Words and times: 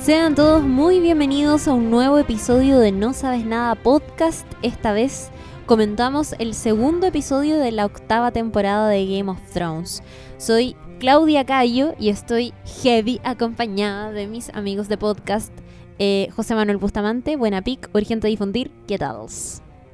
Sean 0.00 0.36
todos 0.36 0.62
muy 0.62 1.00
bienvenidos 1.00 1.66
a 1.66 1.74
un 1.74 1.90
nuevo 1.90 2.18
episodio 2.18 2.78
de 2.78 2.92
No 2.92 3.12
Sabes 3.12 3.44
Nada 3.44 3.74
Podcast. 3.74 4.46
Esta 4.62 4.92
vez 4.92 5.30
comentamos 5.66 6.34
el 6.38 6.54
segundo 6.54 7.06
episodio 7.08 7.58
de 7.58 7.72
la 7.72 7.84
octava 7.84 8.30
temporada 8.30 8.88
de 8.88 9.04
Game 9.04 9.30
of 9.30 9.40
Thrones. 9.52 10.02
Soy 10.38 10.76
Claudia 11.00 11.44
Cayo 11.44 11.94
y 11.98 12.10
estoy 12.10 12.54
heavy 12.82 13.20
acompañada 13.24 14.12
de 14.12 14.28
mis 14.28 14.50
amigos 14.50 14.88
de 14.88 14.98
podcast 14.98 15.52
eh, 15.98 16.28
José 16.34 16.54
Manuel 16.54 16.78
Bustamante, 16.78 17.36
Buena 17.36 17.60
Pic, 17.60 17.90
Urgente 17.92 18.28
Difundir, 18.28 18.70
¿qué 18.86 18.98
tal? 18.98 19.26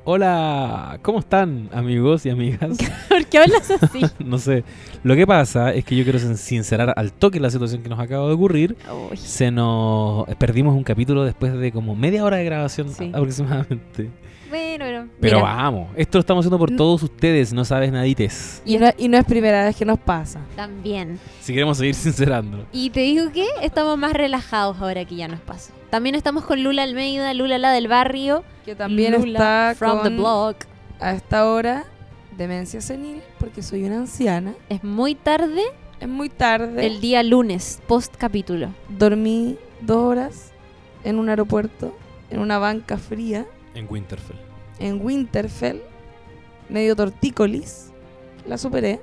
Hola, 0.07 0.99
¿cómo 1.01 1.21
están 1.21 1.71
amigos 1.73 2.27
y 2.27 2.31
amigas? 2.31 2.77
¿Por 3.09 3.25
qué 3.25 3.39
hablas 3.39 3.71
así? 3.71 4.01
no 4.25 4.37
sé. 4.39 4.63
Lo 5.03 5.15
que 5.17 5.27
pasa 5.27 5.73
es 5.73 5.83
que 5.87 5.97
yo 5.97 6.05
quiero 6.05 6.19
sin- 6.19 6.37
sincerar 6.37 6.93
al 6.95 7.11
toque 7.13 7.41
la 7.41 7.49
situación 7.51 7.83
que 7.83 7.89
nos 7.89 7.99
acaba 7.99 8.27
de 8.29 8.35
ocurrir. 8.35 8.77
Uy, 9.11 9.17
Se 9.17 9.51
nos 9.51 10.27
perdimos 10.37 10.77
un 10.77 10.85
capítulo 10.85 11.25
después 11.25 11.55
de 11.55 11.73
como 11.73 11.95
media 11.97 12.23
hora 12.23 12.37
de 12.37 12.45
grabación 12.45 12.91
Sí. 12.91 13.11
aproximadamente. 13.15 14.11
Bueno, 14.51 14.85
bueno. 14.85 15.09
Pero 15.21 15.39
mira, 15.39 15.43
vamos, 15.55 15.89
esto 15.97 16.19
lo 16.19 16.21
estamos 16.21 16.43
haciendo 16.45 16.59
por 16.59 16.71
todos 16.77 17.03
ustedes, 17.03 17.53
no 17.55 17.65
sabes 17.65 17.91
nadites. 17.91 18.63
Y 18.67 18.77
no, 18.77 18.91
y 18.99 19.09
no 19.09 19.17
es 19.17 19.25
primera 19.25 19.65
vez 19.65 19.75
que 19.75 19.87
nos 19.87 19.99
pasa. 19.99 20.41
También. 20.55 21.19
Si 21.41 21.53
queremos 21.55 21.79
seguir 21.79 21.95
sincerando. 21.95 22.67
Y 22.73 22.91
te 22.91 23.01
digo 23.01 23.33
que 23.33 23.47
estamos 23.63 23.97
más 23.97 24.13
relajados 24.13 24.77
ahora 24.81 25.05
que 25.07 25.17
ya 25.17 25.29
nos 25.29 25.41
pasó. 25.41 25.73
También 25.95 26.17
estamos 26.17 26.45
con 26.45 26.61
Lula 26.61 26.83
Almeida, 26.83 27.33
Lula 27.35 27.57
la 27.57 27.71
del 27.71 27.87
barrio. 27.87 28.43
Que 28.65 28.75
también 28.75 29.13
Lula 29.13 29.39
está 29.39 29.75
from 29.79 29.99
the 29.99 30.09
con, 30.09 30.17
block. 30.17 30.57
a 30.99 31.13
esta 31.13 31.49
hora 31.49 31.85
demencia 32.37 32.81
senil 32.81 33.23
porque 33.39 33.63
soy 33.63 33.85
una 33.85 33.99
anciana. 33.99 34.55
Es 34.69 34.83
muy 34.83 35.15
tarde 35.15 35.63
Es 36.01 36.09
muy 36.09 36.31
tarde. 36.31 36.85
el 36.85 37.01
día 37.01 37.23
lunes, 37.23 37.81
post 37.87 38.17
capítulo. 38.19 38.71
Dormí 38.89 39.57
dos 39.83 39.99
horas 39.99 40.51
en 41.05 41.21
un 41.21 41.29
aeropuerto, 41.29 41.97
en 42.29 42.41
una 42.41 42.59
banca 42.59 42.99
fría, 42.99 43.47
En 43.77 43.87
Winterfell. 43.89 44.37
en 44.81 45.01
Winterfell, 45.01 45.79
medio 46.69 46.97
tortícolis. 46.97 47.93
La 48.49 48.59
superé 48.59 49.01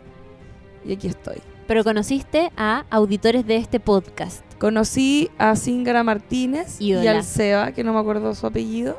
y 0.86 0.92
aquí 0.92 1.08
estoy. 1.08 1.38
Pero 1.68 1.86
conociste 1.86 2.52
a 2.58 2.84
auditores 2.90 3.46
de 3.48 3.56
este 3.56 3.80
podcast. 3.80 4.44
Conocí 4.62 5.32
a 5.40 5.56
Zingara 5.56 6.04
Martínez 6.04 6.80
y 6.80 6.94
al 6.94 7.24
Seba, 7.24 7.72
que 7.72 7.84
no 7.84 7.94
me 7.94 8.00
acuerdo 8.00 8.36
su 8.36 8.46
apellido. 8.46 8.96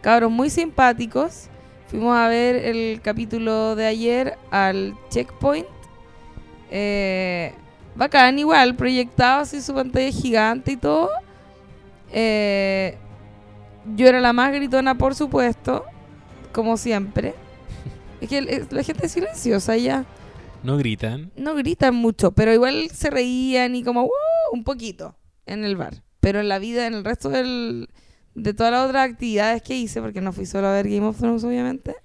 Cabros 0.00 0.30
muy 0.30 0.48
simpáticos. 0.48 1.48
Fuimos 1.88 2.16
a 2.16 2.28
ver 2.28 2.54
el 2.54 3.00
capítulo 3.02 3.74
de 3.74 3.86
ayer 3.86 4.38
al 4.52 4.94
Checkpoint. 5.10 5.66
Eh, 6.70 7.52
bacán, 7.96 8.38
igual, 8.38 8.76
proyectado 8.76 9.40
así 9.40 9.60
su 9.60 9.74
pantalla 9.74 10.12
gigante 10.12 10.70
y 10.70 10.76
todo. 10.76 11.10
Eh, 12.12 12.96
yo 13.96 14.06
era 14.06 14.20
la 14.20 14.32
más 14.32 14.52
gritona, 14.52 14.96
por 14.96 15.16
supuesto, 15.16 15.84
como 16.52 16.76
siempre. 16.76 17.34
Es 18.20 18.28
que 18.28 18.66
la 18.70 18.84
gente 18.84 19.06
es 19.06 19.10
silenciosa 19.10 19.76
ya 19.76 20.04
No 20.62 20.76
gritan. 20.76 21.32
no 21.36 21.54
gritan 21.54 21.94
mucho, 21.94 22.32
pero 22.32 22.52
igual 22.52 22.88
se 22.92 23.10
reían 23.10 23.74
y 23.74 23.82
como 23.82 24.04
"Uh", 24.04 24.10
un 24.52 24.64
poquito 24.64 25.16
en 25.46 25.64
el 25.64 25.76
bar. 25.76 26.02
Pero 26.20 26.40
en 26.40 26.48
la 26.48 26.58
vida, 26.58 26.86
en 26.86 26.94
el 26.94 27.04
resto 27.04 27.28
del, 27.30 27.88
de 28.34 28.54
todas 28.54 28.70
las 28.72 28.86
otras 28.88 29.10
actividades 29.10 29.60
que 29.62 29.76
hice, 29.76 30.00
porque 30.00 30.20
no 30.20 30.32
fui 30.32 30.46
solo 30.46 30.68
a 30.68 30.72
ver 30.72 30.88
Game 30.88 31.06
of 31.06 31.18
Thrones, 31.18 31.42
obviamente, 31.44 31.96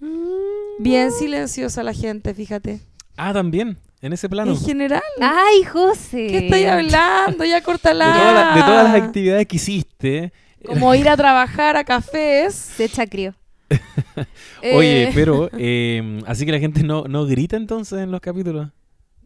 bien 0.80 1.12
silenciosa 1.12 1.84
la 1.84 1.94
gente, 1.94 2.34
fíjate. 2.34 2.80
Ah, 3.16 3.34
también, 3.34 3.78
en 4.02 4.14
ese 4.14 4.28
plano. 4.30 4.52
En 4.52 4.60
general, 4.60 5.02
¡Ay, 5.22 5.64
José! 5.64 6.28
¿qué 6.28 6.38
estoy 6.46 6.64
hablando? 6.66 7.44
Ya 7.46 7.56
De, 7.58 7.62
córtala. 7.64 8.14
todas 8.14 8.34
las- 8.34 8.56
de 8.56 8.62
todas 8.62 8.84
las 8.94 9.04
actividades 9.04 9.48
que 9.48 9.56
hiciste. 9.56 10.34
Como 10.66 10.94
ir 10.96 11.08
a 11.10 11.16
trabajar 11.16 11.78
a 11.78 11.84
cafés. 11.84 12.54
Se 12.56 12.90
chacrió. 12.90 13.36
Oye, 14.74 15.04
eh, 15.04 15.12
pero, 15.14 15.50
eh, 15.58 16.22
así 16.26 16.46
que 16.46 16.52
la 16.52 16.60
gente 16.60 16.84
no, 16.84 17.06
no 17.06 17.26
grita 17.26 17.58
entonces 17.58 18.00
en 18.00 18.12
los 18.12 18.22
capítulos. 18.22 18.70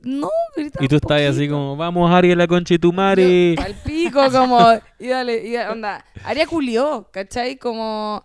No, 0.03 0.29
gritan 0.56 0.84
Y 0.84 0.88
tú 0.88 0.96
estás 0.96 1.22
así 1.22 1.47
como, 1.47 1.78
vamos 1.78 2.12
Ariel 2.12 2.38
la 2.38 2.47
concha 2.47 2.74
y 2.74 2.79
tu 2.79 2.91
madre. 2.91 3.56
Al 3.57 3.75
pico, 3.75 4.19
como. 4.31 4.59
Y 5.00 5.07
dale, 5.07 5.46
y 5.46 5.53
dale, 5.53 5.69
onda. 5.69 6.03
Aria 6.24 6.47
culió, 6.47 7.07
¿cachai? 7.12 7.57
Como. 7.57 8.24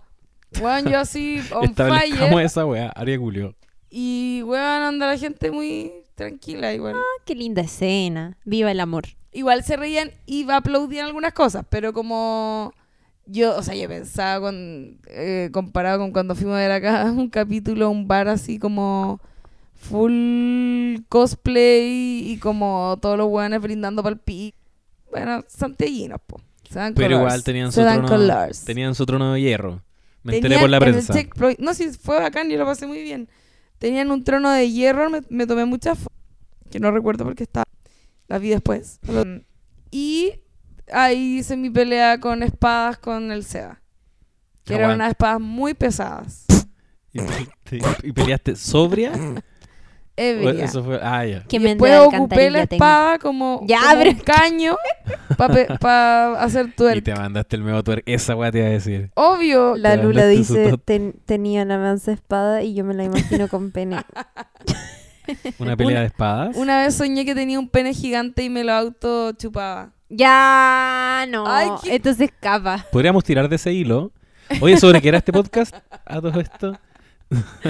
Bueno, 0.60 0.91
yo 0.91 1.00
así, 1.00 1.41
on 1.53 1.75
fire. 1.77 2.41
esa 2.43 2.65
weá, 2.65 2.88
Aria 2.91 3.19
Julio. 3.19 3.54
Y, 3.91 4.43
weón, 4.44 4.83
anda 4.83 5.06
la 5.06 5.19
gente 5.19 5.50
muy 5.50 5.93
tranquila 6.15 6.72
igual. 6.72 6.94
Ah, 6.97 7.22
¡Qué 7.25 7.34
linda 7.34 7.62
escena! 7.62 8.38
¡Viva 8.44 8.71
el 8.71 8.81
amor! 8.81 9.04
Igual 9.33 9.65
se 9.65 9.77
reían 9.77 10.12
y 10.25 10.50
aplaudían 10.50 11.06
algunas 11.06 11.34
cosas, 11.34 11.66
pero 11.69 11.93
como 11.93 12.72
yo, 13.26 13.56
o 13.56 13.62
sea, 13.62 13.75
yo 13.75 13.88
pensaba 13.88 14.41
con, 14.41 14.98
eh, 15.09 15.50
comparado 15.53 15.98
con 15.98 16.12
cuando 16.12 16.34
fuimos 16.34 16.54
a 16.56 16.59
ver 16.60 16.72
acá 16.72 17.04
un 17.10 17.28
capítulo, 17.28 17.91
un 17.91 18.06
bar 18.09 18.28
así 18.28 18.59
como 18.59 19.20
full 19.75 20.98
cosplay 21.09 22.31
y 22.32 22.38
como 22.38 22.98
todos 23.00 23.16
los 23.19 23.28
weones 23.28 23.60
brindando 23.60 24.03
para 24.03 24.16
el. 24.25 24.54
Bueno, 25.10 25.44
santiaguinos, 25.48 26.20
po. 26.26 26.41
Se 26.69 26.78
dan 26.78 26.94
Pero 26.94 27.16
colors. 27.16 27.20
igual 27.22 27.44
tenían 27.44 27.72
Se 27.72 27.81
su, 27.81 27.84
dan 27.84 28.04
trono, 28.06 28.09
colors. 28.09 28.65
tenían 28.65 28.94
su 28.94 29.06
trono 29.06 29.32
de 29.34 29.41
hierro. 29.41 29.82
Me 30.25 30.36
enteré 30.36 30.59
por 30.59 30.69
la 30.69 30.81
prensa. 30.81 31.15
checkpoint- 31.15 31.59
no, 31.60 31.72
sí, 31.75 31.91
fue 31.92 32.19
bacán, 32.19 32.50
yo 32.50 32.59
lo 32.59 32.65
pasé 32.65 32.86
muy 32.88 33.03
bien. 33.03 33.28
Tenían 33.78 34.10
un 34.10 34.25
trono 34.25 34.50
de 34.50 34.69
hierro, 34.70 35.09
me, 35.09 35.20
me 35.28 35.47
tomé 35.47 35.65
muchas 35.65 35.97
fotos, 35.98 36.19
que 36.70 36.81
no 36.81 36.91
recuerdo 36.91 37.25
porque 37.25 37.44
estaba, 37.44 37.66
las 38.28 38.41
vi 38.41 38.48
después. 38.50 38.98
Y 39.92 40.32
ahí 40.92 41.38
hice 41.38 41.56
mi 41.56 41.70
pelea 41.70 42.19
con 42.20 42.42
espadas 42.42 42.98
con 42.98 43.30
el 43.32 43.44
Seba. 43.44 43.80
Que 44.64 44.74
eran 44.74 44.84
Aguanta. 44.91 45.04
unas 45.04 45.08
espadas 45.10 45.41
muy 45.41 45.74
pesadas. 45.74 46.44
Y, 47.12 47.20
te- 47.64 47.80
y 48.02 48.12
peleaste 48.12 48.56
sobria. 48.56 49.12
¿O 49.14 49.41
Ebria. 50.19 50.64
Eso 50.64 50.82
fue. 50.82 50.98
Ah, 51.02 51.26
ya. 51.26 51.44
¡Qué 51.47 51.56
Y 51.56 51.60
mente 51.60 51.84
después 51.84 51.92
de 51.92 51.98
ocupé 51.98 52.50
la 52.50 52.66
tengo. 52.66 52.74
espada 52.76 53.19
como, 53.19 53.60
Ya, 53.66 53.80
como 53.82 53.98
pero- 53.98 54.10
un 54.12 54.16
caño 54.20 54.76
para 55.80 56.41
hacer 56.42 56.69
Y 56.69 56.70
tuerca. 56.72 57.03
te 57.03 57.14
mandaste 57.20 57.56
el 57.56 57.62
medio 57.62 57.82
tuer. 57.84 58.03
Esa 58.06 58.34
weá 58.34 58.50
te 58.50 58.58
iba 58.58 58.66
a 58.66 58.70
decir. 58.70 59.10
Obvio, 59.14 59.76
La 59.76 59.97
Lula 59.97 60.26
dice, 60.26 60.70
tot- 60.72 60.82
"Ten- 60.84 61.14
tenía 61.26 61.64
la 61.66 61.76
mansa 61.78 62.12
espada 62.12 62.62
y 62.62 62.74
yo 62.74 62.82
me 62.84 62.94
la 62.94 63.04
imagino 63.04 63.47
con 63.48 63.70
pene. 63.72 63.97
Una 65.58 65.76
pelea 65.76 65.92
Una- 65.92 66.00
de 66.00 66.06
espadas. 66.06 66.56
una 66.56 66.78
vez 66.82 66.94
soñé 66.94 67.24
que 67.24 67.34
tenía 67.34 67.58
un 67.58 67.68
pene 67.68 67.92
gigante 67.92 68.42
y 68.44 68.48
me 68.50 68.64
lo 68.64 68.72
auto 68.72 69.32
chupaba. 69.32 69.92
Ya, 70.09 71.27
no. 71.28 71.44
Ay, 71.47 71.69
qué- 71.83 71.97
Esto 71.97 72.15
se 72.15 72.25
escapa. 72.25 72.84
Podríamos 72.93 73.25
tirar 73.25 73.49
de 73.49 73.56
ese 73.56 73.72
hilo. 73.72 74.12
Oye, 74.61 74.77
¿sobre 74.78 75.00
qué 75.00 75.09
era 75.09 75.19
este 75.19 75.33
podcast? 75.33 75.75
A 76.05 76.21
todo 76.21 76.41
esto. 76.41 76.77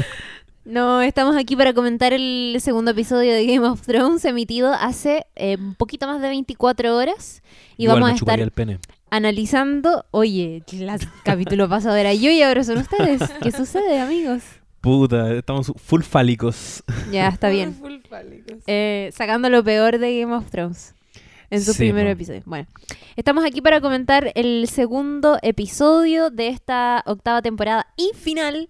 No, 0.69 1.01
estamos 1.01 1.37
aquí 1.37 1.55
para 1.55 1.73
comentar 1.75 2.13
el 2.13 2.57
segundo 2.59 2.91
episodio 2.91 3.33
de 3.33 3.47
Game 3.47 3.65
of 3.69 3.83
Thrones 3.83 4.25
emitido 4.25 4.73
hace 4.73 5.25
eh, 5.37 5.57
un 5.61 5.77
poquito 5.77 6.09
más 6.09 6.21
de 6.21 6.27
24 6.29 6.97
horas. 6.97 7.41
Y 7.77 7.85
Igual 7.85 8.01
vamos 8.01 8.09
me 8.11 8.15
a 8.17 8.19
chuparía 8.19 8.45
estar 8.47 8.63
el 8.69 8.69
pene. 8.75 8.81
analizando, 9.09 10.07
oye, 10.11 10.65
el 10.73 10.91
capítulo 11.23 11.69
pasado 11.69 11.95
era 11.95 12.13
yo 12.15 12.33
y 12.33 12.43
ahora 12.43 12.65
son 12.65 12.79
ustedes. 12.79 13.23
¿Qué 13.41 13.53
sucede, 13.53 14.01
amigos? 14.01 14.43
Puta, 14.81 15.33
estamos 15.35 15.73
full 15.77 16.03
fálicos. 16.03 16.83
Ya, 17.13 17.29
está 17.29 17.49
bien. 17.49 17.73
Full 17.73 17.99
fálicos. 18.11 18.57
Eh, 18.67 19.13
sacando 19.15 19.49
lo 19.51 19.63
peor 19.63 19.99
de 19.99 20.21
Game 20.21 20.35
of 20.35 20.51
Thrones 20.51 20.96
en 21.51 21.63
su 21.63 21.73
Sí, 21.73 21.79
primer 21.79 22.07
episodio. 22.07 22.43
Bueno, 22.45 22.67
estamos 23.17 23.45
aquí 23.45 23.61
para 23.61 23.81
comentar 23.81 24.33
el 24.35 24.69
segundo 24.69 25.39
episodio 25.43 26.31
de 26.31 26.49
esta 26.49 27.03
octava 27.07 27.43
temporada 27.43 27.87
y 27.97 28.11
final 28.15 28.69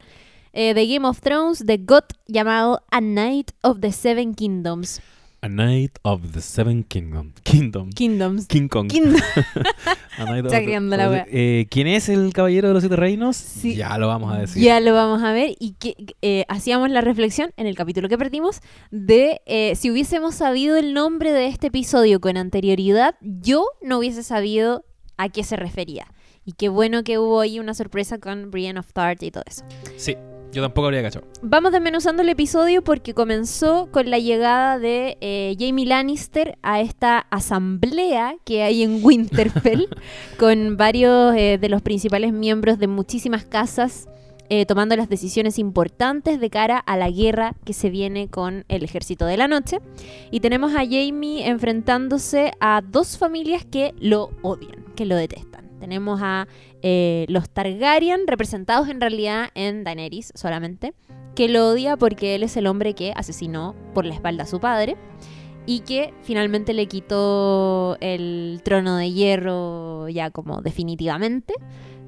eh, 0.52 0.74
de 0.74 0.86
Game 0.86 1.06
of 1.06 1.20
Thrones, 1.20 1.66
de 1.66 1.78
God 1.78 2.04
llamado 2.26 2.82
A 2.90 3.00
Night 3.00 3.50
of 3.62 3.80
the 3.80 3.92
Seven 3.92 4.34
Kingdoms. 4.34 5.00
A 5.46 5.48
Night 5.48 5.92
of 6.02 6.32
the 6.32 6.40
Seven 6.40 6.82
Kingdom. 6.82 7.32
Kingdom. 7.44 7.90
Kingdoms. 7.90 8.48
King 8.48 8.66
Kong. 8.66 8.88
Kingdom. 8.88 9.14
A 10.18 10.24
Night 10.24 10.40
of 10.40 10.46
Está 10.46 10.58
the- 10.58 10.64
criando 10.64 10.96
la 10.96 11.06
of 11.08 11.12
the- 11.12 11.18
wea. 11.20 11.26
eh, 11.30 11.66
¿Quién 11.70 11.86
es 11.86 12.08
el 12.08 12.32
caballero 12.32 12.66
de 12.68 12.74
los 12.74 12.82
siete 12.82 12.96
reinos? 12.96 13.36
Sí. 13.36 13.76
Ya 13.76 13.96
lo 13.98 14.08
vamos 14.08 14.34
a 14.34 14.38
decir. 14.38 14.60
Ya 14.62 14.80
lo 14.80 14.92
vamos 14.92 15.22
a 15.22 15.30
ver 15.32 15.54
y 15.60 15.74
que 15.78 15.94
eh, 16.20 16.44
hacíamos 16.48 16.90
la 16.90 17.00
reflexión 17.00 17.52
en 17.56 17.68
el 17.68 17.76
capítulo 17.76 18.08
que 18.08 18.18
perdimos 18.18 18.60
de 18.90 19.40
eh, 19.46 19.74
si 19.76 19.90
hubiésemos 19.92 20.34
sabido 20.34 20.76
el 20.76 20.94
nombre 20.94 21.32
de 21.32 21.46
este 21.46 21.68
episodio 21.68 22.20
con 22.20 22.36
anterioridad, 22.36 23.14
yo 23.20 23.66
no 23.82 23.98
hubiese 23.98 24.24
sabido 24.24 24.84
a 25.16 25.28
qué 25.28 25.44
se 25.44 25.54
refería. 25.54 26.06
Y 26.44 26.52
qué 26.52 26.68
bueno 26.68 27.04
que 27.04 27.18
hubo 27.18 27.40
ahí 27.40 27.58
una 27.60 27.74
sorpresa 27.74 28.18
con 28.18 28.50
Brienne 28.50 28.78
of 28.80 28.92
Tart 28.92 29.22
y 29.22 29.30
todo 29.30 29.44
eso. 29.46 29.64
Sí, 29.96 30.16
yo 30.52 30.62
tampoco 30.62 30.86
habría 30.86 31.02
cachado. 31.02 31.26
Vamos 31.42 31.72
desmenuzando 31.72 32.22
el 32.22 32.28
episodio 32.28 32.82
porque 32.82 33.14
comenzó 33.14 33.88
con 33.90 34.10
la 34.10 34.18
llegada 34.18 34.78
de 34.78 35.18
eh, 35.20 35.56
Jamie 35.58 35.86
Lannister 35.86 36.58
a 36.62 36.80
esta 36.80 37.18
asamblea 37.30 38.36
que 38.44 38.62
hay 38.62 38.82
en 38.82 39.04
Winterfell 39.04 39.88
con 40.38 40.76
varios 40.76 41.34
eh, 41.36 41.58
de 41.60 41.68
los 41.68 41.82
principales 41.82 42.32
miembros 42.32 42.78
de 42.78 42.86
muchísimas 42.86 43.44
casas 43.44 44.08
eh, 44.48 44.64
tomando 44.64 44.94
las 44.94 45.08
decisiones 45.08 45.58
importantes 45.58 46.38
de 46.38 46.50
cara 46.50 46.78
a 46.78 46.96
la 46.96 47.10
guerra 47.10 47.54
que 47.64 47.72
se 47.72 47.90
viene 47.90 48.28
con 48.28 48.64
el 48.68 48.84
ejército 48.84 49.26
de 49.26 49.36
la 49.36 49.48
noche. 49.48 49.78
Y 50.30 50.40
tenemos 50.40 50.72
a 50.74 50.84
Jamie 50.84 51.48
enfrentándose 51.48 52.52
a 52.60 52.80
dos 52.80 53.18
familias 53.18 53.64
que 53.64 53.94
lo 53.98 54.30
odian. 54.42 54.84
que 54.94 55.04
lo 55.04 55.16
detestan. 55.16 55.68
Tenemos 55.80 56.20
a 56.22 56.46
eh, 56.88 57.26
los 57.28 57.50
Targaryen, 57.50 58.28
representados 58.28 58.88
en 58.88 59.00
realidad 59.00 59.48
en 59.56 59.82
Daenerys 59.82 60.30
solamente, 60.36 60.94
que 61.34 61.48
lo 61.48 61.70
odia 61.70 61.96
porque 61.96 62.36
él 62.36 62.44
es 62.44 62.56
el 62.56 62.68
hombre 62.68 62.94
que 62.94 63.12
asesinó 63.16 63.74
por 63.92 64.06
la 64.06 64.14
espalda 64.14 64.44
a 64.44 64.46
su 64.46 64.60
padre 64.60 64.96
y 65.66 65.80
que 65.80 66.14
finalmente 66.22 66.74
le 66.74 66.86
quitó 66.86 67.96
el 68.00 68.60
trono 68.62 68.98
de 68.98 69.10
hierro 69.10 70.08
ya 70.08 70.30
como 70.30 70.62
definitivamente 70.62 71.54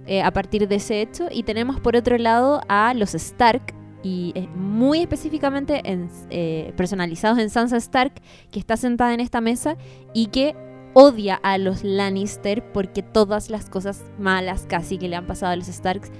eh, 0.07 0.23
a 0.23 0.31
partir 0.31 0.69
de 0.69 0.77
ese 0.77 1.01
hecho. 1.01 1.27
Y 1.29 1.43
tenemos 1.43 1.81
por 1.81 1.97
otro 1.97 2.17
lado 2.17 2.61
a 2.69 2.95
los 2.95 3.17
Stark, 3.17 3.75
y 4.05 4.33
muy 4.55 5.01
específicamente 5.01 5.81
en, 5.85 6.09
eh, 6.31 6.73
personalizados 6.77 7.41
en 7.41 7.51
Sansa 7.51 7.79
Stark, 7.79 8.13
que 8.53 8.61
está 8.61 8.77
sentada 8.77 9.13
en 9.13 9.19
esta 9.19 9.41
mesa 9.41 9.77
y 10.15 10.27
que 10.27 10.55
odia 10.99 11.37
a 11.37 11.59
los 11.59 11.85
Lannister 11.85 12.73
porque 12.73 13.05
todas 13.05 13.51
las 13.51 13.71
cosas 13.71 14.03
malas 14.19 14.67
casi 14.69 14.99
que 14.99 15.07
le 15.07 15.15
han 15.15 15.29
pasado 15.29 15.53
a 15.53 15.57
los 15.57 15.69
Starks, 15.69 16.11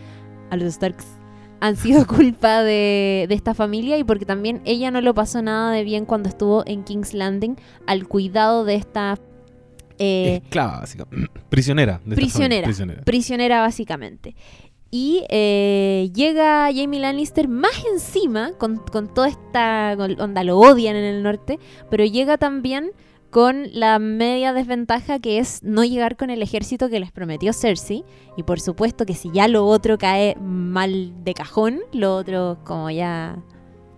a 0.51 0.57
los 0.57 0.73
Starks, 0.73 1.05
han 1.59 1.75
sido 1.75 2.07
culpa 2.07 2.63
de, 2.63 3.27
de 3.29 3.35
esta 3.35 3.55
familia 3.55 3.99
y 3.99 4.05
porque 4.05 4.25
también 4.25 4.63
ella 4.65 4.93
no 4.93 5.01
lo 5.01 5.15
pasó 5.15 5.43
nada 5.43 5.73
de 5.73 5.83
bien 5.83 6.05
cuando 6.05 6.29
estuvo 6.29 6.63
en 6.65 6.85
King's 6.85 7.13
Landing 7.13 7.57
al 7.89 8.07
cuidado 8.07 8.65
de 8.65 8.77
esta 8.77 9.19
eh, 9.99 10.43
Esclava, 10.45 10.79
básicamente. 10.79 11.29
Prisionera. 11.49 12.01
de 12.05 12.15
Prisionera. 12.15 12.65
prisionera. 12.65 13.03
prisionera 13.03 13.61
básicamente. 13.63 14.37
Y 14.93 15.25
eh, 15.29 16.09
llega 16.15 16.71
Jamie 16.73 17.01
Lannister 17.01 17.49
más 17.49 17.85
encima 17.93 18.53
con, 18.59 18.77
con 18.77 19.13
toda 19.13 19.27
esta 19.27 19.97
onda, 19.99 20.45
lo 20.45 20.57
odian 20.57 20.95
en 20.95 21.05
el 21.05 21.25
norte, 21.25 21.59
pero 21.91 22.05
llega 22.05 22.39
también 22.39 22.93
con 23.31 23.65
la 23.73 23.99
media 23.99 24.53
desventaja 24.53 25.19
que 25.19 25.39
es 25.39 25.63
no 25.63 25.85
llegar 25.85 26.17
con 26.17 26.31
el 26.31 26.43
ejército 26.43 26.89
que 26.89 27.01
les 27.01 27.13
prometió 27.13 27.53
Cersei. 27.53 28.05
Y 28.37 28.43
por 28.43 28.61
supuesto 28.61 29.05
que 29.05 29.15
si 29.15 29.31
ya 29.33 29.49
lo 29.49 29.67
otro 29.67 29.99
cae 29.99 30.35
mal 30.37 31.13
de 31.25 31.35
cajón, 31.35 31.81
lo 31.93 32.15
otro 32.17 32.59
como 32.65 32.91
ya 32.91 33.37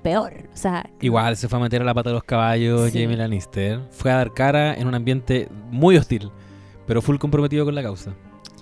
peor. 0.02 0.48
O 0.52 0.56
sea, 0.56 0.88
Igual 1.00 1.36
se 1.36 1.48
fue 1.48 1.58
a 1.58 1.62
meter 1.62 1.82
a 1.82 1.84
la 1.84 1.94
pata 1.94 2.10
de 2.10 2.14
los 2.14 2.24
caballos 2.24 2.90
Sí. 2.90 3.02
Jamie 3.02 3.16
Lannister. 3.16 3.80
Fue 3.90 4.10
a 4.10 4.16
dar 4.16 4.32
cara 4.32 4.74
en 4.74 4.86
un 4.88 4.94
ambiente 4.94 5.48
muy 5.70 5.96
hostil, 5.96 6.30
pero 6.86 7.02
full 7.02 7.18
comprometido 7.18 7.64
con 7.64 7.74
la 7.74 7.82
causa. 7.82 8.14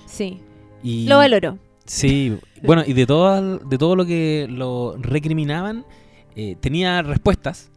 sí, 0.06 0.40
Y 0.82 1.06
lo 1.06 1.16
valoró. 1.18 1.58
Sí, 1.86 2.36
bueno, 2.62 2.82
y 2.86 2.92
de 2.92 3.06
todo, 3.06 3.58
de 3.58 3.78
todo 3.78 3.96
lo 3.96 4.04
que 4.04 4.46
lo 4.50 4.96
recriminaban, 4.98 5.86
eh, 6.36 6.54
tenía 6.60 7.00
respuestas. 7.02 7.70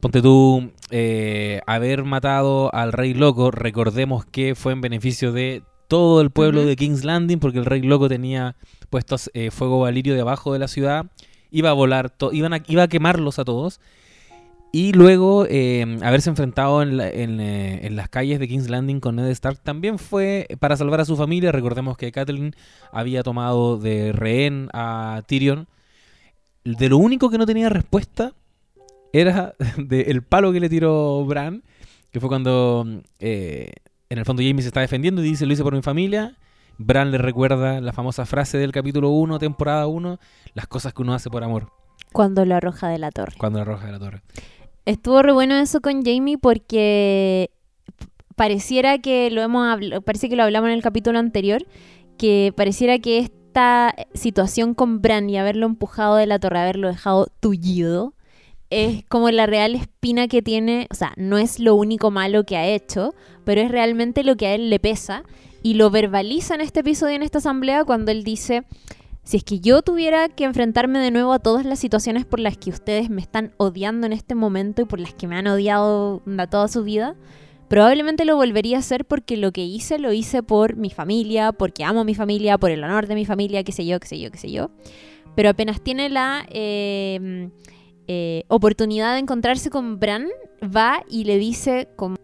Ponte 0.00 0.22
tú, 0.22 0.70
eh, 0.90 1.60
haber 1.66 2.04
matado 2.04 2.72
al 2.72 2.92
rey 2.92 3.14
loco, 3.14 3.50
recordemos 3.50 4.24
que 4.24 4.54
fue 4.54 4.72
en 4.72 4.80
beneficio 4.80 5.32
de 5.32 5.62
todo 5.88 6.20
el 6.20 6.30
pueblo 6.30 6.64
de 6.64 6.76
King's 6.76 7.04
Landing, 7.04 7.38
porque 7.40 7.58
el 7.58 7.64
rey 7.64 7.82
loco 7.82 8.08
tenía 8.08 8.54
puestos 8.90 9.28
eh, 9.34 9.50
fuego 9.50 9.80
valirio 9.80 10.14
debajo 10.14 10.52
de 10.52 10.60
la 10.60 10.68
ciudad, 10.68 11.06
iba 11.50 11.70
a 11.70 11.72
volar, 11.72 12.12
iban 12.32 12.52
a, 12.54 12.62
iba 12.68 12.84
a 12.84 12.88
quemarlos 12.88 13.38
a 13.38 13.44
todos. 13.44 13.80
Y 14.70 14.92
luego 14.92 15.46
eh, 15.48 15.98
haberse 16.02 16.28
enfrentado 16.28 16.82
en, 16.82 16.98
la- 16.98 17.08
en, 17.08 17.40
eh, 17.40 17.86
en 17.86 17.96
las 17.96 18.10
calles 18.10 18.38
de 18.38 18.46
King's 18.46 18.68
Landing 18.68 19.00
con 19.00 19.16
Ned 19.16 19.28
Stark 19.30 19.58
también 19.62 19.98
fue 19.98 20.46
para 20.60 20.76
salvar 20.76 21.00
a 21.00 21.06
su 21.06 21.16
familia. 21.16 21.50
Recordemos 21.52 21.96
que 21.96 22.12
Catelyn 22.12 22.54
había 22.92 23.22
tomado 23.22 23.78
de 23.78 24.12
rehén 24.12 24.68
a 24.74 25.22
Tyrion. 25.26 25.66
De 26.64 26.90
lo 26.90 26.98
único 26.98 27.30
que 27.30 27.38
no 27.38 27.46
tenía 27.46 27.70
respuesta 27.70 28.34
era 29.12 29.54
del 29.78 30.22
palo 30.22 30.52
que 30.52 30.60
le 30.60 30.68
tiró 30.68 31.24
Bran, 31.24 31.62
que 32.10 32.20
fue 32.20 32.28
cuando 32.28 32.86
eh, 33.18 33.70
en 34.10 34.18
el 34.18 34.24
fondo 34.24 34.42
Jamie 34.42 34.62
se 34.62 34.68
está 34.68 34.80
defendiendo 34.80 35.22
y 35.22 35.28
dice 35.30 35.46
lo 35.46 35.52
hice 35.52 35.62
por 35.62 35.74
mi 35.74 35.82
familia. 35.82 36.36
Bran 36.78 37.10
le 37.10 37.18
recuerda 37.18 37.80
la 37.80 37.92
famosa 37.92 38.24
frase 38.24 38.56
del 38.58 38.70
capítulo 38.72 39.10
1, 39.10 39.38
temporada 39.40 39.86
1, 39.88 40.18
las 40.54 40.66
cosas 40.68 40.94
que 40.94 41.02
uno 41.02 41.12
hace 41.14 41.28
por 41.28 41.42
amor, 41.42 41.72
Cuando 42.12 42.44
lo 42.44 42.54
arroja 42.54 42.88
de 42.88 42.98
la 42.98 43.10
torre. 43.10 43.34
cuando 43.36 43.58
la 43.58 43.64
roja 43.64 43.86
de 43.86 43.92
la 43.92 43.98
torre. 43.98 44.22
Estuvo 44.86 45.20
re 45.22 45.32
bueno 45.32 45.56
eso 45.56 45.80
con 45.80 46.02
Jamie 46.04 46.38
porque 46.38 47.50
pareciera 48.36 48.98
que 48.98 49.30
lo 49.30 49.42
hemos 49.42 49.66
habl- 49.66 50.02
parece 50.02 50.28
que 50.28 50.36
lo 50.36 50.44
hablamos 50.44 50.68
en 50.68 50.74
el 50.74 50.82
capítulo 50.82 51.18
anterior, 51.18 51.66
que 52.16 52.52
pareciera 52.56 52.98
que 53.00 53.18
esta 53.18 53.92
situación 54.14 54.74
con 54.74 55.02
Bran 55.02 55.28
y 55.28 55.36
haberlo 55.36 55.66
empujado 55.66 56.16
de 56.16 56.26
la 56.26 56.38
torre, 56.38 56.60
haberlo 56.60 56.88
dejado 56.88 57.26
tullido, 57.40 58.14
es 58.70 59.04
como 59.08 59.30
la 59.30 59.46
real 59.46 59.74
espina 59.74 60.28
que 60.28 60.42
tiene, 60.42 60.86
o 60.90 60.94
sea, 60.94 61.12
no 61.16 61.38
es 61.38 61.58
lo 61.58 61.74
único 61.74 62.10
malo 62.10 62.44
que 62.44 62.56
ha 62.56 62.66
hecho, 62.66 63.14
pero 63.44 63.60
es 63.60 63.70
realmente 63.70 64.24
lo 64.24 64.36
que 64.36 64.46
a 64.46 64.54
él 64.54 64.70
le 64.70 64.78
pesa 64.78 65.24
y 65.62 65.74
lo 65.74 65.90
verbaliza 65.90 66.54
en 66.54 66.60
este 66.60 66.80
episodio, 66.80 67.16
en 67.16 67.22
esta 67.22 67.38
asamblea, 67.38 67.84
cuando 67.84 68.10
él 68.10 68.24
dice, 68.24 68.64
si 69.22 69.38
es 69.38 69.44
que 69.44 69.60
yo 69.60 69.82
tuviera 69.82 70.28
que 70.28 70.44
enfrentarme 70.44 70.98
de 70.98 71.10
nuevo 71.10 71.32
a 71.32 71.38
todas 71.38 71.64
las 71.64 71.78
situaciones 71.78 72.24
por 72.24 72.40
las 72.40 72.56
que 72.56 72.70
ustedes 72.70 73.10
me 73.10 73.20
están 73.20 73.52
odiando 73.56 74.06
en 74.06 74.12
este 74.12 74.34
momento 74.34 74.82
y 74.82 74.84
por 74.84 75.00
las 75.00 75.14
que 75.14 75.26
me 75.26 75.36
han 75.36 75.46
odiado 75.46 76.22
toda 76.50 76.68
su 76.68 76.84
vida, 76.84 77.16
probablemente 77.68 78.24
lo 78.24 78.36
volvería 78.36 78.76
a 78.76 78.80
hacer 78.80 79.04
porque 79.04 79.36
lo 79.36 79.52
que 79.52 79.64
hice 79.64 79.98
lo 79.98 80.12
hice 80.12 80.42
por 80.42 80.76
mi 80.76 80.90
familia, 80.90 81.52
porque 81.52 81.84
amo 81.84 82.00
a 82.00 82.04
mi 82.04 82.14
familia, 82.14 82.58
por 82.58 82.70
el 82.70 82.84
honor 82.84 83.06
de 83.06 83.14
mi 83.14 83.24
familia, 83.24 83.64
qué 83.64 83.72
sé 83.72 83.86
yo, 83.86 83.98
qué 83.98 84.06
sé 84.06 84.18
yo, 84.18 84.30
qué 84.30 84.38
sé 84.38 84.50
yo. 84.50 84.70
Pero 85.34 85.50
apenas 85.50 85.80
tiene 85.80 86.08
la 86.08 86.44
eh, 86.50 87.50
eh, 88.08 88.44
oportunidad 88.48 89.14
de 89.14 89.20
encontrarse 89.20 89.70
con 89.70 90.00
Bran, 90.00 90.26
va 90.64 91.02
y 91.08 91.24
le 91.24 91.38
dice 91.38 91.88
como, 91.96 92.16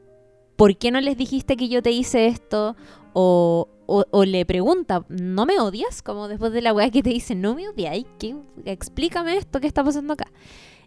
¿por 0.57 0.77
qué 0.77 0.91
no 0.91 1.01
les 1.01 1.17
dijiste 1.17 1.57
que 1.57 1.69
yo 1.69 1.83
te 1.83 1.91
hice 1.93 2.27
esto? 2.27 2.75
O, 3.13 3.69
o- 3.87 4.25
le 4.25 4.45
pregunta, 4.47 5.05
¿no 5.09 5.47
me 5.47 5.61
odias? 5.61 6.03
Como 6.03 6.27
después 6.27 6.53
de 6.53 6.63
la 6.63 6.73
weá 6.73 6.91
que 6.91 7.03
te 7.03 7.11
dice, 7.11 7.35
no 7.35 7.55
me 7.55 7.65
¿qué? 8.19 8.35
explícame 8.65 9.37
esto, 9.37 9.61
¿qué 9.61 9.67
está 9.67 9.85
pasando 9.85 10.15
acá? 10.15 10.33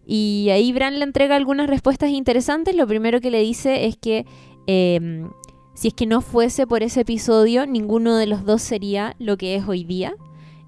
Y 0.05 0.49
ahí 0.51 0.71
Bran 0.73 0.99
le 0.99 1.05
entrega 1.05 1.35
algunas 1.35 1.67
respuestas 1.69 2.09
interesantes. 2.09 2.75
Lo 2.75 2.87
primero 2.87 3.21
que 3.21 3.29
le 3.29 3.41
dice 3.41 3.85
es 3.85 3.97
que 3.97 4.25
eh, 4.65 5.25
si 5.73 5.89
es 5.89 5.93
que 5.93 6.05
no 6.05 6.21
fuese 6.21 6.65
por 6.65 6.81
ese 6.81 7.01
episodio, 7.01 7.67
ninguno 7.67 8.15
de 8.15 8.25
los 8.25 8.45
dos 8.45 8.61
sería 8.61 9.15
lo 9.19 9.37
que 9.37 9.55
es 9.55 9.67
hoy 9.67 9.83
día. 9.83 10.15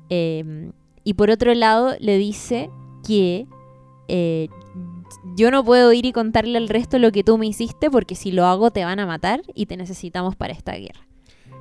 Eh, 0.10 0.72
y 1.04 1.14
por 1.14 1.30
otro 1.30 1.54
lado, 1.56 1.96
le 2.00 2.18
dice 2.18 2.70
que 3.08 3.48
eh, 4.10 4.50
yo 5.36 5.52
no 5.52 5.64
puedo 5.64 5.94
ir 5.94 6.06
y 6.06 6.12
contarle 6.12 6.58
al 6.58 6.70
resto 6.70 7.00
lo 7.00 7.12
que 7.12 7.24
tú 7.24 7.38
me 7.38 7.48
hiciste 7.48 7.90
porque 7.90 8.16
si 8.16 8.32
lo 8.32 8.46
hago 8.46 8.72
te 8.72 8.84
van 8.84 9.00
a 9.00 9.06
matar 9.06 9.42
y 9.56 9.66
te 9.68 9.78
necesitamos 9.78 10.36
para 10.36 10.54
esta 10.54 10.74
guerra. 10.74 11.08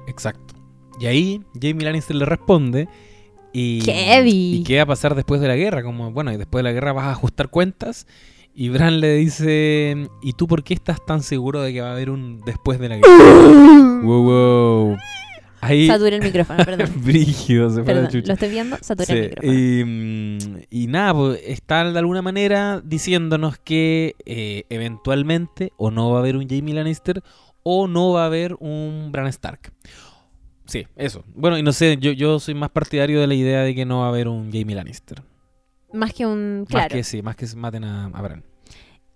Exacto. 0.06 0.54
Y 1.00 1.06
ahí 1.06 1.40
Jamie 1.54 1.84
Lannister 1.84 2.16
le 2.16 2.24
responde. 2.24 2.88
Y. 3.52 3.82
¿Y 4.26 4.62
qué 4.64 4.76
va 4.76 4.82
a 4.82 4.86
pasar 4.86 5.14
después 5.14 5.40
de 5.40 5.48
la 5.48 5.56
guerra? 5.56 5.82
Como, 5.82 6.10
bueno, 6.12 6.32
y 6.32 6.36
después 6.36 6.60
de 6.60 6.64
la 6.64 6.72
guerra 6.72 6.92
vas 6.92 7.06
a 7.06 7.12
ajustar 7.12 7.48
cuentas. 7.48 8.06
Y 8.54 8.70
Bran 8.70 9.00
le 9.00 9.14
dice, 9.14 10.08
¿y 10.20 10.32
tú 10.32 10.48
por 10.48 10.64
qué 10.64 10.74
estás 10.74 11.04
tan 11.06 11.22
seguro 11.22 11.62
de 11.62 11.72
que 11.72 11.80
va 11.80 11.90
a 11.90 11.92
haber 11.92 12.10
un 12.10 12.40
después 12.40 12.80
de 12.80 12.88
la 12.88 12.96
guerra? 12.96 14.00
wow, 14.02 14.22
wow. 14.22 14.96
Ahí, 15.60 15.86
Saturé 15.88 16.16
el 16.16 16.22
micrófono, 16.22 16.62
perdón. 16.64 16.90
brígido, 17.04 17.68
se 17.70 17.82
fue 17.82 17.94
la 17.94 18.08
chucha. 18.08 18.26
lo 18.28 18.32
estoy 18.34 18.48
viendo, 18.50 18.76
saturé 18.80 19.12
el 19.14 19.22
micrófono. 19.30 19.52
y, 19.52 19.84
mm, 19.84 20.38
y 20.70 20.86
nada, 20.86 21.14
pues, 21.14 21.40
está 21.44 21.90
de 21.90 21.98
alguna 21.98 22.22
manera 22.22 22.80
diciéndonos 22.84 23.58
que 23.58 24.14
eh, 24.24 24.64
eventualmente 24.70 25.72
o 25.76 25.90
no 25.90 26.10
va 26.10 26.18
a 26.18 26.20
haber 26.20 26.36
un 26.36 26.48
Jamie 26.48 26.74
Lannister 26.74 27.22
o 27.62 27.86
no 27.88 28.12
va 28.12 28.22
a 28.22 28.26
haber 28.26 28.54
un 28.60 29.10
Bran 29.12 29.26
Stark. 29.28 29.72
Sí, 30.66 30.86
eso. 30.96 31.24
Bueno, 31.34 31.58
y 31.58 31.62
no 31.62 31.72
sé, 31.72 31.96
yo, 31.98 32.12
yo 32.12 32.38
soy 32.40 32.54
más 32.54 32.70
partidario 32.70 33.20
de 33.20 33.26
la 33.26 33.34
idea 33.34 33.62
de 33.62 33.74
que 33.74 33.84
no 33.86 34.00
va 34.00 34.06
a 34.06 34.08
haber 34.10 34.28
un 34.28 34.52
Jamie 34.52 34.76
Lannister. 34.76 35.22
Más 35.92 36.12
que 36.12 36.26
un... 36.26 36.60
Más 36.60 36.68
Claro. 36.68 36.94
que 36.94 37.02
sí, 37.02 37.22
más 37.22 37.34
que 37.36 37.46
maten 37.56 37.84
a, 37.84 38.06
a 38.06 38.22
Bran. 38.22 38.44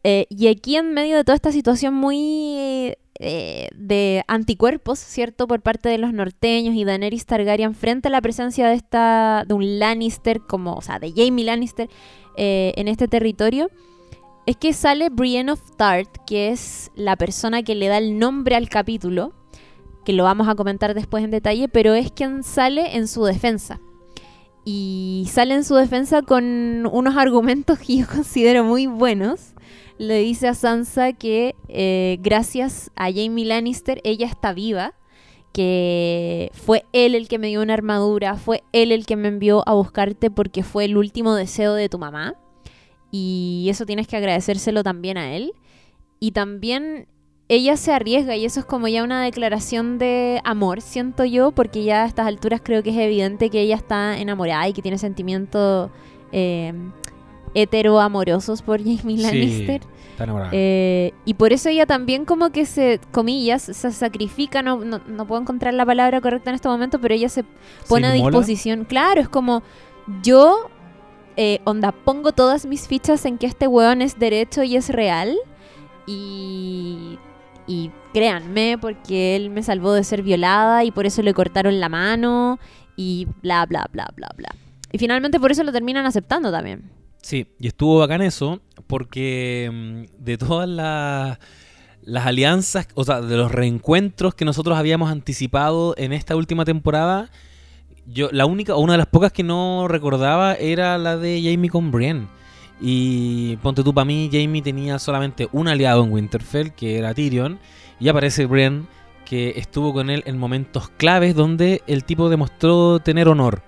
Eh, 0.05 0.27
y 0.31 0.49
aquí 0.49 0.77
en 0.77 0.93
medio 0.95 1.17
de 1.17 1.25
toda 1.25 1.37
esta 1.37 1.53
situación 1.53 1.95
muy 1.95 2.95
eh, 3.25 3.69
de 3.77 4.25
anticuerpos, 4.27 4.99
¿cierto? 4.99 5.47
Por 5.47 5.61
parte 5.61 5.89
de 5.89 5.97
los 5.97 6.13
norteños 6.13 6.75
y 6.75 6.85
Daenerys 6.85 7.25
Targaryen 7.25 7.73
frente 7.73 8.09
a 8.09 8.11
la 8.11 8.21
presencia 8.21 8.67
de 8.67 8.75
esta 8.75 9.45
de 9.47 9.55
un 9.55 9.79
Lannister 9.79 10.41
como, 10.41 10.75
o 10.75 10.83
sea, 10.83 10.99
de 10.99 11.13
Jaime 11.13 11.45
Lannister 11.45 11.89
eh, 12.37 12.73
en 12.77 12.89
este 12.89 13.07
territorio, 13.07 13.71
es 14.45 14.57
que 14.57 14.73
sale 14.73 15.09
Brienne 15.09 15.53
of 15.53 15.61
Tart, 15.77 16.09
que 16.27 16.49
es 16.49 16.91
la 16.97 17.15
persona 17.15 17.63
que 17.63 17.77
le 17.77 17.87
da 17.87 17.99
el 17.99 18.19
nombre 18.19 18.57
al 18.57 18.69
capítulo, 18.69 19.33
que 20.05 20.13
lo 20.13 20.25
vamos 20.25 20.49
a 20.49 20.57
comentar 20.57 20.93
después 20.93 21.23
en 21.23 21.31
detalle, 21.31 21.69
pero 21.69 21.95
es 21.95 22.11
quien 22.11 22.43
sale 22.43 22.97
en 22.97 23.07
su 23.07 23.25
defensa. 23.25 23.81
Y 24.65 25.29
sale 25.31 25.55
en 25.55 25.63
su 25.63 25.77
defensa 25.77 26.23
con 26.23 26.89
unos 26.91 27.17
argumentos 27.17 27.79
que 27.79 27.99
yo 27.99 28.07
considero 28.13 28.65
muy 28.65 28.89
buenos 28.89 29.55
le 29.99 30.19
dice 30.19 30.49
a 30.49 30.55
Sansa 30.55 31.13
que 31.13 31.55
eh, 31.69 32.19
gracias 32.21 32.91
a 32.97 33.13
Jamie 33.13 33.45
Lannister 33.45 34.01
ella 34.05 34.27
está 34.27 34.53
viva, 34.53 34.95
que 35.53 36.51
fue 36.55 36.85
él 36.93 37.15
el 37.15 37.29
que 37.29 37.39
me 37.39 37.49
dio 37.49 37.63
una 37.63 37.75
armadura, 37.75 38.37
fue 38.37 38.63
él 38.73 38.91
el 38.91 39.07
que 39.07 39.17
me 39.17 39.29
envió 39.29 39.63
a 39.69 39.75
buscarte 39.75 40.31
porque 40.31 40.63
fue 40.63 40.87
el 40.87 40.97
último 40.97 41.35
deseo 41.35 41.75
de 41.75 41.89
tu 41.89 41.99
mamá. 41.99 42.35
Y 43.11 43.67
eso 43.69 43.85
tienes 43.85 44.09
que 44.09 44.17
agradecérselo 44.17 44.83
también 44.83 45.19
a 45.19 45.37
él. 45.37 45.53
Y 46.19 46.33
también 46.33 47.07
ella 47.49 47.77
se 47.77 47.93
arriesga 47.93 48.35
y 48.37 48.47
eso 48.47 48.61
es 48.61 48.67
como 48.67 48.89
ya 48.89 49.03
una 49.03 49.23
declaración 49.23 49.99
de 49.99 50.41
amor, 50.45 50.81
siento 50.81 51.25
yo, 51.25 51.53
porque 51.53 51.85
ya 51.85 52.05
a 52.05 52.07
estas 52.07 52.27
alturas 52.27 52.63
creo 52.65 52.83
que 52.83 52.91
es 52.91 52.97
evidente 52.97 53.51
que 53.51 53.61
ella 53.61 53.77
está 53.77 54.19
enamorada 54.19 54.67
y 54.69 54.73
que 54.73 54.81
tiene 54.81 54.97
sentimientos 54.97 55.91
eh, 56.31 56.73
heteroamorosos 57.55 58.63
por 58.63 58.79
Jamie 58.79 59.19
Lannister. 59.19 59.83
Sí, 59.83 59.89
está 60.11 60.25
enamorada. 60.25 60.51
Eh, 60.53 61.13
y 61.25 61.35
por 61.35 61.53
eso 61.53 61.69
ella 61.69 61.87
también 61.87 62.25
como 62.25 62.51
que 62.51 62.67
se, 62.67 63.01
comillas, 63.11 63.63
se 63.63 63.93
sacrifica, 63.93 64.63
no, 64.63 64.85
no, 64.85 65.01
no 65.07 65.27
puedo 65.27 65.41
encontrar 65.41 65.75
la 65.75 65.87
palabra 65.87 66.21
correcta 66.21 66.51
en 66.51 66.57
este 66.57 66.69
momento, 66.69 67.01
pero 67.01 67.15
ella 67.15 67.29
se 67.29 67.45
pone 67.89 68.07
a 68.07 68.13
disposición. 68.13 68.85
Claro, 68.85 69.21
es 69.21 69.29
como 69.29 69.63
yo, 70.23 70.71
eh, 71.37 71.61
onda, 71.65 71.93
pongo 71.93 72.33
todas 72.33 72.67
mis 72.67 72.89
fichas 72.89 73.25
en 73.25 73.39
que 73.39 73.47
este 73.47 73.67
weón 73.67 74.03
es 74.03 74.19
derecho 74.19 74.63
y 74.63 74.77
es 74.77 74.89
real. 74.89 75.37
Y, 76.07 77.19
y 77.67 77.91
créanme, 78.13 78.77
porque 78.81 79.37
él 79.37 79.51
me 79.51 79.63
salvó 79.63 79.93
de 79.93 80.05
ser 80.05 80.23
violada 80.23 80.85
y 80.85 80.91
por 80.91 81.07
eso 81.07 81.23
le 81.23 81.33
cortaron 81.33 81.79
la 81.81 81.89
mano 81.89 82.59
y 82.97 83.29
bla, 83.41 83.65
bla, 83.67 83.87
bla, 83.93 84.09
bla, 84.17 84.29
bla. 84.37 84.49
Y 84.91 84.99
finalmente 84.99 85.41
por 85.41 85.53
eso 85.53 85.63
lo 85.63 85.73
terminan 85.73 86.05
aceptando 86.05 86.51
también. 86.51 86.91
Sí, 87.23 87.47
y 87.61 87.69
estuvo 87.69 88.01
bacán 88.01 88.21
eso, 88.21 88.61
porque 88.89 89.71
mm, 89.73 90.25
de 90.25 90.39
todas 90.39 90.69
las, 90.69 91.39
alianzas, 92.27 92.89
o 92.95 93.05
sea, 93.05 93.21
de 93.21 93.37
los 93.37 93.53
reencuentros 93.53 94.35
que 94.35 94.45
nosotros 94.45 94.77
habíamos 94.77 95.11
anticipado 95.11 95.95
en 95.97 96.13
esta 96.13 96.35
última 96.35 96.65
temporada, 96.65 97.31
yo 98.07 98.29
la 98.33 98.45
única, 98.45 98.75
o 98.75 98.81
una 98.81 98.95
de 98.95 98.99
las 98.99 99.07
pocas 99.07 99.33
que 99.33 99.45
no 99.45 99.87
recordaba 99.87 100.55
era 100.55 100.99
la 100.99 101.17
de 101.17 101.41
Jamie 101.43 101.71
con 101.71 101.93
Brienne. 101.93 102.27
Y 102.81 103.57
ponte 103.59 103.85
tú, 103.85 103.95
para 103.95 104.05
mí, 104.05 104.29
Jamie 104.33 104.61
tenía 104.61 104.99
solamente 104.99 105.49
un 105.53 105.69
aliado 105.69 106.03
en 106.03 106.11
Winterfell, 106.11 106.73
que 106.73 106.99
era 106.99 107.15
Tyrion, 107.15 107.61
y 108.01 108.09
aparece 108.09 108.47
Brienne, 108.47 108.87
que 109.25 109.51
estuvo 109.57 109.93
con 109.93 110.11
él 110.11 110.25
en 110.27 110.39
momentos 110.39 110.89
claves 110.89 111.37
donde 111.37 111.83
el 111.87 112.03
tipo 112.03 112.29
demostró 112.29 112.99
tener 112.99 113.29
honor 113.29 113.63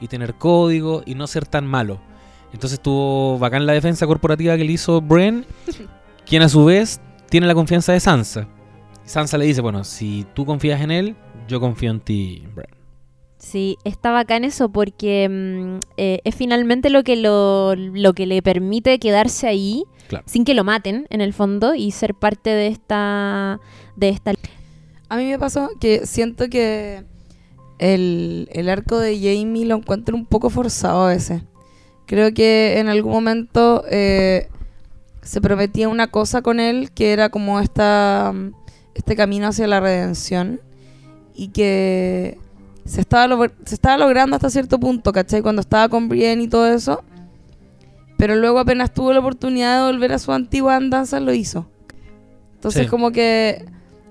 y 0.00 0.06
tener 0.06 0.34
código 0.34 1.02
y 1.04 1.16
no 1.16 1.26
ser 1.26 1.46
tan 1.46 1.66
malo. 1.66 2.00
Entonces 2.52 2.74
estuvo 2.74 3.38
bacán 3.38 3.66
la 3.66 3.72
defensa 3.72 4.06
corporativa 4.06 4.56
que 4.56 4.64
le 4.64 4.72
hizo 4.72 5.00
Bren, 5.00 5.44
quien 6.26 6.42
a 6.42 6.48
su 6.48 6.64
vez 6.64 7.00
tiene 7.28 7.46
la 7.46 7.54
confianza 7.54 7.92
de 7.92 8.00
Sansa. 8.00 8.48
Sansa 9.04 9.38
le 9.38 9.46
dice, 9.46 9.60
bueno, 9.60 9.84
si 9.84 10.26
tú 10.34 10.44
confías 10.46 10.80
en 10.80 10.90
él, 10.90 11.16
yo 11.48 11.60
confío 11.60 11.90
en 11.90 12.00
ti, 12.00 12.44
Bren. 12.54 12.68
Sí, 13.38 13.76
está 13.82 14.12
bacán 14.12 14.44
eso 14.44 14.68
porque 14.70 15.28
mm, 15.28 15.80
eh, 15.96 16.20
es 16.22 16.34
finalmente 16.34 16.90
lo 16.90 17.02
que 17.02 17.16
lo, 17.16 17.74
lo 17.74 18.12
que 18.12 18.24
le 18.26 18.40
permite 18.40 18.98
quedarse 19.00 19.48
ahí 19.48 19.84
Claro. 20.08 20.24
sin 20.28 20.44
que 20.44 20.54
lo 20.54 20.62
maten 20.62 21.06
en 21.10 21.20
el 21.22 21.32
fondo 21.32 21.74
y 21.74 21.90
ser 21.90 22.14
parte 22.14 22.50
de 22.50 22.66
esta 22.68 23.58
de 23.96 24.10
esta 24.10 24.32
A 25.08 25.16
mí 25.16 25.24
me 25.24 25.38
pasó 25.38 25.70
que 25.80 26.06
siento 26.06 26.48
que 26.50 27.02
el, 27.78 28.48
el 28.52 28.68
arco 28.68 28.98
de 28.98 29.16
Jamie 29.16 29.64
lo 29.64 29.76
encuentro 29.76 30.14
un 30.16 30.26
poco 30.26 30.48
forzado 30.50 31.06
a 31.06 31.08
veces. 31.08 31.42
Creo 32.12 32.34
que 32.34 32.78
en 32.78 32.88
algún 32.90 33.10
momento 33.10 33.84
eh, 33.90 34.48
se 35.22 35.40
prometía 35.40 35.88
una 35.88 36.08
cosa 36.08 36.42
con 36.42 36.60
él 36.60 36.90
que 36.92 37.14
era 37.14 37.30
como 37.30 37.58
esta, 37.58 38.34
este 38.94 39.16
camino 39.16 39.46
hacia 39.46 39.66
la 39.66 39.80
redención 39.80 40.60
y 41.34 41.48
que 41.48 42.36
se 42.84 43.00
estaba, 43.00 43.26
lo- 43.28 43.46
se 43.64 43.74
estaba 43.74 43.96
logrando 43.96 44.36
hasta 44.36 44.50
cierto 44.50 44.78
punto, 44.78 45.10
¿cachai? 45.10 45.40
Cuando 45.40 45.60
estaba 45.62 45.88
con 45.88 46.10
Brienne 46.10 46.42
y 46.42 46.48
todo 46.48 46.66
eso. 46.66 47.02
Pero 48.18 48.36
luego 48.36 48.58
apenas 48.58 48.92
tuvo 48.92 49.14
la 49.14 49.20
oportunidad 49.20 49.78
de 49.86 49.90
volver 49.92 50.12
a 50.12 50.18
su 50.18 50.32
antigua 50.32 50.76
andanza, 50.76 51.18
lo 51.18 51.32
hizo. 51.32 51.66
Entonces 52.56 52.82
Sí. 52.82 52.88
como 52.88 53.10
que... 53.10 53.64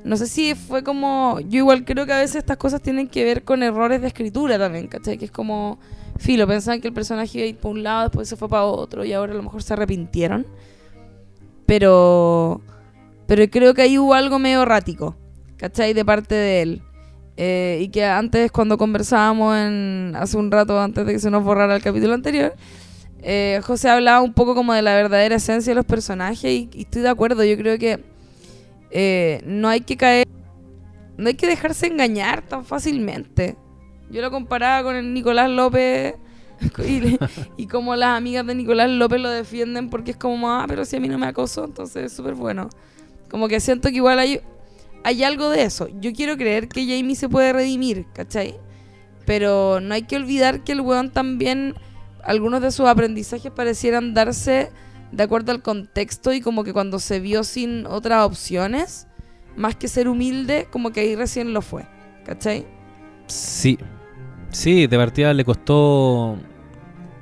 No 0.03 0.17
sé 0.17 0.25
si 0.25 0.55
fue 0.55 0.83
como... 0.83 1.39
Yo 1.41 1.59
igual 1.59 1.85
creo 1.85 2.07
que 2.07 2.13
a 2.13 2.17
veces 2.17 2.37
estas 2.37 2.57
cosas 2.57 2.81
tienen 2.81 3.07
que 3.07 3.23
ver 3.23 3.43
con 3.43 3.61
errores 3.61 4.01
de 4.01 4.07
escritura 4.07 4.57
también, 4.57 4.87
¿cachai? 4.87 5.19
Que 5.19 5.25
es 5.25 5.31
como... 5.31 5.77
Filo, 6.21 6.47
pensaban 6.47 6.79
que 6.81 6.87
el 6.87 6.93
personaje 6.93 7.39
iba 7.39 7.45
a 7.45 7.49
ir 7.49 7.57
para 7.57 7.71
un 7.71 7.83
lado, 7.83 8.03
después 8.03 8.29
se 8.29 8.35
fue 8.35 8.47
para 8.47 8.65
otro 8.65 9.03
y 9.03 9.11
ahora 9.11 9.33
a 9.33 9.35
lo 9.35 9.43
mejor 9.43 9.63
se 9.63 9.73
arrepintieron. 9.73 10.45
Pero... 11.65 12.61
Pero 13.25 13.49
creo 13.49 13.73
que 13.73 13.81
ahí 13.81 13.97
hubo 13.97 14.13
algo 14.13 14.39
medio 14.39 14.61
errático, 14.61 15.15
¿cachai? 15.57 15.93
De 15.93 16.03
parte 16.03 16.35
de 16.35 16.61
él. 16.61 16.81
Eh, 17.37 17.79
y 17.81 17.87
que 17.87 18.05
antes, 18.05 18.51
cuando 18.51 18.77
conversábamos 18.77 19.57
en, 19.57 20.13
hace 20.17 20.37
un 20.37 20.51
rato, 20.51 20.79
antes 20.79 21.05
de 21.05 21.13
que 21.13 21.19
se 21.19 21.31
nos 21.31 21.43
borrara 21.43 21.75
el 21.75 21.81
capítulo 21.81 22.13
anterior, 22.13 22.53
eh, 23.23 23.61
José 23.63 23.89
hablaba 23.89 24.21
un 24.21 24.33
poco 24.33 24.53
como 24.53 24.73
de 24.73 24.81
la 24.81 24.95
verdadera 24.95 25.35
esencia 25.35 25.71
de 25.71 25.75
los 25.75 25.85
personajes 25.85 26.43
y, 26.43 26.69
y 26.73 26.81
estoy 26.81 27.03
de 27.03 27.09
acuerdo. 27.09 27.43
Yo 27.45 27.57
creo 27.57 27.79
que 27.79 28.03
eh, 28.91 29.41
no 29.45 29.69
hay 29.69 29.81
que 29.81 29.95
caer, 29.95 30.27
no 31.17 31.29
hay 31.29 31.35
que 31.35 31.47
dejarse 31.47 31.87
engañar 31.87 32.41
tan 32.41 32.65
fácilmente. 32.65 33.55
Yo 34.11 34.21
lo 34.21 34.29
comparaba 34.29 34.83
con 34.83 34.95
el 34.95 35.13
Nicolás 35.13 35.49
López 35.49 36.15
y, 37.57 37.67
como 37.67 37.95
las 37.95 38.17
amigas 38.17 38.45
de 38.45 38.55
Nicolás 38.55 38.89
López 38.89 39.19
lo 39.19 39.29
defienden 39.29 39.89
porque 39.89 40.11
es 40.11 40.17
como, 40.17 40.51
ah, 40.51 40.65
pero 40.67 40.85
si 40.85 40.97
a 40.97 40.99
mí 40.99 41.07
no 41.07 41.17
me 41.17 41.27
acosó, 41.27 41.65
entonces 41.65 42.05
es 42.05 42.13
súper 42.13 42.35
bueno. 42.35 42.69
Como 43.29 43.47
que 43.47 43.59
siento 43.59 43.89
que 43.89 43.95
igual 43.95 44.19
hay, 44.19 44.41
hay 45.03 45.23
algo 45.23 45.49
de 45.49 45.63
eso. 45.63 45.87
Yo 45.99 46.13
quiero 46.13 46.37
creer 46.37 46.67
que 46.67 46.85
Jamie 46.85 47.15
se 47.15 47.29
puede 47.29 47.53
redimir, 47.53 48.05
¿cachai? 48.13 48.55
Pero 49.25 49.79
no 49.79 49.93
hay 49.93 50.03
que 50.03 50.17
olvidar 50.17 50.63
que 50.63 50.73
el 50.73 50.81
weón 50.81 51.11
también, 51.11 51.75
algunos 52.23 52.61
de 52.61 52.71
sus 52.71 52.87
aprendizajes 52.87 53.51
parecieran 53.51 54.13
darse 54.13 54.71
de 55.11 55.23
acuerdo 55.23 55.51
al 55.51 55.61
contexto 55.61 56.33
y 56.33 56.41
como 56.41 56.63
que 56.63 56.73
cuando 56.73 56.99
se 56.99 57.19
vio 57.19 57.43
sin 57.43 57.85
otras 57.85 58.25
opciones, 58.25 59.07
más 59.55 59.75
que 59.75 59.87
ser 59.87 60.07
humilde, 60.07 60.67
como 60.71 60.91
que 60.91 61.01
ahí 61.01 61.15
recién 61.15 61.53
lo 61.53 61.61
fue, 61.61 61.85
¿cachai? 62.25 62.65
Sí, 63.27 63.77
sí, 64.51 64.87
de 64.87 64.97
partida 64.97 65.33
le 65.33 65.43
costó 65.45 66.37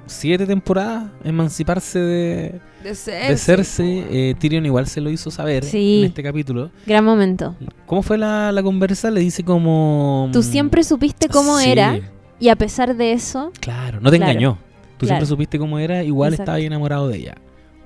siete 0.06 0.46
temporadas 0.46 1.12
emanciparse 1.24 2.00
de, 2.00 2.60
De 2.84 2.96
ser. 2.96 3.30
de 3.30 3.38
Cersei. 3.38 4.06
Eh, 4.10 4.36
Tyrion 4.40 4.66
igual 4.66 4.88
se 4.88 5.02
lo 5.02 5.10
hizo 5.10 5.30
saber 5.32 5.64
Sí. 5.64 6.00
en 6.00 6.06
este 6.06 6.24
capítulo. 6.24 6.72
gran 6.86 7.04
momento. 7.06 7.56
¿Cómo 7.86 8.02
fue 8.02 8.18
la, 8.18 8.52
la 8.52 8.64
conversa? 8.64 9.12
Le 9.12 9.22
dice 9.22 9.44
como... 9.44 10.30
Tú 10.34 10.42
siempre 10.44 10.84
supiste 10.84 11.28
cómo 11.30 11.58
Sí, 11.60 11.70
era 11.70 12.00
y 12.40 12.50
a 12.50 12.56
pesar 12.56 12.96
de 12.96 13.14
eso, 13.14 13.52
Claro, 13.60 14.00
no 14.02 14.10
te 14.10 14.18
Claro, 14.18 14.32
engañó. 14.32 14.58
Tú 14.98 15.06
claro. 15.06 15.20
siempre 15.20 15.26
supiste 15.28 15.60
cómo 15.60 15.78
era, 15.80 16.04
igual 16.04 16.30
Exacto. 16.34 16.44
estaba 16.44 16.56
ahí 16.58 16.66
enamorado 16.66 17.08
de 17.08 17.18
ella. 17.18 17.36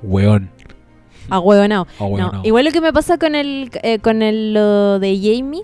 Weón. 0.02 0.50
ahueonao. 1.30 1.88
Ah, 2.00 2.04
weón, 2.06 2.20
No, 2.22 2.32
no. 2.34 2.42
igual 2.46 2.66
lo 2.66 2.72
que 2.72 2.82
me 2.82 2.92
pasa 2.94 3.18
con 3.18 3.36
el 3.36 3.70
eh, 3.84 4.00
con 4.00 4.22
el 4.22 4.54
lo 4.54 5.00
de 5.00 5.16
Jamie 5.18 5.64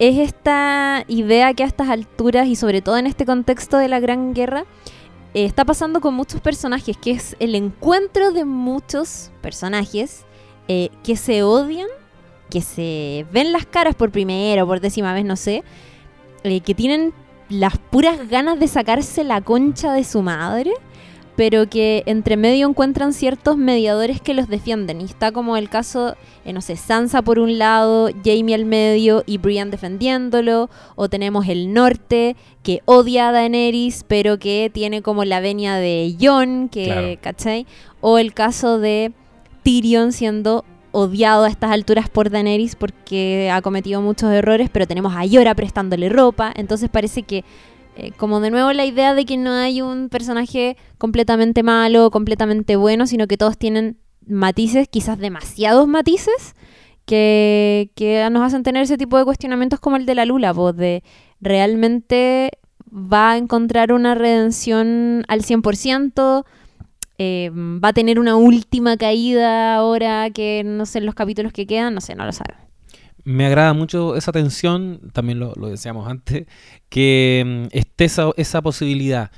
es 0.00 0.16
esta 0.18 1.04
idea 1.08 1.52
que 1.52 1.62
a 1.62 1.66
estas 1.66 1.90
alturas 1.90 2.48
y 2.48 2.56
sobre 2.56 2.80
todo 2.80 2.96
en 2.96 3.06
este 3.06 3.26
contexto 3.26 3.76
de 3.76 3.86
la 3.86 4.00
Gran 4.00 4.32
Guerra 4.32 4.64
eh, 5.34 5.44
está 5.44 5.66
pasando 5.66 6.00
con 6.00 6.14
muchos 6.14 6.40
personajes, 6.40 6.96
que 6.96 7.10
es 7.10 7.36
el 7.38 7.54
encuentro 7.54 8.32
de 8.32 8.46
muchos 8.46 9.30
personajes 9.42 10.24
eh, 10.68 10.88
que 11.04 11.16
se 11.16 11.42
odian, 11.42 11.86
que 12.48 12.62
se 12.62 13.26
ven 13.30 13.52
las 13.52 13.66
caras 13.66 13.94
por 13.94 14.10
primera 14.10 14.64
o 14.64 14.66
por 14.66 14.80
décima 14.80 15.12
vez, 15.12 15.26
no 15.26 15.36
sé, 15.36 15.64
eh, 16.44 16.60
que 16.62 16.74
tienen 16.74 17.12
las 17.50 17.76
puras 17.76 18.26
ganas 18.30 18.58
de 18.58 18.68
sacarse 18.68 19.22
la 19.22 19.42
concha 19.42 19.92
de 19.92 20.04
su 20.04 20.22
madre, 20.22 20.72
pero 21.40 21.70
que 21.70 22.02
entre 22.04 22.36
medio 22.36 22.68
encuentran 22.68 23.14
ciertos 23.14 23.56
mediadores 23.56 24.20
que 24.20 24.34
los 24.34 24.46
defienden. 24.46 25.00
Y 25.00 25.04
está 25.04 25.32
como 25.32 25.56
el 25.56 25.70
caso, 25.70 26.14
eh, 26.44 26.52
no 26.52 26.60
sé, 26.60 26.76
Sansa 26.76 27.22
por 27.22 27.38
un 27.38 27.56
lado, 27.56 28.10
Jamie 28.22 28.54
al 28.54 28.66
medio 28.66 29.22
y 29.24 29.38
Brian 29.38 29.70
defendiéndolo. 29.70 30.68
O 30.96 31.08
tenemos 31.08 31.48
el 31.48 31.72
norte, 31.72 32.36
que 32.62 32.82
odia 32.84 33.30
a 33.30 33.32
Daenerys, 33.32 34.04
pero 34.06 34.38
que 34.38 34.70
tiene 34.70 35.00
como 35.00 35.24
la 35.24 35.40
venia 35.40 35.76
de 35.76 36.14
Jon, 36.20 36.68
que, 36.68 36.84
Claro. 36.84 37.18
¿cachai? 37.22 37.66
O 38.02 38.18
el 38.18 38.34
caso 38.34 38.78
de 38.78 39.12
Tyrion 39.62 40.12
siendo 40.12 40.66
odiado 40.92 41.44
a 41.44 41.48
estas 41.48 41.70
alturas 41.70 42.10
por 42.10 42.28
Daenerys 42.28 42.76
porque 42.76 43.50
ha 43.50 43.62
cometido 43.62 44.02
muchos 44.02 44.30
errores, 44.30 44.68
pero 44.70 44.86
tenemos 44.86 45.14
a 45.16 45.24
Yora 45.24 45.54
prestándole 45.54 46.10
ropa. 46.10 46.52
Entonces 46.54 46.90
parece 46.90 47.22
que 47.22 47.44
eh, 47.96 48.12
como 48.16 48.40
de 48.40 48.50
nuevo 48.50 48.72
la 48.72 48.84
idea 48.84 49.14
de 49.14 49.24
que 49.24 49.36
no 49.36 49.52
hay 49.52 49.82
un 49.82 50.08
personaje 50.08 50.76
completamente 50.98 51.62
malo, 51.62 52.10
completamente 52.10 52.76
bueno, 52.76 53.06
sino 53.06 53.26
que 53.26 53.36
todos 53.36 53.58
tienen 53.58 53.98
matices, 54.26 54.88
quizás 54.88 55.18
demasiados 55.18 55.88
matices, 55.88 56.54
que, 57.04 57.90
que 57.94 58.28
nos 58.30 58.42
hacen 58.42 58.62
tener 58.62 58.82
ese 58.82 58.96
tipo 58.96 59.18
de 59.18 59.24
cuestionamientos 59.24 59.80
como 59.80 59.96
el 59.96 60.06
de 60.06 60.14
la 60.14 60.24
Lula, 60.24 60.54
pues 60.54 60.76
de 60.76 61.02
realmente 61.40 62.50
va 62.92 63.32
a 63.32 63.36
encontrar 63.36 63.92
una 63.92 64.14
redención 64.14 65.24
al 65.28 65.42
100%, 65.42 66.44
eh, 67.18 67.50
va 67.52 67.88
a 67.88 67.92
tener 67.92 68.18
una 68.18 68.36
última 68.36 68.96
caída 68.96 69.74
ahora 69.74 70.30
que 70.30 70.62
no 70.64 70.86
sé 70.86 70.98
en 70.98 71.06
los 71.06 71.14
capítulos 71.14 71.52
que 71.52 71.66
quedan, 71.66 71.94
no 71.94 72.00
sé, 72.00 72.14
no 72.14 72.24
lo 72.24 72.32
sabe. 72.32 72.54
Me 73.30 73.46
agrada 73.46 73.72
mucho 73.74 74.16
esa 74.16 74.32
tensión, 74.32 75.12
también 75.12 75.38
lo, 75.38 75.52
lo 75.54 75.68
decíamos 75.68 76.08
antes, 76.08 76.46
que 76.88 77.68
mm, 77.70 77.76
esté 77.76 78.06
esa, 78.06 78.30
esa 78.36 78.60
posibilidad 78.60 79.30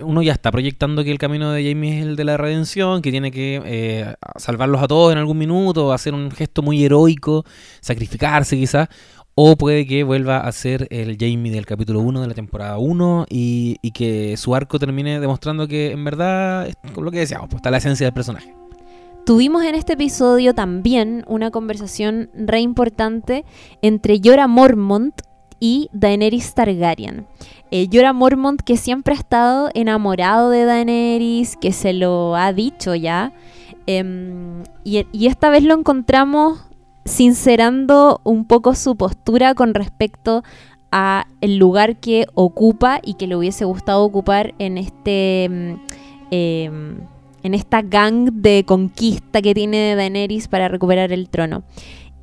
Uno 0.00 0.20
ya 0.22 0.32
está 0.32 0.50
proyectando 0.50 1.04
que 1.04 1.12
el 1.12 1.18
camino 1.18 1.52
de 1.52 1.62
Jamie 1.62 2.00
es 2.00 2.06
el 2.06 2.16
de 2.16 2.24
la 2.24 2.36
redención, 2.36 3.02
que 3.02 3.12
tiene 3.12 3.30
que 3.30 3.62
eh, 3.64 4.14
salvarlos 4.36 4.82
a 4.82 4.88
todos 4.88 5.12
en 5.12 5.18
algún 5.18 5.38
minuto, 5.38 5.92
hacer 5.92 6.12
un 6.12 6.32
gesto 6.32 6.60
muy 6.62 6.84
heroico, 6.84 7.44
sacrificarse 7.80 8.56
quizás. 8.56 8.88
O 9.36 9.56
puede 9.56 9.86
que 9.86 10.02
vuelva 10.02 10.38
a 10.40 10.50
ser 10.50 10.88
el 10.90 11.16
Jamie 11.16 11.52
del 11.52 11.66
capítulo 11.66 12.00
1 12.00 12.22
de 12.22 12.28
la 12.28 12.34
temporada 12.34 12.78
1 12.78 13.26
y, 13.30 13.76
y 13.80 13.92
que 13.92 14.36
su 14.36 14.56
arco 14.56 14.80
termine 14.80 15.20
demostrando 15.20 15.68
que 15.68 15.92
en 15.92 16.04
verdad, 16.04 16.66
es 16.66 16.74
con 16.92 17.04
lo 17.04 17.12
que 17.12 17.20
decíamos, 17.20 17.48
pues 17.48 17.60
está 17.60 17.70
la 17.70 17.78
esencia 17.78 18.06
del 18.06 18.12
personaje. 18.12 18.59
Tuvimos 19.24 19.62
en 19.64 19.74
este 19.74 19.92
episodio 19.92 20.54
también 20.54 21.24
una 21.28 21.50
conversación 21.50 22.30
re 22.34 22.60
importante 22.60 23.44
entre 23.82 24.20
Jorah 24.22 24.48
Mormont 24.48 25.20
y 25.60 25.88
Daenerys 25.92 26.54
Targaryen. 26.54 27.26
Eh, 27.70 27.88
Jorah 27.92 28.14
Mormont 28.14 28.60
que 28.62 28.76
siempre 28.76 29.14
ha 29.14 29.18
estado 29.18 29.70
enamorado 29.74 30.50
de 30.50 30.64
Daenerys, 30.64 31.56
que 31.56 31.72
se 31.72 31.92
lo 31.92 32.34
ha 32.34 32.52
dicho 32.52 32.94
ya. 32.94 33.32
em, 33.86 34.62
y, 34.84 35.06
esta 35.26 35.50
vez 35.50 35.64
lo 35.64 35.74
encontramos 35.74 36.64
sincerando 37.04 38.20
un 38.24 38.44
poco 38.44 38.74
su 38.74 38.96
postura 38.96 39.54
con 39.54 39.74
respecto 39.74 40.42
a 40.92 41.26
el 41.40 41.56
lugar 41.56 41.96
que 41.96 42.26
ocupa 42.34 43.00
y 43.02 43.14
que 43.14 43.26
le 43.26 43.36
hubiese 43.36 43.64
gustado 43.64 44.02
ocupar 44.04 44.54
en 44.58 44.78
este 44.78 45.48
mm, 45.50 45.74
em, 46.30 47.00
en 47.42 47.54
esta 47.54 47.82
gang 47.82 48.30
de 48.32 48.64
conquista 48.64 49.42
que 49.42 49.54
tiene 49.54 49.94
Daenerys 49.94 50.48
para 50.48 50.68
recuperar 50.68 51.12
el 51.12 51.28
trono. 51.28 51.62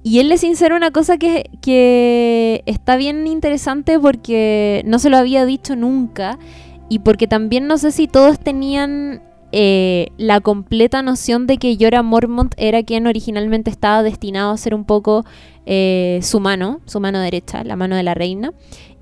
Y 0.04 0.20
él 0.20 0.30
le 0.30 0.38
sincera 0.38 0.76
una 0.76 0.92
cosa 0.92 1.18
que, 1.18 1.50
que 1.62 2.64
está 2.66 2.96
bien 2.96 3.28
interesante 3.28 4.00
porque 4.00 4.82
no 4.86 5.00
se 5.00 5.10
lo 5.10 5.18
había 5.18 5.46
dicho 5.46 5.76
nunca 5.76 6.38
y 6.88 7.00
porque 7.00 7.28
también 7.28 7.68
no 7.68 7.78
sé 7.78 7.92
si 7.92 8.08
todos 8.08 8.40
tenían 8.40 9.22
eh, 9.54 10.10
la 10.18 10.42
completa 10.42 11.02
noción 11.02 11.48
de 11.48 11.58
que 11.58 11.78
Jorah 11.80 12.04
Mormont 12.04 12.54
era 12.58 12.84
quien 12.84 13.08
originalmente 13.08 13.70
estaba 13.70 14.04
destinado 14.04 14.52
a 14.52 14.58
ser 14.58 14.74
un 14.74 14.84
poco 14.84 15.26
eh, 15.66 16.20
su 16.22 16.42
mano, 16.42 16.82
su 16.86 17.00
mano 17.00 17.20
derecha, 17.20 17.64
la 17.64 17.78
mano 17.78 17.96
de 17.96 18.04
la 18.04 18.14
reina, 18.14 18.54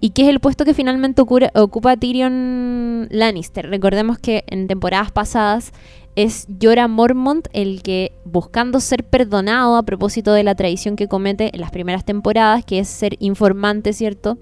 y 0.01 0.11
que 0.11 0.23
es 0.23 0.29
el 0.29 0.39
puesto 0.39 0.63
que 0.63 0.75
finalmente 0.75 1.21
ocupa 1.21 1.97
Tyrion 1.97 3.07
Lannister. 3.09 3.67
Recordemos 3.69 4.19
que 4.19 4.43
en 4.47 4.67
temporadas 4.67 5.11
pasadas 5.11 5.73
es 6.15 6.47
Jorah 6.61 6.87
Mormont 6.87 7.47
el 7.53 7.81
que, 7.81 8.13
buscando 8.23 8.79
ser 8.79 9.03
perdonado 9.03 9.75
a 9.75 9.83
propósito 9.83 10.33
de 10.33 10.43
la 10.43 10.55
traición 10.55 10.95
que 10.95 11.07
comete 11.07 11.51
en 11.53 11.61
las 11.61 11.71
primeras 11.71 12.05
temporadas, 12.05 12.63
que 12.63 12.79
es 12.79 12.87
ser 12.87 13.17
informante, 13.19 13.93
¿cierto? 13.93 14.37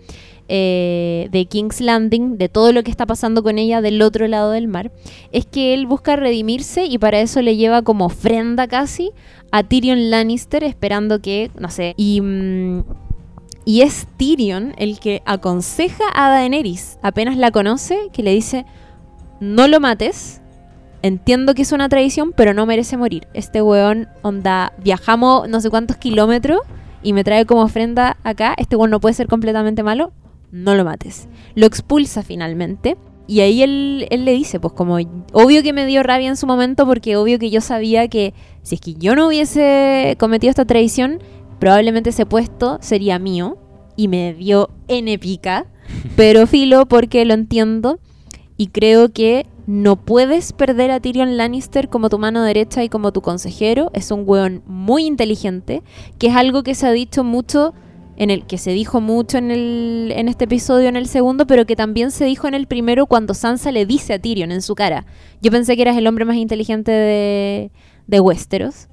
Eh, 0.50 1.30
de 1.32 1.46
King's 1.46 1.82
Landing, 1.82 2.38
de 2.38 2.50
todo 2.50 2.74
lo 2.74 2.84
que 2.84 2.92
está 2.92 3.06
pasando 3.06 3.44
con 3.44 3.58
ella 3.58 3.82
del 3.82 4.02
otro 4.02 4.28
lado 4.28 4.52
del 4.52 4.68
mar, 4.68 4.92
es 5.32 5.46
que 5.46 5.74
él 5.74 5.88
busca 5.88 6.16
redimirse 6.16 6.86
y 6.86 6.98
para 6.98 7.22
eso 7.22 7.42
le 7.42 7.56
lleva 7.56 7.82
como 7.82 8.06
ofrenda 8.06 8.68
casi 8.68 9.12
a 9.52 9.64
Tyrion 9.64 10.10
Lannister, 10.10 10.64
esperando 10.64 11.22
que, 11.22 11.50
no 11.60 11.70
sé, 11.70 11.94
y... 11.98 12.22
mm, 12.22 12.84
y 13.66 13.80
es 13.82 14.08
Tyrion 14.18 14.74
el 14.78 15.00
que 15.00 15.22
aconseja 15.26 16.04
a 16.14 16.30
Daenerys, 16.30 17.00
apenas 17.02 17.38
la 17.38 17.50
conoce, 17.50 17.98
que 18.12 18.22
le 18.22 18.34
dice, 18.34 18.66
no 19.40 19.70
lo 19.70 19.80
mates, 19.80 20.43
entiendo 21.04 21.54
que 21.54 21.62
es 21.62 21.72
una 21.72 21.90
traición, 21.90 22.34
pero 22.36 22.56
no 22.56 22.66
merece 22.66 22.98
morir. 22.98 23.28
Este 23.36 23.62
weón, 23.62 24.08
onda, 24.24 24.74
viajamos 24.84 25.48
no 25.48 25.62
sé 25.62 25.70
cuántos 25.70 25.98
kilómetros 25.98 26.62
y 27.04 27.14
me 27.14 27.24
trae 27.24 27.46
como 27.46 27.62
ofrenda 27.62 28.18
acá, 28.24 28.56
este 28.58 28.76
weón 28.76 28.90
no 28.90 29.00
puede 29.00 29.14
ser 29.14 29.28
completamente 29.28 29.84
malo, 29.84 30.14
no 30.52 30.74
lo 30.74 30.86
mates. 30.86 31.28
Lo 31.54 31.68
expulsa 31.68 32.24
finalmente. 32.24 32.98
Y 33.26 33.40
ahí 33.40 33.64
él, 33.64 34.08
él 34.10 34.26
le 34.26 34.34
dice, 34.34 34.60
pues 34.60 34.74
como, 34.74 34.98
obvio 35.32 35.64
que 35.64 35.72
me 35.72 35.86
dio 35.86 36.04
rabia 36.04 36.28
en 36.28 36.36
su 36.36 36.46
momento 36.46 36.86
porque 36.86 37.16
obvio 37.16 37.40
que 37.40 37.50
yo 37.50 37.62
sabía 37.62 38.08
que 38.10 38.34
si 38.64 38.76
es 38.76 38.82
que 38.82 38.96
yo 38.96 39.16
no 39.16 39.28
hubiese 39.28 40.18
cometido 40.20 40.50
esta 40.50 40.66
traición, 40.66 41.20
probablemente 41.60 42.10
ese 42.10 42.26
puesto 42.26 42.80
sería 42.82 43.20
mío 43.20 43.58
y 43.96 44.10
me 44.10 44.34
dio 44.34 44.70
N 44.90 45.18
pica, 45.20 45.68
pero 46.18 46.48
filo 46.48 46.86
porque 46.86 47.24
lo 47.24 47.34
entiendo 47.34 48.00
y 48.58 48.68
creo 48.68 49.12
que 49.12 49.48
no 49.66 49.96
puedes 49.96 50.52
perder 50.54 50.92
a 50.92 51.00
Tyrion 51.00 51.38
Lannister 51.38 51.90
como 51.90 52.10
tu 52.10 52.20
mano 52.20 52.44
derecha 52.44 52.84
y 52.84 52.90
como 52.90 53.12
tu 53.14 53.22
consejero, 53.22 53.90
es 53.94 54.12
un 54.12 54.24
weón 54.26 54.62
muy 54.66 55.06
inteligente, 55.06 55.82
que 56.20 56.28
es 56.28 56.36
algo 56.36 56.64
que 56.64 56.76
se 56.76 56.86
ha 56.88 56.92
dicho 56.92 57.24
mucho 57.24 57.74
en 58.16 58.30
el 58.30 58.46
que 58.46 58.58
se 58.60 58.72
dijo 58.72 59.02
mucho 59.02 59.40
en 59.40 59.50
el 59.50 60.14
en 60.16 60.28
este 60.28 60.46
episodio 60.46 60.88
en 60.90 60.96
el 60.96 61.08
segundo, 61.08 61.48
pero 61.48 61.66
que 61.66 61.76
también 61.76 62.12
se 62.12 62.26
dijo 62.26 62.48
en 62.48 62.54
el 62.54 62.68
primero 62.68 63.08
cuando 63.08 63.34
Sansa 63.34 63.72
le 63.72 63.86
dice 63.88 64.14
a 64.14 64.20
Tyrion 64.20 64.52
en 64.52 64.62
su 64.62 64.76
cara, 64.76 65.06
yo 65.42 65.50
pensé 65.50 65.76
que 65.76 65.82
eras 65.82 65.98
el 65.98 66.06
hombre 66.08 66.26
más 66.26 66.36
inteligente 66.36 66.92
de, 66.92 67.72
de 68.08 68.20
Westeros. 68.20 68.88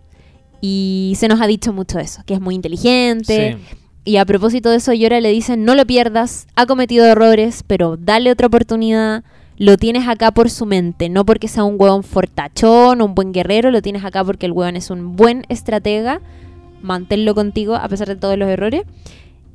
Y 0.62 1.14
se 1.16 1.26
nos 1.28 1.40
ha 1.40 1.46
dicho 1.46 1.72
mucho 1.72 1.98
eso, 1.98 2.22
que 2.26 2.34
es 2.34 2.40
muy 2.40 2.54
inteligente, 2.54 3.56
Sí. 3.58 3.76
y 4.04 4.16
a 4.18 4.24
propósito 4.26 4.68
de 4.70 4.76
eso, 4.76 4.92
Yora 4.92 5.20
le 5.20 5.30
dicen, 5.30 5.64
no 5.64 5.74
lo 5.74 5.86
pierdas, 5.86 6.46
ha 6.54 6.66
cometido 6.66 7.06
errores, 7.06 7.64
pero 7.66 7.96
dale 7.96 8.30
otra 8.30 8.46
oportunidad. 8.48 9.24
Lo 9.60 9.76
tienes 9.76 10.08
acá 10.08 10.30
por 10.30 10.48
su 10.48 10.64
mente, 10.64 11.10
no 11.10 11.26
porque 11.26 11.46
sea 11.46 11.64
un 11.64 11.76
hueón 11.78 12.02
fortachón 12.02 13.02
o 13.02 13.04
un 13.04 13.14
buen 13.14 13.30
guerrero, 13.30 13.70
lo 13.70 13.82
tienes 13.82 14.06
acá 14.06 14.24
porque 14.24 14.46
el 14.46 14.52
hueón 14.52 14.74
es 14.74 14.88
un 14.88 15.16
buen 15.16 15.44
estratega. 15.50 16.22
Manténlo 16.80 17.34
contigo 17.34 17.74
a 17.74 17.86
pesar 17.86 18.08
de 18.08 18.16
todos 18.16 18.38
los 18.38 18.48
errores. 18.48 18.84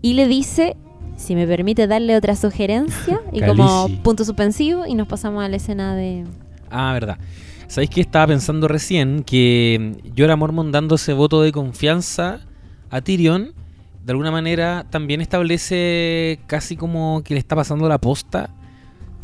Y 0.03 0.13
le 0.13 0.27
dice, 0.27 0.77
si 1.15 1.33
me 1.33 1.47
permite 1.47 1.87
darle 1.87 2.15
otra 2.15 2.35
sugerencia, 2.35 3.19
y 3.33 3.41
como 3.41 3.89
punto 4.03 4.23
suspensivo, 4.23 4.85
y 4.85 4.93
nos 4.93 5.07
pasamos 5.07 5.43
a 5.43 5.49
la 5.49 5.55
escena 5.55 5.95
de... 5.95 6.25
Ah, 6.69 6.93
verdad. 6.93 7.17
¿Sabéis 7.65 7.89
que 7.89 8.01
estaba 8.01 8.27
pensando 8.27 8.67
recién? 8.67 9.23
Que 9.23 9.95
mm, 10.05 10.11
Jorah 10.15 10.35
Mormont 10.35 10.71
dando 10.71 10.93
ese 10.93 11.13
voto 11.13 11.41
de 11.41 11.51
confianza 11.51 12.41
a 12.91 13.01
Tyrion, 13.01 13.53
de 14.03 14.11
alguna 14.11 14.29
manera 14.29 14.85
también 14.91 15.19
establece 15.21 16.41
casi 16.45 16.77
como 16.77 17.23
que 17.23 17.33
le 17.33 17.39
está 17.39 17.55
pasando 17.55 17.89
la 17.89 17.97
posta. 17.97 18.51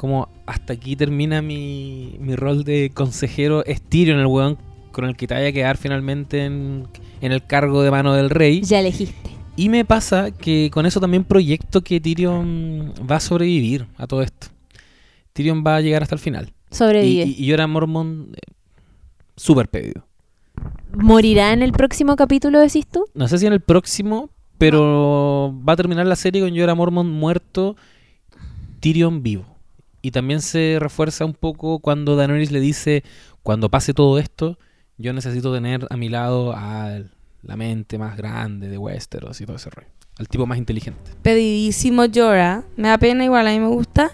Como 0.02 0.30
hasta 0.48 0.74
aquí 0.74 0.96
termina 0.96 1.44
mi, 1.44 2.16
mi 2.20 2.36
rol 2.36 2.64
de 2.64 2.90
consejero. 2.92 3.64
Es 3.66 3.84
Tyrion 3.84 4.18
el 4.18 4.26
weón 4.26 4.58
con 4.92 5.06
el 5.06 5.16
que 5.16 5.28
te 5.28 5.36
vaya 5.36 5.50
a 5.50 5.52
quedar 5.52 5.78
finalmente 5.78 6.44
en, 6.44 6.88
en 7.22 7.32
el 7.32 7.46
cargo 7.46 7.84
de 7.84 7.92
mano 7.92 8.16
del 8.16 8.32
rey. 8.32 8.64
Ya 8.64 8.80
elegiste. 8.80 9.30
Y 9.56 9.70
me 9.70 9.86
pasa 9.86 10.32
que 10.32 10.72
con 10.74 10.88
eso 10.88 11.00
también 11.00 11.24
proyecto 11.24 11.82
que 11.82 12.02
Tyrion 12.02 12.96
va 13.08 13.18
a 13.18 13.20
sobrevivir 13.20 13.86
a 13.96 14.08
todo 14.08 14.24
esto. 14.24 14.48
Tyrion 15.34 15.64
va 15.64 15.76
a 15.76 15.82
llegar 15.82 16.02
hasta 16.02 16.16
el 16.16 16.20
final. 16.20 16.52
Y, 16.72 16.76
Sobrevive. 16.76 17.26
y, 17.26 17.36
y 17.46 17.52
Jorah 17.52 17.68
Mormont, 17.68 18.34
eh, 18.34 18.40
súper 19.36 19.68
pedido. 19.68 20.08
¿Morirá 20.96 21.54
en 21.54 21.62
el 21.62 21.74
próximo 21.74 22.16
capítulo, 22.16 22.60
decís 22.60 22.88
tú? 22.88 23.06
No 23.14 23.28
sé 23.28 23.38
si 23.38 23.46
en 23.46 23.54
el 23.54 23.62
próximo, 23.62 24.32
pero 24.58 25.56
va 25.64 25.74
a 25.74 25.76
terminar 25.76 26.08
la 26.08 26.16
serie 26.16 26.42
con 26.42 26.58
Jorah 26.58 26.74
Mormont 26.74 27.08
muerto, 27.08 27.76
Tyrion 28.80 29.22
vivo. 29.22 29.46
Y 30.02 30.12
también 30.12 30.42
se 30.42 30.78
refuerza 30.80 31.26
un 31.26 31.34
poco 31.34 31.80
cuando 31.80 32.16
Daenerys 32.16 32.52
le 32.52 32.60
dice, 32.60 33.04
cuando 33.44 33.70
pase 33.70 33.94
todo 33.94 34.18
esto, 34.20 34.58
yo 34.98 35.14
necesito 35.14 35.54
tener 35.54 35.88
a 35.90 35.98
mi 35.98 36.10
lado 36.10 36.54
a 36.56 37.02
la 37.44 37.58
mente 37.58 37.98
más 37.98 38.18
grande 38.18 38.70
de 38.70 38.78
Westeros 38.78 39.42
y 39.42 39.46
todo 39.46 39.56
ese 39.56 39.70
rollo. 39.70 39.88
Al 40.18 40.28
tipo 40.28 40.46
más 40.46 40.58
inteligente. 40.58 41.12
Pedidísimo 41.22 42.04
Jorah. 42.14 42.64
Me 42.76 42.90
da 42.90 42.98
pena, 42.98 43.24
igual 43.24 43.48
a 43.48 43.52
mí 43.52 43.60
me 43.60 43.68
gusta. 43.68 44.12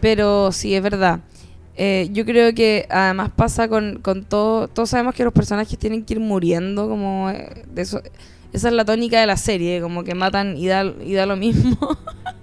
Pero 0.00 0.50
sí, 0.52 0.74
es 0.74 0.82
verdad. 0.82 1.20
Eh, 1.76 2.08
yo 2.12 2.24
creo 2.24 2.54
que 2.54 2.86
además 2.90 3.30
pasa 3.34 3.68
con, 3.68 4.00
con 4.00 4.24
todo. 4.24 4.68
Todos 4.68 4.90
sabemos 4.90 5.14
que 5.14 5.24
los 5.24 5.32
personajes 5.32 5.78
tienen 5.78 6.04
que 6.04 6.14
ir 6.14 6.20
muriendo. 6.20 6.88
Como 6.88 7.30
eh, 7.30 7.64
eso. 7.76 8.02
Esa 8.52 8.68
es 8.68 8.74
la 8.74 8.84
tónica 8.84 9.20
de 9.20 9.26
la 9.26 9.36
serie. 9.36 9.80
Como 9.80 10.02
que 10.02 10.14
matan 10.14 10.56
y 10.56 10.66
da, 10.66 10.84
y 10.84 11.12
da 11.14 11.26
lo 11.26 11.36
mismo. 11.36 11.76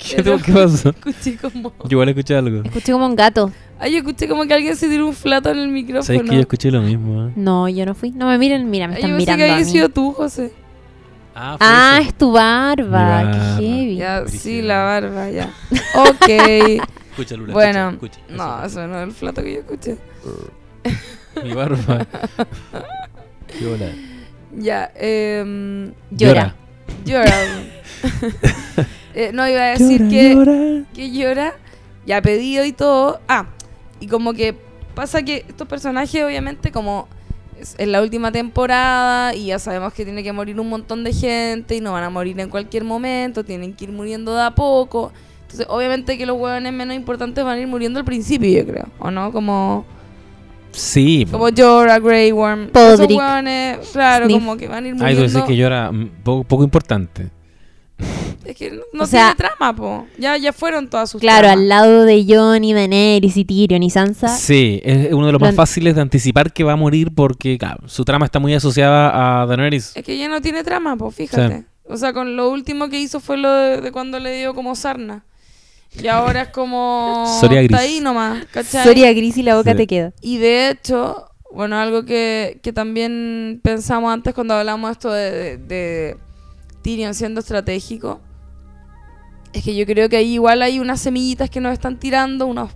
¿Qué, 0.00 0.16
Pero- 0.22 0.38
¿Qué 0.38 0.52
pasó? 0.52 0.90
escuché 0.90 1.36
como. 1.36 1.72
Yo 1.84 1.88
igual 1.90 2.08
escuché 2.08 2.34
algo. 2.36 2.62
Escuché 2.64 2.92
como 2.92 3.06
un 3.06 3.14
gato. 3.16 3.52
Ay, 3.78 3.92
yo 3.92 3.98
escuché 3.98 4.28
como 4.28 4.44
que 4.46 4.54
alguien 4.54 4.76
se 4.76 4.88
tiró 4.88 5.06
un 5.06 5.14
flato 5.14 5.50
en 5.50 5.58
el 5.58 5.68
micrófono. 5.68 6.02
¿Sabes 6.02 6.22
que 6.22 6.34
yo 6.34 6.40
escuché 6.40 6.70
lo 6.70 6.80
mismo? 6.82 7.28
eh? 7.28 7.32
No, 7.36 7.68
yo 7.68 7.84
no 7.86 7.94
fui. 7.94 8.10
No 8.10 8.26
me 8.26 8.36
miren, 8.38 8.68
mira, 8.70 8.88
me 8.88 8.94
Ay, 8.94 8.98
están 9.00 9.10
yo 9.10 9.16
pensé 9.16 9.32
mirando 9.32 9.44
que 9.46 9.52
había 9.52 9.64
sido 9.64 9.88
tú, 9.88 10.12
José. 10.12 10.52
Ah, 11.34 11.56
fue 11.58 11.66
Ah, 11.68 11.98
es 12.02 12.14
tu 12.14 12.32
barba. 12.32 12.84
Barba. 13.24 13.56
Qué 13.58 13.64
heavy. 13.66 13.96
Ya, 13.96 14.26
sí, 14.26 14.62
la 14.62 14.82
barba, 14.82 15.30
ya. 15.30 15.50
Ok. 15.96 16.28
Escucha, 17.10 17.36
Lula, 17.36 17.52
bueno, 17.52 17.90
escucha, 17.90 18.20
escucha. 18.20 18.36
no, 18.36 18.64
eso 18.64 18.86
no 18.86 18.98
es 19.00 19.08
el 19.08 19.12
flato 19.12 19.42
que 19.42 19.52
yo 19.54 19.60
escuché. 19.60 19.96
Mi 21.44 21.52
barba. 21.54 22.06
Qué 23.58 23.66
bola. 23.66 23.86
Ya, 24.56 24.90
eh. 24.96 25.92
Llora. 26.10 26.54
Llora. 27.04 27.32
Eh, 29.14 29.30
no, 29.32 29.48
iba 29.48 29.60
a 29.62 29.66
decir 29.78 30.08
que, 30.08 30.84
que 30.94 31.10
llora, 31.10 31.54
ya 32.06 32.18
ha 32.18 32.22
pedido 32.22 32.64
y 32.64 32.72
todo. 32.72 33.20
Ah, 33.28 33.46
y 34.00 34.06
como 34.06 34.32
que 34.32 34.54
pasa 34.94 35.22
que 35.22 35.44
estos 35.48 35.66
personajes, 35.68 36.24
obviamente, 36.24 36.70
como 36.70 37.08
es 37.60 37.74
en 37.78 37.92
la 37.92 38.00
última 38.02 38.32
temporada 38.32 39.34
y 39.34 39.46
ya 39.46 39.58
sabemos 39.58 39.92
que 39.92 40.04
tiene 40.04 40.22
que 40.22 40.32
morir 40.32 40.58
un 40.60 40.68
montón 40.68 41.04
de 41.04 41.12
gente 41.12 41.76
y 41.76 41.80
no 41.80 41.92
van 41.92 42.04
a 42.04 42.10
morir 42.10 42.38
en 42.40 42.48
cualquier 42.48 42.84
momento, 42.84 43.44
tienen 43.44 43.74
que 43.74 43.84
ir 43.84 43.92
muriendo 43.92 44.34
de 44.34 44.42
a 44.42 44.50
poco. 44.54 45.12
Entonces, 45.42 45.66
obviamente 45.68 46.16
que 46.16 46.24
los 46.26 46.38
hueones 46.38 46.72
menos 46.72 46.94
importantes 46.96 47.44
van 47.44 47.58
a 47.58 47.60
ir 47.60 47.66
muriendo 47.66 47.98
al 47.98 48.04
principio, 48.04 48.48
yo 48.62 48.66
creo. 48.66 48.86
¿O 49.00 49.10
no? 49.10 49.32
Como, 49.32 49.84
Sí. 50.72 51.26
como 51.30 51.48
Jorah, 51.54 51.98
Grey 51.98 52.30
Worm. 52.32 52.68
Podrick, 52.68 53.10
Esos 53.10 53.16
hueones, 53.16 53.78
claro, 53.92 54.26
Sniff. 54.26 54.38
como 54.38 54.56
que 54.56 54.68
van 54.68 54.84
a 54.84 54.88
ir 54.88 54.94
Ay, 54.94 54.98
tú 54.98 55.04
muriendo. 55.04 55.22
decís 55.26 55.42
que 55.48 55.56
yo 55.56 55.66
era 55.66 55.90
mm, 55.90 56.10
poco, 56.22 56.44
poco 56.44 56.62
importante. 56.64 57.28
Es 58.44 58.56
que 58.56 58.70
no, 58.70 58.82
no 58.92 59.04
O 59.04 59.06
sea- 59.06 59.34
tiene 59.36 59.48
trama, 59.50 59.74
po. 59.76 60.06
Ya, 60.18 60.36
ya 60.36 60.52
fueron 60.52 60.88
todas 60.88 61.10
sus 61.10 61.20
Claro, 61.20 61.46
tramas. 61.48 61.58
al 61.62 61.68
lado 61.68 62.04
de 62.04 62.24
Jon 62.28 62.64
y 62.64 62.72
Daenerys 62.72 63.36
y 63.36 63.44
Tyrion 63.44 63.82
y 63.82 63.90
Sansa. 63.90 64.28
Sí, 64.28 64.80
es 64.84 65.12
uno 65.12 65.26
de 65.26 65.32
los 65.32 65.40
Lo- 65.40 65.46
más 65.46 65.54
fáciles 65.54 65.94
de 65.94 66.00
anticipar 66.00 66.52
que 66.52 66.64
va 66.64 66.72
a 66.72 66.76
morir 66.76 67.12
porque 67.14 67.58
claro, 67.58 67.88
su 67.88 68.04
trama 68.04 68.24
está 68.26 68.38
muy 68.38 68.54
asociada 68.54 69.42
a 69.42 69.46
Daenerys. 69.46 69.92
Es 69.94 70.04
que 70.04 70.16
ya 70.18 70.28
no 70.28 70.40
tiene 70.40 70.64
trama, 70.64 70.96
pues 70.96 71.14
fíjate. 71.14 71.64
O 71.84 71.96
sea, 71.96 72.12
con 72.12 72.36
lo 72.36 72.50
último 72.50 72.88
que 72.88 73.00
hizo 73.00 73.20
fue 73.20 73.36
lo 73.36 73.52
de, 73.52 73.80
de 73.80 73.92
cuando 73.92 74.18
le 74.18 74.36
dio 74.38 74.54
como 74.54 74.74
sarna. 74.74 75.24
Y 76.00 76.06
ahora 76.06 76.42
es 76.42 76.48
como... 76.50 77.26
Soria 77.40 77.60
Está 77.60 77.78
gris. 77.78 77.88
ahí 77.88 78.00
nomás, 78.00 78.44
¿cachai? 78.52 78.84
Soria 78.84 79.12
gris 79.12 79.36
y 79.36 79.42
la 79.42 79.56
boca 79.56 79.72
Sí. 79.72 79.76
te 79.76 79.86
queda. 79.88 80.12
Y 80.22 80.38
de 80.38 80.70
hecho, 80.70 81.26
bueno, 81.52 81.76
algo 81.78 82.04
que, 82.04 82.60
que 82.62 82.72
también 82.72 83.60
pensamos 83.64 84.12
antes 84.12 84.34
cuando 84.34 84.54
hablamos 84.54 84.92
esto 84.92 85.10
de, 85.12 85.32
de, 85.32 85.56
de 85.58 86.16
Tyrion 86.82 87.14
siendo 87.14 87.40
estratégico, 87.40 88.20
es 89.52 89.64
que 89.64 89.74
yo 89.74 89.84
creo 89.86 90.08
que 90.08 90.16
ahí 90.16 90.34
igual 90.34 90.62
hay 90.62 90.78
unas 90.78 91.00
semillitas 91.00 91.50
que 91.50 91.60
nos 91.60 91.72
están 91.72 91.98
tirando, 91.98 92.46
unos, 92.46 92.70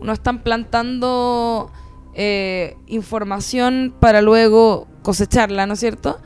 unos 0.00 0.14
están 0.14 0.42
plantando 0.42 1.70
eh, 2.14 2.76
información 2.86 3.94
para 4.00 4.22
luego 4.22 4.86
cosecharla, 5.02 5.66
¿no 5.66 5.74
es 5.74 5.80
cierto? 5.80 6.18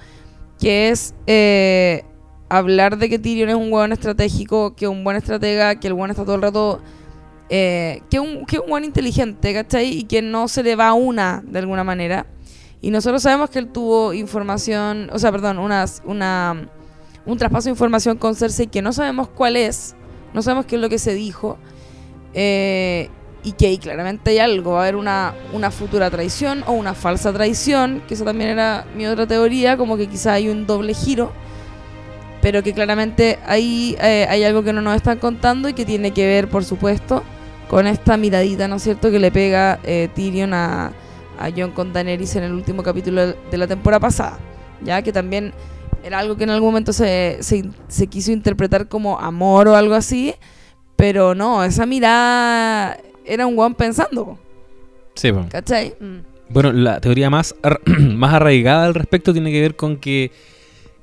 Que 0.58 0.88
es 0.88 1.14
eh, 1.26 2.04
hablar 2.48 2.98
de 2.98 3.08
que 3.08 3.18
Tyrion 3.18 3.50
es 3.50 3.56
un 3.56 3.72
hueón 3.72 3.92
estratégico, 3.92 4.74
que 4.74 4.88
un 4.88 5.04
buen 5.04 5.16
estratega, 5.16 5.78
que 5.78 5.88
el 5.88 5.92
hueón 5.92 6.10
está 6.10 6.24
todo 6.24 6.36
el 6.36 6.42
rato 6.42 6.80
eh, 7.54 8.00
que 8.08 8.18
un, 8.18 8.46
que 8.46 8.58
un 8.58 8.66
buen 8.70 8.82
inteligente, 8.82 9.52
¿cachai? 9.52 9.98
Y 9.98 10.04
que 10.04 10.22
no 10.22 10.48
se 10.48 10.62
le 10.62 10.74
va 10.74 10.94
una 10.94 11.42
de 11.46 11.58
alguna 11.58 11.84
manera. 11.84 12.24
Y 12.80 12.90
nosotros 12.90 13.22
sabemos 13.22 13.50
que 13.50 13.58
él 13.58 13.68
tuvo 13.68 14.14
información, 14.14 15.10
o 15.12 15.18
sea, 15.18 15.30
perdón, 15.30 15.58
unas, 15.58 16.00
una, 16.06 16.68
un 17.26 17.38
traspaso 17.38 17.64
de 17.64 17.70
información 17.70 18.16
con 18.18 18.34
Cersei 18.34 18.66
que 18.66 18.82
no 18.82 18.92
sabemos 18.92 19.28
cuál 19.28 19.56
es, 19.56 19.94
no 20.34 20.42
sabemos 20.42 20.66
qué 20.66 20.76
es 20.76 20.82
lo 20.82 20.88
que 20.88 20.98
se 20.98 21.14
dijo. 21.14 21.58
eh, 22.34 23.08
y 23.44 23.52
que 23.52 23.66
ahí 23.66 23.78
claramente 23.78 24.30
hay 24.30 24.38
algo, 24.38 24.74
va 24.74 24.78
a 24.78 24.82
haber 24.82 24.94
una, 24.94 25.34
una 25.52 25.72
futura 25.72 26.08
traición 26.10 26.62
o 26.68 26.72
una 26.74 26.94
falsa 26.94 27.32
traición, 27.32 28.00
que 28.06 28.14
eso 28.14 28.24
también 28.24 28.50
era 28.50 28.86
mi 28.96 29.04
otra 29.04 29.26
teoría, 29.26 29.76
como 29.76 29.96
que 29.96 30.06
quizá 30.06 30.34
hay 30.34 30.48
un 30.48 30.64
doble 30.64 30.94
giro 30.94 31.32
pero 32.42 32.62
que 32.64 32.74
claramente 32.74 33.38
ahí 33.46 33.96
eh, 34.02 34.26
hay 34.28 34.42
algo 34.42 34.64
que 34.64 34.72
no 34.72 34.82
nos 34.82 34.96
están 34.96 35.18
contando 35.18 35.68
y 35.68 35.74
que 35.74 35.86
tiene 35.86 36.10
que 36.10 36.26
ver, 36.26 36.48
por 36.48 36.64
supuesto, 36.64 37.22
con 37.70 37.86
esta 37.86 38.16
miradita, 38.16 38.66
¿no 38.66 38.76
es 38.76 38.82
cierto?, 38.82 39.12
que 39.12 39.20
le 39.20 39.30
pega 39.30 39.78
eh, 39.84 40.08
Tyrion 40.12 40.52
a, 40.52 40.92
a 41.38 41.50
Jon 41.56 41.70
con 41.70 41.92
Daenerys 41.92 42.34
en 42.34 42.42
el 42.42 42.52
último 42.52 42.82
capítulo 42.82 43.28
de 43.28 43.56
la 43.58 43.68
temporada 43.68 44.00
pasada, 44.00 44.38
ya 44.82 45.00
que 45.02 45.12
también 45.12 45.54
era 46.04 46.18
algo 46.18 46.36
que 46.36 46.44
en 46.44 46.50
algún 46.50 46.68
momento 46.70 46.92
se, 46.92 47.38
se, 47.40 47.64
se 47.88 48.06
quiso 48.06 48.32
interpretar 48.32 48.88
como 48.88 49.18
amor 49.18 49.68
o 49.68 49.76
algo 49.76 49.94
así, 49.94 50.34
pero 50.96 51.34
no, 51.34 51.62
esa 51.64 51.86
mirada 51.86 52.98
era 53.24 53.46
un 53.46 53.56
guan 53.56 53.74
pensando, 53.74 54.38
Sí, 55.14 55.30
po. 55.30 55.44
¿cachai? 55.50 55.94
Bueno, 56.48 56.72
la 56.72 57.00
teoría 57.00 57.28
más, 57.30 57.54
ar- 57.62 57.80
más 57.86 58.34
arraigada 58.34 58.86
al 58.86 58.94
respecto 58.94 59.32
tiene 59.32 59.52
que 59.52 59.60
ver 59.60 59.76
con 59.76 59.96
que. 59.98 60.30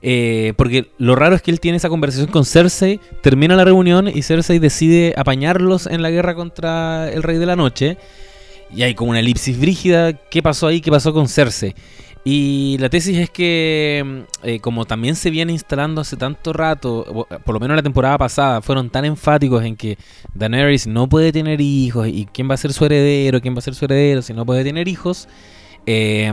eh, 0.01 0.53
porque 0.57 0.89
lo 0.97 1.15
raro 1.15 1.35
es 1.35 1.41
que 1.41 1.51
él 1.51 1.59
tiene 1.59 1.77
esa 1.77 1.89
conversación 1.89 2.31
con 2.31 2.43
Cersei, 2.45 2.99
termina 3.21 3.55
la 3.55 3.65
reunión 3.65 4.07
y 4.07 4.21
Cersei 4.23 4.59
decide 4.59 5.13
apañarlos 5.17 5.85
en 5.87 6.01
la 6.01 6.09
guerra 6.09 6.33
contra 6.35 7.11
el 7.11 7.21
Rey 7.23 7.37
de 7.37 7.45
la 7.45 7.55
Noche. 7.55 7.97
Y 8.75 8.83
hay 8.83 8.93
como 8.93 9.09
una 9.11 9.19
elipsis 9.19 9.59
brígida. 9.59 10.13
¿Qué 10.13 10.43
pasó 10.43 10.67
ahí? 10.67 10.79
¿Qué 10.81 10.91
pasó 10.91 11.11
con 11.11 11.27
Cersei? 11.27 11.73
Y 12.23 12.77
la 12.79 12.89
tesis 12.89 13.17
es 13.17 13.29
que, 13.29 14.03
mm, 14.05 14.47
eh, 14.47 14.59
como 14.59 14.85
también 14.85 15.15
se 15.15 15.29
viene 15.29 15.53
instalando 15.53 16.01
hace 16.01 16.17
tanto 16.17 16.53
rato, 16.53 17.05
o, 17.07 17.25
por 17.25 17.53
lo 17.53 17.59
menos 17.59 17.75
la 17.75 17.83
temporada 17.83 18.17
pasada, 18.17 18.61
fueron 18.61 18.89
tan 18.89 19.05
enfáticos 19.05 19.63
en 19.63 19.75
que 19.75 19.97
Daenerys 20.33 20.85
no 20.87 21.07
puede 21.07 21.31
tener 21.31 21.61
hijos 21.61 22.07
y 22.07 22.25
quién 22.25 22.49
va 22.49 22.55
a 22.55 22.57
ser 22.57 22.73
su 22.73 22.85
heredero, 22.85 23.41
quién 23.41 23.55
va 23.55 23.59
a 23.59 23.61
ser 23.61 23.75
su 23.75 23.85
heredero 23.85 24.21
si 24.21 24.33
no 24.33 24.45
puede 24.45 24.63
tener 24.63 24.87
hijos, 24.87 25.29
eh, 25.85 26.31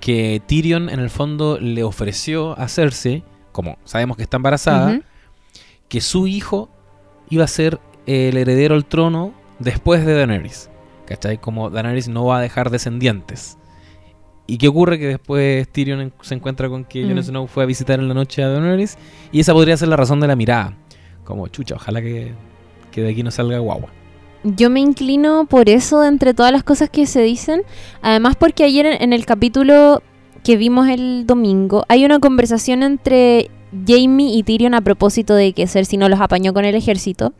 que 0.00 0.42
Tyrion 0.46 0.88
en 0.88 1.00
el 1.00 1.10
fondo 1.10 1.58
le 1.60 1.82
ofreció 1.82 2.58
a 2.58 2.68
Cersei, 2.68 3.22
como 3.52 3.76
sabemos 3.84 4.16
que 4.16 4.22
está 4.22 4.38
embarazada, 4.38 5.00
que 5.88 6.00
su 6.00 6.26
hijo 6.26 6.70
iba 7.28 7.44
a 7.44 7.48
ser 7.48 7.80
el 8.06 8.36
heredero 8.36 8.74
al 8.74 8.86
trono 8.86 9.34
después 9.58 10.04
de 10.06 10.14
Daenerys. 10.14 10.70
¿Cachai? 11.06 11.38
Como 11.38 11.70
Daenerys 11.70 12.08
no 12.08 12.24
va 12.26 12.38
a 12.38 12.40
dejar 12.40 12.70
descendientes. 12.70 13.58
¿Y 14.50 14.56
qué 14.56 14.66
ocurre? 14.66 14.98
Que 14.98 15.06
después 15.06 15.68
Tyrion 15.68 16.10
se 16.22 16.34
encuentra 16.34 16.70
con 16.70 16.84
que 16.86 17.02
Jon 17.04 17.16
Mm. 17.16 17.22
Snow 17.22 17.46
fue 17.46 17.64
a 17.64 17.66
visitar 17.66 18.00
en 18.00 18.08
la 18.08 18.14
noche 18.14 18.42
a 18.42 18.48
Daenerys. 18.48 18.96
Y 19.30 19.40
esa 19.40 19.52
podría 19.52 19.76
ser 19.76 19.88
la 19.88 19.96
razón 19.96 20.20
de 20.20 20.26
la 20.26 20.36
mirada. 20.36 20.74
Como, 21.24 21.48
chucha, 21.48 21.74
ojalá 21.74 22.00
que, 22.00 22.32
que 22.90 23.02
de 23.02 23.10
aquí 23.10 23.22
no 23.22 23.30
salga 23.30 23.58
guagua. 23.58 23.90
Yo 24.44 24.70
me 24.70 24.80
inclino 24.80 25.44
por 25.44 25.68
eso 25.68 26.02
entre 26.02 26.32
todas 26.32 26.50
las 26.50 26.64
cosas 26.64 26.88
que 26.88 27.06
se 27.06 27.20
dicen. 27.20 27.62
Además 28.00 28.36
porque 28.36 28.64
ayer 28.64 28.86
en, 28.86 29.02
en 29.02 29.12
el 29.12 29.26
capítulo 29.26 30.02
que 30.42 30.56
vimos 30.56 30.88
el 30.88 31.26
domingo 31.26 31.84
hay 31.88 32.06
una 32.06 32.18
conversación 32.18 32.82
entre 32.82 33.50
Jamie 33.86 34.34
y 34.34 34.42
Tyrion 34.44 34.72
a 34.72 34.80
propósito 34.80 35.34
de 35.34 35.52
que 35.52 35.66
Cersei 35.66 35.98
no 35.98 36.08
los 36.08 36.20
apañó 36.20 36.54
con 36.54 36.64
el 36.64 36.74
ejército. 36.74 37.34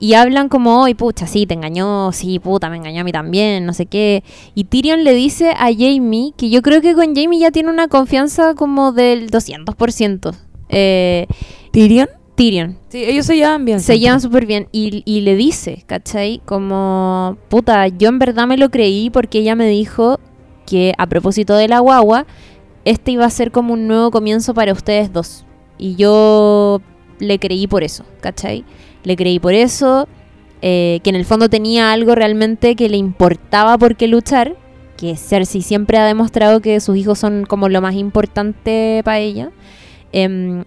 Y 0.00 0.14
hablan 0.14 0.48
como, 0.48 0.82
hoy 0.82 0.94
pucha, 0.94 1.26
sí, 1.26 1.46
te 1.46 1.54
engañó, 1.54 2.12
sí, 2.12 2.38
puta, 2.38 2.70
me 2.70 2.76
engañó 2.76 3.00
a 3.00 3.04
mí 3.04 3.10
también, 3.10 3.66
no 3.66 3.72
sé 3.72 3.86
qué. 3.86 4.22
Y 4.54 4.64
Tyrion 4.64 5.02
le 5.02 5.12
dice 5.12 5.50
a 5.50 5.70
Jamie 5.76 6.32
que 6.36 6.50
yo 6.50 6.62
creo 6.62 6.80
que 6.80 6.94
con 6.94 7.16
Jamie 7.16 7.40
ya 7.40 7.50
tiene 7.50 7.70
una 7.70 7.88
confianza 7.88 8.54
como 8.54 8.92
del 8.92 9.30
200%. 9.30 10.36
Eh, 10.68 11.26
¿Tyrion? 11.72 12.08
Tyrion. 12.36 12.78
Sí, 12.88 13.02
ellos 13.04 13.26
se 13.26 13.34
llevan 13.34 13.64
bien. 13.64 13.80
Se 13.80 13.86
siempre. 13.86 14.00
llevan 14.00 14.20
súper 14.20 14.46
bien 14.46 14.68
y, 14.70 15.02
y 15.04 15.22
le 15.22 15.34
dice, 15.34 15.82
¿cachai? 15.86 16.40
Como, 16.44 17.36
puta, 17.48 17.88
yo 17.88 18.08
en 18.08 18.20
verdad 18.20 18.46
me 18.46 18.56
lo 18.56 18.70
creí 18.70 19.10
porque 19.10 19.40
ella 19.40 19.56
me 19.56 19.68
dijo 19.68 20.20
que 20.64 20.92
a 20.98 21.06
propósito 21.08 21.56
de 21.56 21.66
la 21.66 21.80
guagua, 21.80 22.26
este 22.84 23.10
iba 23.10 23.24
a 23.24 23.30
ser 23.30 23.50
como 23.50 23.72
un 23.72 23.88
nuevo 23.88 24.12
comienzo 24.12 24.54
para 24.54 24.72
ustedes 24.72 25.12
dos. 25.12 25.44
Y 25.78 25.96
yo 25.96 26.80
le 27.18 27.38
creí 27.38 27.66
por 27.66 27.82
eso, 27.82 28.04
¿cachai? 28.20 28.64
Le 29.04 29.16
creí 29.16 29.38
por 29.38 29.54
eso, 29.54 30.08
eh, 30.60 31.00
que 31.02 31.10
en 31.10 31.16
el 31.16 31.24
fondo 31.24 31.48
tenía 31.48 31.92
algo 31.92 32.14
realmente 32.14 32.74
que 32.74 32.88
le 32.88 32.96
importaba 32.96 33.78
por 33.78 33.96
qué 33.96 34.08
luchar, 34.08 34.56
que 34.96 35.16
Cersei 35.16 35.62
siempre 35.62 35.98
ha 35.98 36.04
demostrado 36.04 36.60
que 36.60 36.80
sus 36.80 36.96
hijos 36.96 37.18
son 37.18 37.46
como 37.46 37.68
lo 37.68 37.80
más 37.80 37.94
importante 37.94 39.00
para 39.04 39.20
ella. 39.20 39.50
Em, 40.12 40.64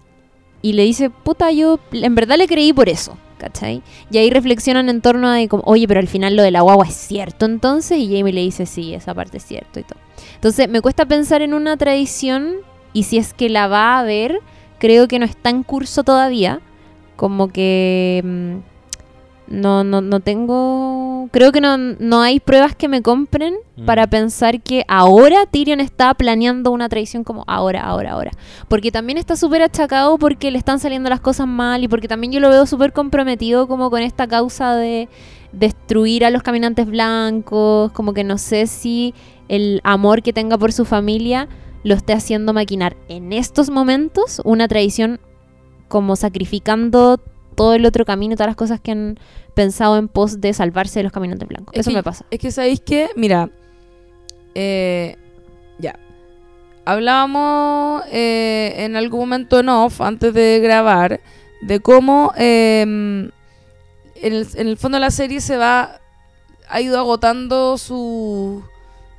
y 0.61 0.73
le 0.73 0.83
dice, 0.83 1.09
puta, 1.09 1.51
yo 1.51 1.79
en 1.91 2.15
verdad 2.15 2.37
le 2.37 2.47
creí 2.47 2.71
por 2.71 2.87
eso, 2.87 3.17
¿cachai? 3.37 3.81
Y 4.09 4.17
ahí 4.19 4.29
reflexionan 4.29 4.87
en 4.89 5.01
torno 5.01 5.27
a, 5.27 5.45
como, 5.47 5.63
oye, 5.65 5.87
pero 5.87 5.99
al 5.99 6.07
final 6.07 6.35
lo 6.35 6.43
de 6.43 6.51
la 6.51 6.61
guagua 6.61 6.85
es 6.85 6.93
cierto 6.93 7.45
entonces, 7.45 7.97
y 7.97 8.15
Jamie 8.15 8.33
le 8.33 8.41
dice, 8.41 8.65
sí, 8.65 8.93
esa 8.93 9.13
parte 9.13 9.37
es 9.37 9.43
cierto 9.43 9.79
y 9.79 9.83
todo. 9.83 9.99
Entonces 10.35 10.69
me 10.69 10.81
cuesta 10.81 11.05
pensar 11.05 11.41
en 11.41 11.53
una 11.53 11.75
tradición, 11.77 12.57
y 12.93 13.03
si 13.03 13.17
es 13.17 13.33
que 13.33 13.49
la 13.49 13.67
va 13.67 13.95
a 13.95 13.99
haber, 13.99 14.39
creo 14.77 15.07
que 15.07 15.19
no 15.19 15.25
está 15.25 15.49
en 15.49 15.63
curso 15.63 16.03
todavía, 16.03 16.61
como 17.21 17.49
que 17.49 18.23
mm, 18.25 19.59
no, 19.61 19.83
no, 19.83 20.01
no 20.01 20.21
tengo, 20.21 21.29
creo 21.31 21.51
que 21.51 21.61
no, 21.61 21.77
no 21.77 22.21
hay 22.21 22.39
pruebas 22.39 22.75
que 22.75 22.87
me 22.87 23.03
compren 23.03 23.53
Mm. 23.81 23.85
para 23.85 24.07
pensar 24.07 24.61
que 24.61 24.85
ahora 24.87 25.45
Tyrion 25.49 25.79
está 25.79 26.13
planeando 26.13 26.71
una 26.71 26.87
traición 26.87 27.23
como 27.23 27.43
ahora, 27.47 27.81
ahora, 27.81 28.11
ahora. 28.11 28.31
Porque 28.67 28.91
también 28.91 29.17
está 29.17 29.35
súper 29.35 29.61
achacado 29.63 30.17
porque 30.17 30.51
le 30.51 30.57
están 30.57 30.79
saliendo 30.79 31.09
las 31.09 31.19
cosas 31.19 31.47
mal 31.47 31.83
y 31.83 31.87
porque 31.87 32.07
también 32.07 32.31
yo 32.31 32.39
lo 32.39 32.49
veo 32.49 32.65
súper 32.65 32.93
comprometido 32.93 33.67
como 33.67 33.89
con 33.89 34.01
esta 34.01 34.27
causa 34.27 34.75
de 34.75 35.09
destruir 35.51 36.25
a 36.25 36.29
los 36.29 36.43
caminantes 36.43 36.85
blancos, 36.85 37.91
como 37.91 38.13
que 38.13 38.23
no 38.23 38.37
sé 38.37 38.67
si 38.67 39.13
el 39.47 39.81
amor 39.83 40.21
que 40.21 40.31
tenga 40.31 40.57
por 40.57 40.71
su 40.71 40.85
familia 40.85 41.47
lo 41.83 41.95
esté 41.95 42.13
haciendo 42.13 42.53
maquinar 42.53 42.95
en 43.09 43.33
estos 43.33 43.69
momentos 43.69 44.41
una 44.45 44.67
traición 44.67 45.19
como 45.91 46.15
sacrificando 46.15 47.17
todo 47.55 47.73
el 47.75 47.85
otro 47.85 48.05
camino, 48.05 48.35
todas 48.35 48.47
las 48.47 48.55
cosas 48.55 48.79
que 48.79 48.91
han 48.91 49.19
pensado 49.53 49.97
en 49.97 50.07
pos 50.07 50.39
de 50.39 50.53
salvarse 50.53 50.99
de 50.99 51.03
los 51.03 51.11
caminantes 51.11 51.47
blancos. 51.47 51.73
Es 51.75 51.81
Eso 51.81 51.89
que- 51.91 51.95
me 51.97 52.03
pasa. 52.03 52.25
Es 52.31 52.39
que, 52.39 52.49
¿sabéis 52.49 52.79
qué? 52.79 53.09
Mira, 53.17 53.49
eh, 54.55 55.17
ya. 55.79 55.99
Hablábamos 56.85 58.03
eh, 58.11 58.73
en 58.77 58.95
algún 58.95 59.19
momento 59.21 59.59
en 59.59 59.69
off, 59.69 60.01
antes 60.01 60.33
de 60.33 60.59
grabar, 60.63 61.19
de 61.61 61.79
cómo 61.79 62.33
eh, 62.37 62.81
en, 62.81 63.31
el, 64.15 64.47
en 64.55 64.67
el 64.67 64.77
fondo 64.77 64.97
la 64.97 65.11
serie 65.11 65.41
se 65.41 65.57
va, 65.57 65.99
ha 66.69 66.81
ido 66.81 66.97
agotando 66.97 67.77
su- 67.77 68.63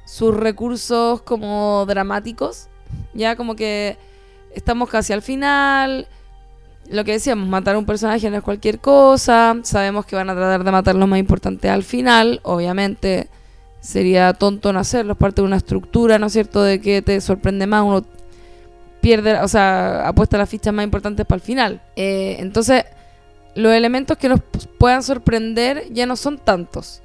sus 0.07 0.35
recursos 0.35 1.23
como 1.23 1.85
dramáticos. 1.87 2.69
Ya 3.15 3.37
como 3.37 3.55
que 3.57 3.97
estamos 4.55 4.89
casi 4.91 5.13
al 5.13 5.23
final, 5.23 6.09
lo 6.93 7.05
que 7.05 7.13
decíamos, 7.13 7.49
matar 7.49 7.75
a 7.75 7.79
un 7.79 7.87
personaje 7.87 8.31
no 8.31 8.37
es 8.37 8.43
cualquier 8.43 8.79
cosa. 8.79 9.57
Sabemos 9.63 10.07
que 10.07 10.17
van 10.17 10.31
a 10.31 10.35
tratar 10.35 10.63
de 10.63 10.71
matar 10.71 10.95
lo 10.95 11.07
más 11.07 11.19
importante 11.19 11.69
al 11.69 11.83
final. 11.83 12.41
Obviamente 12.43 13.29
sería 13.81 14.33
tonto 14.33 14.73
no 14.73 14.79
hacerlo, 14.79 15.15
es 15.15 15.19
parte 15.19 15.43
de 15.43 15.47
una 15.47 15.57
estructura, 15.57 16.19
¿no 16.19 16.27
es 16.27 16.33
cierto?, 16.33 16.63
de 16.63 16.81
que 16.81 17.03
te 17.03 17.21
sorprende 17.21 17.67
más, 17.67 17.83
uno 17.83 18.05
pierde, 19.01 19.41
o 19.41 19.49
sea, 19.49 20.07
apuesta 20.07 20.39
las 20.39 20.49
fichas 20.49 20.73
más 20.73 20.85
importantes 20.85 21.27
para 21.27 21.37
el 21.37 21.43
final. 21.43 21.83
Eh, 21.97 22.37
entonces, 22.39 22.85
los 23.57 23.73
elementos 23.73 24.17
que 24.17 24.29
nos 24.29 24.41
puedan 24.79 25.03
sorprender 25.03 25.87
ya 25.91 26.07
no 26.07 26.17
son 26.17 26.39
tantos. 26.39 27.03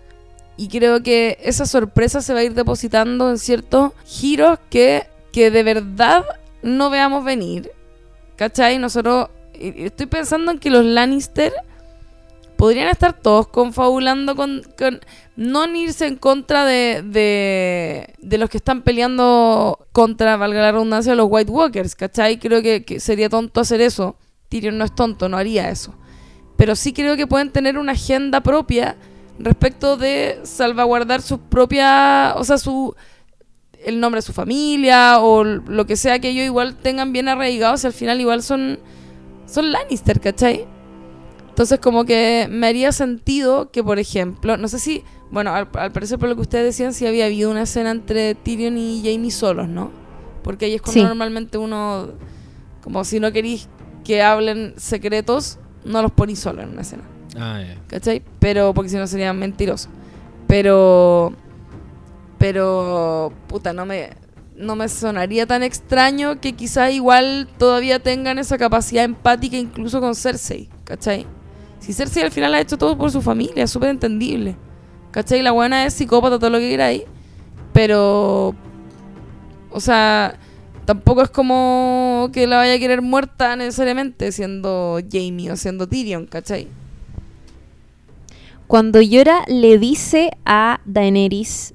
Y 0.55 0.69
creo 0.69 1.01
que 1.01 1.37
esa 1.41 1.65
sorpresa 1.65 2.21
se 2.21 2.33
va 2.33 2.39
a 2.39 2.43
ir 2.43 2.53
depositando 2.53 3.29
en 3.29 3.39
ciertos 3.39 3.93
giros 4.05 4.59
que, 4.69 5.07
que 5.31 5.49
de 5.49 5.63
verdad 5.63 6.23
no 6.61 6.89
veamos 6.89 7.25
venir. 7.25 7.71
¿Cachai? 8.35 8.77
Nosotros, 8.77 9.29
estoy 9.59 10.05
pensando 10.05 10.51
en 10.51 10.59
que 10.59 10.69
los 10.69 10.85
Lannister 10.85 11.53
podrían 12.57 12.89
estar 12.89 13.13
todos 13.13 13.47
confabulando 13.47 14.35
con, 14.35 14.63
no 15.35 15.75
irse 15.75 16.07
en 16.07 16.15
contra 16.17 16.65
de, 16.65 17.03
de, 18.19 18.37
los 18.37 18.49
que 18.49 18.57
están 18.57 18.81
peleando 18.81 19.87
contra, 19.91 20.35
valga 20.37 20.61
la 20.61 20.71
redundancia, 20.71 21.15
los 21.15 21.27
White 21.29 21.51
Walkers, 21.51 21.95
¿cachai? 21.95 22.39
Creo 22.39 22.61
que, 22.61 22.99
sería 22.99 23.29
tonto 23.29 23.61
hacer 23.61 23.79
eso. 23.81 24.17
Tyrion 24.49 24.77
no 24.77 24.85
es 24.85 24.95
tonto, 24.95 25.29
no 25.29 25.37
haría 25.37 25.69
eso. 25.69 25.93
Pero 26.57 26.75
sí 26.75 26.93
creo 26.93 27.15
que 27.15 27.27
pueden 27.27 27.51
tener 27.51 27.77
una 27.77 27.91
agenda 27.91 28.41
propia 28.41 28.97
respecto 29.37 29.95
de 29.95 30.39
salvaguardar 30.43 31.21
su 31.21 31.39
propia, 31.39 32.33
o 32.37 32.43
sea, 32.43 32.57
su 32.57 32.95
el 33.85 33.99
nombre 33.99 34.17
de 34.17 34.23
su 34.23 34.33
familia 34.33 35.19
o 35.19 35.43
lo 35.43 35.85
que 35.85 35.95
sea 35.95 36.17
que 36.19 36.29
ellos 36.29 36.45
igual 36.45 36.75
tengan 36.75 37.13
bien 37.13 37.29
arraigados, 37.29 37.85
al 37.85 37.93
final 37.93 38.19
igual 38.19 38.41
son 38.41 38.79
son 39.47 39.71
Lannister, 39.71 40.19
¿cachai? 40.19 40.67
Entonces 41.49 41.79
como 41.79 42.05
que 42.05 42.47
me 42.51 42.67
haría 42.67 42.91
sentido 42.91 43.71
que, 43.71 43.83
por 43.83 43.97
ejemplo, 43.97 44.57
no 44.57 44.67
sé 44.67 44.77
si, 44.77 45.03
bueno, 45.31 45.55
al, 45.55 45.69
parecer 45.69 46.19
por 46.19 46.29
lo 46.29 46.35
que 46.35 46.41
ustedes 46.41 46.65
decían, 46.65 46.93
si 46.93 47.07
había 47.07 47.25
habido 47.25 47.49
una 47.49 47.63
escena 47.63 47.89
entre 47.89 48.35
Tyrion 48.35 48.77
y 48.77 49.01
Jamie 49.03 49.31
solos, 49.31 49.67
¿no? 49.67 49.89
Porque 50.43 50.65
ahí 50.65 50.75
es 50.75 50.83
cuando 50.83 51.05
normalmente 51.05 51.57
uno, 51.57 52.09
como 52.83 53.03
si 53.03 53.19
no 53.19 53.31
queréis 53.31 53.67
que 54.03 54.21
hablen 54.21 54.75
secretos, 54.77 55.57
no 55.83 56.03
los 56.03 56.11
ponéis 56.11 56.39
solos 56.39 56.63
en 56.63 56.73
una 56.73 56.81
escena. 56.81 57.03
Ah, 57.35 57.63
¿Cachai? 57.87 58.21
Pero, 58.39 58.73
porque 58.73 58.89
si 58.89 58.97
no 58.97 59.07
sería 59.07 59.33
mentiroso. 59.33 59.89
Pero, 60.47 61.33
pero, 62.37 63.33
puta, 63.47 63.73
no 63.73 63.85
me, 63.85 64.11
no 64.57 64.75
me 64.75 64.89
sonaría 64.89 65.45
tan 65.45 65.63
extraño 65.63 66.41
que 66.41 66.53
quizá 66.53 66.89
igual 66.91 67.47
todavía 67.57 67.99
tengan 67.99 68.39
esa 68.39 68.57
capacidad 68.57 69.03
empática 69.03 69.55
incluso 69.55 70.01
con 70.01 70.15
Cersei, 70.15 70.69
¿cachai? 70.83 71.25
Si 71.79 71.93
Cersei 71.93 72.23
al 72.23 72.31
final 72.31 72.53
ha 72.53 72.59
hecho 72.59 72.77
todo 72.77 72.97
por 72.97 73.11
su 73.11 73.21
familia, 73.21 73.63
es 73.63 73.71
súper 73.71 73.89
entendible. 73.89 74.57
¿Cachai? 75.11 75.41
La 75.41 75.51
buena 75.51 75.85
es 75.85 75.93
psicópata, 75.93 76.37
todo 76.37 76.49
lo 76.49 76.59
que 76.59 76.69
queráis. 76.69 77.03
Pero. 77.73 78.55
O 79.71 79.79
sea, 79.79 80.37
tampoco 80.85 81.21
es 81.21 81.29
como 81.29 82.29
que 82.33 82.47
la 82.47 82.57
vaya 82.57 82.73
a 82.73 82.79
querer 82.79 83.01
muerta 83.01 83.55
necesariamente 83.55 84.31
siendo 84.31 84.99
Jamie 85.11 85.51
o 85.51 85.55
siendo 85.55 85.87
Tyrion, 85.87 86.25
¿cachai? 86.25 86.67
Cuando 88.67 89.01
Yora 89.01 89.43
le 89.47 89.77
dice 89.77 90.31
a 90.45 90.81
Daenerys 90.85 91.73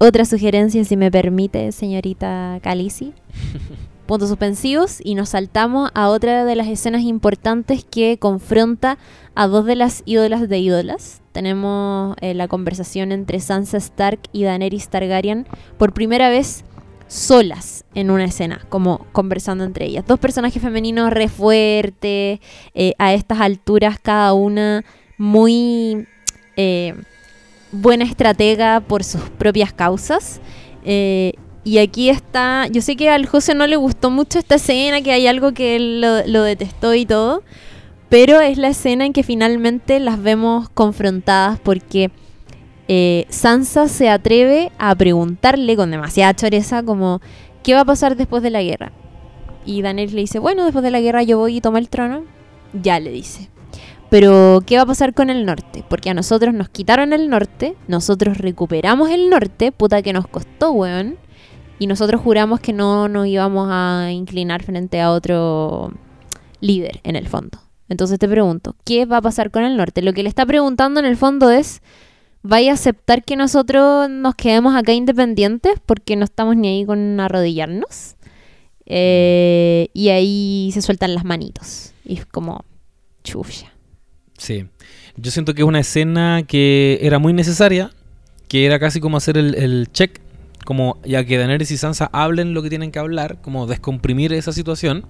otra 0.00 0.24
sugerencia, 0.24 0.82
si 0.84 0.96
me 0.96 1.10
permite, 1.10 1.70
señorita 1.72 2.58
Khaleesi. 2.62 3.12
puntos 4.06 4.28
suspensivos 4.28 4.98
y 5.04 5.14
nos 5.14 5.28
saltamos 5.28 5.88
a 5.94 6.08
otra 6.08 6.44
de 6.44 6.56
las 6.56 6.66
escenas 6.66 7.02
importantes 7.02 7.84
que 7.84 8.18
confronta 8.18 8.98
a 9.36 9.46
dos 9.46 9.66
de 9.66 9.76
las 9.76 10.02
ídolas 10.04 10.48
de 10.48 10.58
ídolas. 10.58 11.22
Tenemos 11.30 12.16
eh, 12.20 12.34
la 12.34 12.48
conversación 12.48 13.12
entre 13.12 13.38
Sansa 13.38 13.76
Stark 13.76 14.18
y 14.32 14.42
Daenerys 14.42 14.88
Targaryen 14.88 15.46
por 15.78 15.92
primera 15.92 16.28
vez 16.28 16.64
solas 17.06 17.84
en 17.94 18.10
una 18.10 18.24
escena, 18.24 18.66
como 18.68 19.06
conversando 19.12 19.62
entre 19.62 19.86
ellas. 19.86 20.04
Dos 20.08 20.18
personajes 20.18 20.60
femeninos 20.60 21.10
re 21.10 21.28
fuertes, 21.28 22.40
eh, 22.74 22.94
a 22.98 23.14
estas 23.14 23.40
alturas 23.40 24.00
cada 24.00 24.32
una 24.32 24.84
muy 25.18 26.08
eh, 26.56 26.94
buena 27.72 28.04
estratega 28.04 28.80
por 28.80 29.04
sus 29.04 29.22
propias 29.30 29.72
causas. 29.72 30.40
Y 31.62 31.78
aquí 31.78 32.08
está, 32.08 32.66
yo 32.68 32.80
sé 32.80 32.96
que 32.96 33.10
al 33.10 33.26
José 33.26 33.54
no 33.54 33.66
le 33.66 33.76
gustó 33.76 34.10
mucho 34.10 34.38
esta 34.38 34.54
escena, 34.54 35.02
que 35.02 35.12
hay 35.12 35.26
algo 35.26 35.52
que 35.52 35.76
él 35.76 36.00
lo, 36.00 36.42
detestó 36.42 36.94
y 36.94 37.04
todo, 37.04 37.42
pero 38.08 38.40
es 38.40 38.56
la 38.56 38.68
escena 38.68 39.04
en 39.04 39.12
que 39.12 39.22
finalmente 39.22 40.00
las 40.00 40.22
vemos 40.22 40.70
confrontadas 40.70 41.60
porque 41.60 42.10
eh, 42.88 43.26
Sansa 43.28 43.88
se 43.88 44.08
atreve 44.08 44.72
a 44.78 44.94
preguntarle 44.94 45.76
con 45.76 45.90
demasiada 45.90 46.34
choreza 46.34 46.82
como, 46.82 47.20
¿qué 47.62 47.74
va 47.74 47.80
a 47.80 47.84
pasar 47.84 48.16
después 48.16 48.42
de 48.42 48.50
la 48.50 48.62
guerra? 48.62 48.92
Y 49.66 49.82
Daniel 49.82 50.14
le 50.14 50.22
dice, 50.22 50.38
bueno, 50.38 50.64
después 50.64 50.82
de 50.82 50.90
la 50.90 51.02
guerra 51.02 51.22
yo 51.24 51.38
voy 51.38 51.58
y 51.58 51.60
tomo 51.60 51.76
el 51.76 51.90
trono. 51.90 52.24
Ya 52.72 52.98
le 52.98 53.10
dice. 53.10 53.50
Pero, 54.10 54.60
¿qué 54.66 54.76
va 54.76 54.82
a 54.82 54.86
pasar 54.86 55.14
con 55.14 55.30
el 55.30 55.46
norte? 55.46 55.84
Porque 55.88 56.10
a 56.10 56.14
nosotros 56.14 56.52
nos 56.52 56.68
quitaron 56.68 57.12
el 57.12 57.30
norte, 57.30 57.76
nosotros 57.86 58.38
recuperamos 58.38 59.08
el 59.10 59.30
norte, 59.30 59.70
puta 59.70 60.02
que 60.02 60.12
nos 60.12 60.26
costó, 60.26 60.72
weón. 60.72 61.16
Y 61.78 61.86
nosotros 61.86 62.20
juramos 62.20 62.58
que 62.58 62.72
no 62.72 63.08
nos 63.08 63.28
íbamos 63.28 63.68
a 63.70 64.10
inclinar 64.10 64.64
frente 64.64 65.00
a 65.00 65.12
otro 65.12 65.92
líder, 66.60 67.00
en 67.04 67.14
el 67.14 67.28
fondo. 67.28 67.60
Entonces 67.88 68.18
te 68.18 68.28
pregunto, 68.28 68.74
¿qué 68.84 69.06
va 69.06 69.18
a 69.18 69.22
pasar 69.22 69.52
con 69.52 69.62
el 69.62 69.76
norte? 69.76 70.02
Lo 70.02 70.12
que 70.12 70.24
le 70.24 70.28
está 70.28 70.44
preguntando 70.44 70.98
en 70.98 71.06
el 71.06 71.16
fondo 71.16 71.48
es, 71.50 71.80
¿vaya 72.42 72.72
a 72.72 72.74
aceptar 72.74 73.24
que 73.24 73.36
nosotros 73.36 74.10
nos 74.10 74.34
quedemos 74.34 74.74
acá 74.74 74.92
independientes 74.92 75.74
porque 75.86 76.16
no 76.16 76.24
estamos 76.24 76.56
ni 76.56 76.66
ahí 76.68 76.84
con 76.84 77.18
arrodillarnos? 77.20 78.16
Eh, 78.86 79.88
y 79.94 80.08
ahí 80.08 80.70
se 80.74 80.82
sueltan 80.82 81.14
las 81.14 81.24
manitos. 81.24 81.94
Y 82.04 82.14
es 82.14 82.26
como, 82.26 82.64
chufia. 83.22 83.72
Sí, 84.40 84.64
yo 85.18 85.30
siento 85.30 85.52
que 85.52 85.60
es 85.60 85.68
una 85.68 85.80
escena 85.80 86.44
que 86.48 86.98
era 87.02 87.18
muy 87.18 87.34
necesaria, 87.34 87.90
que 88.48 88.64
era 88.64 88.78
casi 88.78 88.98
como 88.98 89.18
hacer 89.18 89.36
el, 89.36 89.88
check 89.92 90.18
como 90.64 90.98
ya 91.04 91.26
que 91.26 91.36
Daenerys 91.36 91.70
y 91.72 91.76
Sansa 91.76 92.08
hablen 92.10 92.54
lo 92.54 92.62
que 92.62 92.70
tienen 92.70 92.90
que 92.90 92.98
hablar, 92.98 93.42
como 93.42 93.66
descomprimir 93.66 94.32
esa 94.32 94.52
situación, 94.52 95.04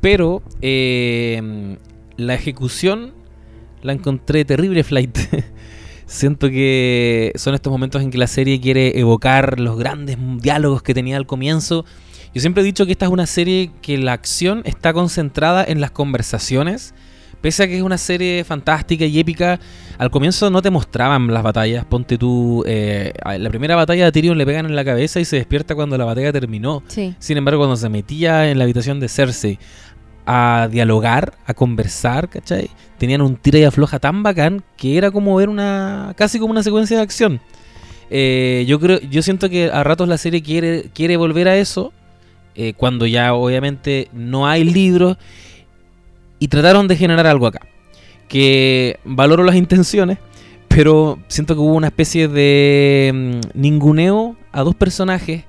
pero 0.00 0.40
eh, 0.62 1.76
la 2.16 2.34
ejecución 2.34 3.12
la 3.82 3.92
encontré 3.92 4.44
terrible, 4.44 4.84
Flight. 4.84 5.18
Siento 6.06 6.48
que 6.48 7.32
son 7.34 7.56
estos 7.56 7.72
momentos 7.72 8.02
en 8.02 8.12
que 8.12 8.18
la 8.18 8.28
serie 8.28 8.60
quiere 8.60 9.00
evocar 9.00 9.58
los 9.58 9.76
grandes 9.76 10.16
diálogos 10.40 10.80
que 10.84 10.94
tenía 10.94 11.16
al 11.16 11.26
comienzo. 11.26 11.84
Yo 12.32 12.40
siempre 12.40 12.62
he 12.62 12.64
dicho 12.64 12.86
que 12.86 12.92
esta 12.92 13.06
es 13.06 13.10
una 13.10 13.26
serie 13.26 13.72
que 13.82 13.98
la 13.98 14.12
acción 14.12 14.62
está 14.64 14.92
concentrada 14.92 15.64
en 15.64 15.80
las 15.80 15.90
conversaciones 15.90 16.94
Pese 17.44 17.64
a 17.64 17.68
que 17.68 17.76
es 17.76 17.82
una 17.82 17.98
serie 17.98 18.42
fantástica 18.42 19.04
y 19.04 19.18
épica, 19.18 19.60
al 19.98 20.10
comienzo 20.10 20.48
no 20.48 20.62
te 20.62 20.70
mostraban 20.70 21.26
las 21.26 21.42
batallas. 21.42 21.84
Ponte 21.84 22.16
tú, 22.16 22.64
eh, 22.66 23.12
la 23.22 23.50
primera 23.50 23.76
batalla 23.76 24.06
de 24.06 24.12
Tyrion 24.12 24.38
le 24.38 24.46
pegan 24.46 24.64
en 24.64 24.74
la 24.74 24.82
cabeza 24.82 25.20
y 25.20 25.26
se 25.26 25.36
despierta 25.36 25.74
cuando 25.74 25.98
la 25.98 26.06
batalla 26.06 26.32
terminó. 26.32 26.82
Sin 27.18 27.36
embargo, 27.36 27.60
cuando 27.60 27.76
se 27.76 27.90
metía 27.90 28.50
en 28.50 28.56
la 28.56 28.64
habitación 28.64 28.98
de 28.98 29.10
Cersei 29.10 29.58
a 30.24 30.70
dialogar, 30.72 31.34
a 31.44 31.52
conversar, 31.52 32.30
¿cachai? 32.30 32.70
Tenían 32.96 33.20
un 33.20 33.36
tira 33.36 33.58
y 33.58 33.64
afloja 33.64 33.98
tan 33.98 34.22
bacán 34.22 34.64
que 34.78 34.96
era 34.96 35.10
como 35.10 35.36
ver 35.36 35.50
una, 35.50 36.14
casi 36.16 36.38
como 36.38 36.50
una 36.50 36.62
secuencia 36.62 36.96
de 36.96 37.02
acción. 37.02 37.40
Eh, 38.08 38.64
yo 38.66 38.80
creo, 38.80 39.00
yo 39.00 39.20
siento 39.20 39.50
que 39.50 39.70
a 39.70 39.84
ratos 39.84 40.08
la 40.08 40.16
serie 40.16 40.42
quiere, 40.42 40.88
quiere 40.94 41.18
volver 41.18 41.48
a 41.48 41.58
eso, 41.58 41.92
eh, 42.54 42.72
cuando 42.74 43.04
ya 43.04 43.34
obviamente 43.34 44.08
no 44.14 44.46
hay 44.46 44.64
libros 44.64 45.18
y 46.44 46.48
trataron 46.48 46.88
de 46.88 46.96
generar 46.96 47.26
algo 47.26 47.46
acá. 47.46 47.62
Que 48.28 48.98
valoro 49.06 49.44
las 49.44 49.56
intenciones, 49.56 50.18
pero 50.68 51.18
siento 51.26 51.54
que 51.54 51.60
hubo 51.62 51.72
una 51.72 51.86
especie 51.86 52.28
de 52.28 53.10
mm, 53.14 53.58
ninguneo 53.58 54.36
a 54.52 54.62
dos 54.62 54.74
personajes 54.74 55.44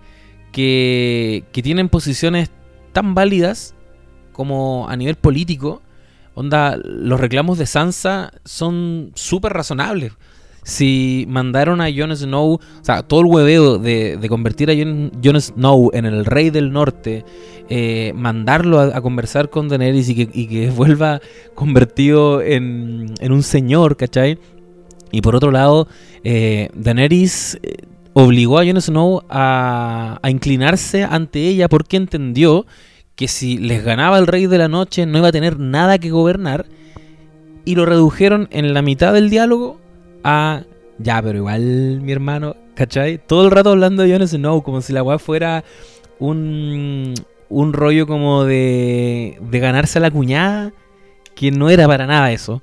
que, 0.53 1.43
que 1.51 1.61
tienen 1.61 1.89
posiciones 1.89 2.49
tan 2.93 3.13
válidas 3.13 3.75
como 4.31 4.87
a 4.87 4.95
nivel 4.95 5.17
político. 5.17 5.81
Onda, 6.33 6.77
los 6.81 7.19
reclamos 7.19 7.57
de 7.57 7.65
Sansa 7.65 8.31
son 8.45 9.11
súper 9.15 9.51
razonables 9.51 10.13
si 10.65 11.25
mandaron 11.29 11.79
a 11.79 11.89
Jon 11.95 12.13
Snow, 12.15 12.53
o 12.53 12.59
sea, 12.81 13.03
todo 13.03 13.21
el 13.21 13.27
hueveo 13.27 13.77
de, 13.77 14.19
convertir 14.27 14.71
a 14.71 14.73
Jon, 14.73 15.39
Snow 15.39 15.91
en 15.93 16.05
el 16.05 16.25
rey 16.25 16.49
del 16.49 16.71
norte, 16.71 17.23
eh, 17.69 18.13
mandarlo 18.15 18.79
a, 18.79 19.01
conversar 19.01 19.49
con 19.49 19.67
Daenerys 19.69 20.09
y 20.09 20.15
que, 20.15 20.29
y 20.33 20.47
que 20.47 20.69
vuelva 20.75 21.21
convertido 21.55 22.41
en, 22.41 23.13
en, 23.19 23.31
un 23.31 23.43
señor, 23.43 23.97
¿cachai? 23.97 24.37
Y 25.11 25.21
por 25.21 25.35
otro 25.35 25.51
lado, 25.51 25.87
eh, 26.23 26.69
Daenerys 26.75 27.59
eh, 27.63 27.77
obligó 28.13 28.59
a 28.59 28.65
Jon 28.65 28.81
Snow 28.81 29.23
a, 29.29 30.19
a 30.21 30.29
inclinarse 30.29 31.03
ante 31.03 31.47
ella 31.47 31.67
porque 31.69 31.97
entendió 31.97 32.65
que 33.15 33.27
si 33.27 33.57
les 33.57 33.83
ganaba 33.83 34.19
el 34.19 34.27
Rey 34.27 34.45
de 34.47 34.57
la 34.57 34.67
Noche 34.67 35.05
no 35.05 35.17
iba 35.17 35.29
a 35.29 35.31
tener 35.31 35.59
nada 35.59 35.97
que 35.97 36.11
gobernar. 36.11 36.65
Y 37.63 37.75
lo 37.75 37.85
redujeron 37.85 38.47
en 38.51 38.73
la 38.73 38.83
mitad 38.83 39.13
del 39.13 39.29
diálogo 39.29 39.79
a... 40.23 40.63
Ya, 40.99 41.21
pero 41.21 41.39
igual, 41.39 41.99
mi 42.01 42.11
hermano, 42.11 42.55
¿cachai? 42.75 43.17
Todo 43.17 43.45
el 43.45 43.51
rato 43.51 43.71
hablando 43.71 44.03
de 44.03 44.11
Jon 44.11 44.27
Snow, 44.27 44.61
como 44.61 44.81
si 44.81 44.93
la 44.93 45.03
weá 45.03 45.17
fuera 45.17 45.63
un, 46.19 47.13
un 47.49 47.73
rollo 47.73 48.07
como 48.07 48.43
de, 48.45 49.37
de 49.41 49.59
ganarse 49.59 49.99
a 49.99 50.01
la 50.01 50.11
cuñada, 50.11 50.73
que 51.35 51.51
no 51.51 51.69
era 51.69 51.87
para 51.87 52.07
nada 52.07 52.31
eso. 52.31 52.61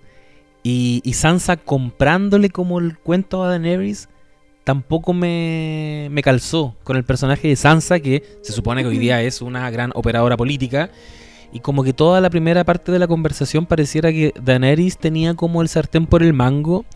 Y, 0.62 1.00
y 1.04 1.14
Sansa 1.14 1.56
comprándole 1.56 2.50
como 2.50 2.78
el 2.78 2.96
cuento 2.98 3.42
a 3.42 3.48
Daenerys 3.48 4.08
tampoco 4.64 5.12
me, 5.12 6.08
me 6.10 6.22
calzó 6.22 6.76
con 6.84 6.96
el 6.96 7.04
personaje 7.04 7.48
de 7.48 7.56
Sansa, 7.56 8.00
que 8.00 8.22
se 8.42 8.52
supone 8.52 8.82
que 8.82 8.88
hoy 8.88 8.98
día 8.98 9.20
es 9.22 9.42
una 9.42 9.68
gran 9.70 9.90
operadora 9.94 10.36
política. 10.36 10.90
Y 11.52 11.60
como 11.60 11.84
que 11.84 11.92
toda 11.92 12.20
la 12.20 12.30
primera 12.30 12.64
parte 12.64 12.92
de 12.92 12.98
la 12.98 13.06
conversación 13.06 13.66
pareciera 13.66 14.10
que 14.10 14.32
Daenerys 14.40 14.96
tenía 14.96 15.34
como 15.34 15.60
el 15.60 15.68
sartén 15.68 16.06
por 16.06 16.22
el 16.22 16.32
mango 16.32 16.86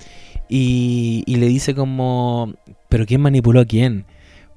y, 0.48 1.22
y 1.26 1.36
le 1.36 1.46
dice 1.46 1.74
como, 1.74 2.54
pero 2.88 3.04
¿quién 3.04 3.20
manipuló 3.20 3.60
a 3.60 3.66
quién? 3.66 4.06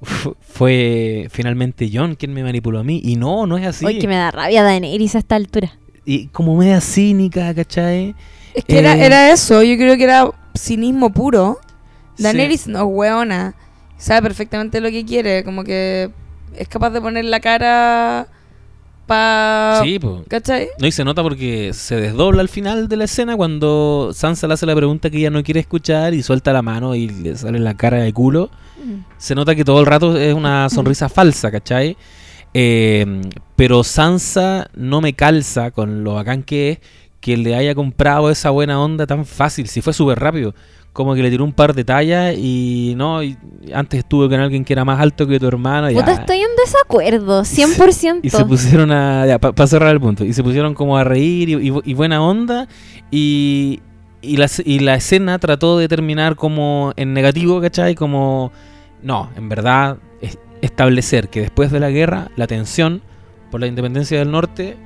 Fu- 0.02 0.36
Fue 0.40 1.28
finalmente 1.30 1.90
John 1.92 2.14
quien 2.14 2.32
me 2.32 2.42
manipuló 2.42 2.78
a 2.80 2.84
mí. 2.84 3.00
Y 3.04 3.16
no, 3.16 3.46
no 3.46 3.58
es 3.58 3.66
así. 3.66 3.84
Hoy 3.84 3.98
que 3.98 4.08
me 4.08 4.16
da 4.16 4.30
rabia 4.30 4.62
Daenerys 4.62 5.14
a 5.14 5.18
esta 5.18 5.36
altura. 5.36 5.72
Y 6.04 6.26
como 6.28 6.56
media 6.56 6.80
cínica, 6.80 7.54
¿cachai? 7.54 8.14
Es 8.54 8.64
que 8.64 8.78
era, 8.78 8.96
Eh, 8.96 9.04
era 9.04 9.30
eso, 9.32 9.62
yo 9.62 9.76
creo 9.76 9.96
que 9.96 10.04
era 10.04 10.30
cinismo 10.56 11.10
puro. 11.12 11.58
Sí. 12.16 12.22
Daenerys 12.24 12.66
no 12.66 12.78
es 12.80 12.84
hueona, 12.88 13.54
sabe 13.96 14.22
perfectamente 14.22 14.80
lo 14.80 14.90
que 14.90 15.04
quiere, 15.04 15.44
como 15.44 15.62
que 15.64 16.10
es 16.56 16.68
capaz 16.68 16.90
de 16.90 17.00
poner 17.00 17.24
la 17.26 17.40
cara 17.40 18.26
Sí, 19.82 19.98
pues. 19.98 20.22
¿Cachai? 20.28 20.68
No, 20.78 20.86
y 20.86 20.92
se 20.92 21.04
nota 21.04 21.22
porque 21.22 21.72
se 21.72 21.96
desdobla 21.96 22.40
al 22.40 22.48
final 22.48 22.88
de 22.88 22.96
la 22.96 23.04
escena 23.04 23.36
cuando 23.36 24.10
Sansa 24.12 24.46
le 24.46 24.54
hace 24.54 24.66
la 24.66 24.76
pregunta 24.76 25.10
que 25.10 25.18
ella 25.18 25.30
no 25.30 25.42
quiere 25.42 25.60
escuchar 25.60 26.14
y 26.14 26.22
suelta 26.22 26.52
la 26.52 26.62
mano 26.62 26.94
y 26.94 27.08
le 27.08 27.36
sale 27.36 27.58
la 27.58 27.76
cara 27.76 27.98
de 27.98 28.12
culo. 28.12 28.50
Se 29.18 29.34
nota 29.34 29.54
que 29.54 29.64
todo 29.64 29.80
el 29.80 29.86
rato 29.86 30.16
es 30.16 30.34
una 30.34 30.68
sonrisa 30.70 31.08
falsa, 31.08 31.50
¿cachai? 31.50 31.96
Eh, 32.54 33.20
pero 33.56 33.84
Sansa 33.84 34.70
no 34.74 35.00
me 35.00 35.12
calza 35.12 35.70
con 35.70 36.02
lo 36.02 36.14
bacán 36.14 36.42
que 36.42 36.70
es 36.70 36.78
que 37.20 37.36
le 37.36 37.54
haya 37.54 37.74
comprado 37.74 38.30
esa 38.30 38.50
buena 38.50 38.80
onda 38.80 39.06
tan 39.06 39.26
fácil, 39.26 39.68
si 39.68 39.82
fue 39.82 39.92
súper 39.92 40.18
rápido. 40.18 40.54
Como 40.92 41.14
que 41.14 41.22
le 41.22 41.30
tiró 41.30 41.44
un 41.44 41.52
par 41.52 41.72
de 41.72 41.84
tallas 41.84 42.34
y 42.36 42.94
no, 42.96 43.22
y 43.22 43.36
antes 43.72 44.00
estuve 44.00 44.28
con 44.28 44.40
alguien 44.40 44.64
que 44.64 44.72
era 44.72 44.84
más 44.84 44.98
alto 45.00 45.24
que 45.26 45.38
tu 45.38 45.46
hermano. 45.46 45.88
Puta, 45.88 46.06
ya. 46.06 46.12
estoy 46.20 46.38
en 46.38 46.48
desacuerdo, 46.64 47.42
100%. 47.42 48.20
Y 48.24 48.30
se 48.30 48.44
pusieron 48.44 48.90
a. 48.90 49.24
Ya, 49.26 49.38
para 49.38 49.66
cerrar 49.68 49.90
el 49.94 50.00
punto. 50.00 50.24
Y 50.24 50.32
se 50.32 50.42
pusieron 50.42 50.74
como 50.74 50.96
a 50.98 51.04
reír 51.04 51.48
y, 51.48 51.68
y- 51.68 51.80
y 51.84 51.94
buena 51.94 52.20
onda. 52.22 52.66
Y, 53.10 53.80
y, 54.20 54.36
la, 54.36 54.48
y 54.64 54.80
la 54.80 54.96
escena 54.96 55.38
trató 55.38 55.78
de 55.78 55.86
terminar 55.86 56.34
como 56.34 56.92
en 56.96 57.12
negativo, 57.14 57.60
¿cachai? 57.60 57.94
Como. 57.94 58.50
No, 59.02 59.30
en 59.36 59.48
verdad, 59.48 59.98
es- 60.20 60.38
establecer 60.60 61.28
que 61.28 61.40
después 61.40 61.70
de 61.70 61.78
la 61.78 61.90
guerra, 61.90 62.30
la 62.34 62.48
tensión 62.48 63.00
por 63.52 63.60
la 63.60 63.68
independencia 63.68 64.18
del 64.18 64.30
norte 64.32 64.76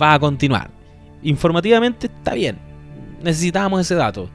va 0.00 0.14
a 0.14 0.18
continuar. 0.20 0.70
Informativamente 1.24 2.06
está 2.06 2.34
bien. 2.34 2.56
Necesitábamos 3.22 3.80
ese 3.80 3.96
dato. 3.96 4.30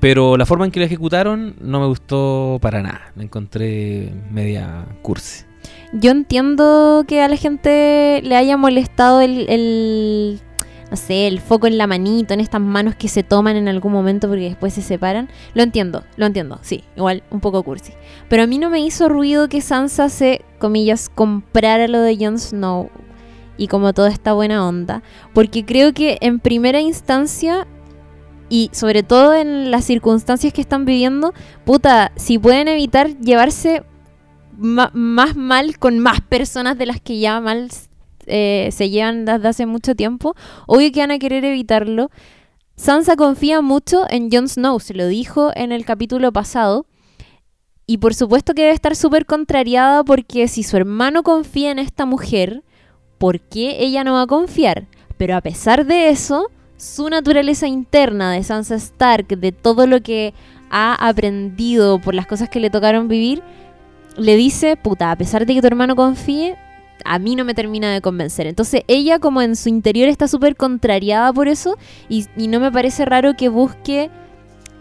Pero 0.00 0.38
la 0.38 0.46
forma 0.46 0.64
en 0.64 0.70
que 0.70 0.80
lo 0.80 0.86
ejecutaron 0.86 1.54
no 1.60 1.78
me 1.78 1.86
gustó 1.86 2.58
para 2.62 2.82
nada. 2.82 3.12
Me 3.14 3.24
encontré 3.24 4.12
media 4.30 4.86
cursi. 5.02 5.44
Yo 5.92 6.10
entiendo 6.10 7.04
que 7.06 7.20
a 7.20 7.28
la 7.28 7.36
gente 7.36 8.20
le 8.22 8.36
haya 8.36 8.56
molestado 8.56 9.20
el, 9.20 10.40
no 10.90 10.96
sé, 10.96 11.26
el 11.26 11.40
foco 11.40 11.66
en 11.66 11.76
la 11.76 11.86
manito, 11.86 12.32
en 12.32 12.40
estas 12.40 12.60
manos 12.60 12.94
que 12.94 13.08
se 13.08 13.22
toman 13.22 13.56
en 13.56 13.68
algún 13.68 13.92
momento 13.92 14.28
porque 14.28 14.44
después 14.44 14.72
se 14.72 14.82
separan. 14.82 15.28
Lo 15.52 15.62
entiendo, 15.62 16.04
lo 16.16 16.26
entiendo, 16.26 16.60
sí, 16.62 16.84
igual 16.96 17.22
un 17.30 17.40
poco 17.40 17.62
cursi. 17.62 17.92
Pero 18.28 18.44
a 18.44 18.46
mí 18.46 18.58
no 18.58 18.70
me 18.70 18.80
hizo 18.80 19.08
ruido 19.08 19.48
que 19.48 19.60
Sansa 19.60 20.08
se, 20.08 20.44
comillas, 20.58 21.08
comprara 21.08 21.88
lo 21.88 22.00
de 22.00 22.16
Jon 22.16 22.38
Snow 22.38 22.88
y 23.58 23.66
como 23.66 23.92
toda 23.92 24.08
esta 24.08 24.32
buena 24.32 24.66
onda. 24.66 25.02
Porque 25.34 25.66
creo 25.66 25.92
que 25.92 26.18
en 26.20 26.38
primera 26.38 26.80
instancia 26.80 27.66
y 28.50 28.68
sobre 28.72 29.02
todo 29.02 29.32
en 29.32 29.70
las 29.70 29.84
circunstancias 29.84 30.52
que 30.52 30.60
están 30.60 30.84
viviendo, 30.84 31.32
puta, 31.64 32.12
si 32.16 32.38
pueden 32.38 32.68
evitar 32.68 33.16
llevarse 33.18 33.84
más 34.58 34.92
mal 35.36 35.78
con 35.78 35.98
más 36.00 36.20
personas 36.20 36.76
de 36.76 36.84
las 36.84 37.00
que 37.00 37.18
ya 37.18 37.40
mal 37.40 37.70
eh, 38.26 38.68
se 38.72 38.90
llevan 38.90 39.24
desde 39.24 39.48
hace 39.48 39.66
mucho 39.66 39.94
tiempo, 39.94 40.34
obvio 40.66 40.92
que 40.92 41.00
van 41.00 41.12
a 41.12 41.18
querer 41.18 41.44
evitarlo. 41.44 42.10
Sansa 42.76 43.16
confía 43.16 43.60
mucho 43.60 44.04
en 44.10 44.30
Jon 44.30 44.48
Snow, 44.48 44.80
se 44.80 44.94
lo 44.94 45.06
dijo 45.06 45.52
en 45.54 45.70
el 45.70 45.84
capítulo 45.84 46.32
pasado. 46.32 46.86
Y 47.86 47.98
por 47.98 48.14
supuesto 48.14 48.54
que 48.54 48.62
debe 48.62 48.74
estar 48.74 48.96
súper 48.96 49.26
contrariada 49.26 50.04
porque 50.04 50.48
si 50.48 50.62
su 50.62 50.76
hermano 50.76 51.22
confía 51.22 51.70
en 51.70 51.78
esta 51.78 52.04
mujer, 52.04 52.62
¿por 53.18 53.40
qué 53.40 53.78
ella 53.80 54.04
no 54.04 54.14
va 54.14 54.22
a 54.22 54.26
confiar? 54.26 54.86
Pero 55.16 55.36
a 55.36 55.40
pesar 55.40 55.86
de 55.86 56.08
eso, 56.08 56.48
su 56.80 57.10
naturaleza 57.10 57.66
interna 57.66 58.32
de 58.32 58.42
Sansa 58.42 58.76
Stark, 58.76 59.28
de 59.28 59.52
todo 59.52 59.86
lo 59.86 60.00
que 60.00 60.32
ha 60.70 60.94
aprendido 60.94 62.00
por 62.00 62.14
las 62.14 62.26
cosas 62.26 62.48
que 62.48 62.58
le 62.58 62.70
tocaron 62.70 63.06
vivir, 63.06 63.42
le 64.16 64.34
dice, 64.36 64.76
puta, 64.76 65.10
a 65.10 65.16
pesar 65.16 65.44
de 65.44 65.54
que 65.54 65.60
tu 65.60 65.66
hermano 65.66 65.94
confíe, 65.94 66.56
a 67.04 67.18
mí 67.18 67.36
no 67.36 67.44
me 67.44 67.52
termina 67.52 67.92
de 67.92 68.00
convencer. 68.00 68.46
Entonces 68.46 68.82
ella 68.88 69.18
como 69.18 69.42
en 69.42 69.56
su 69.56 69.68
interior 69.68 70.08
está 70.08 70.26
súper 70.26 70.56
contrariada 70.56 71.30
por 71.34 71.48
eso 71.48 71.76
y, 72.08 72.26
y 72.34 72.48
no 72.48 72.60
me 72.60 72.72
parece 72.72 73.04
raro 73.04 73.36
que 73.36 73.50
busque 73.50 74.10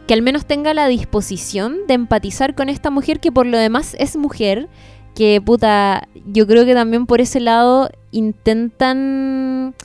que 0.07 0.13
al 0.13 0.21
menos 0.21 0.45
tenga 0.45 0.73
la 0.73 0.88
disposición 0.88 1.79
de 1.88 1.95
empatizar 1.95 2.55
con 2.55 2.69
esta 2.69 2.91
mujer 2.91 3.19
que 3.19 3.33
por 3.33 3.45
lo 3.45 3.57
demás 3.57 3.97
es 3.99 4.15
mujer, 4.15 4.69
que 5.15 5.41
puta, 5.45 6.07
yo 6.25 6.47
creo 6.47 6.63
que 6.63 6.73
también 6.73 7.05
por 7.05 7.19
ese 7.19 7.41
lado 7.41 7.89
intentan 8.12 9.75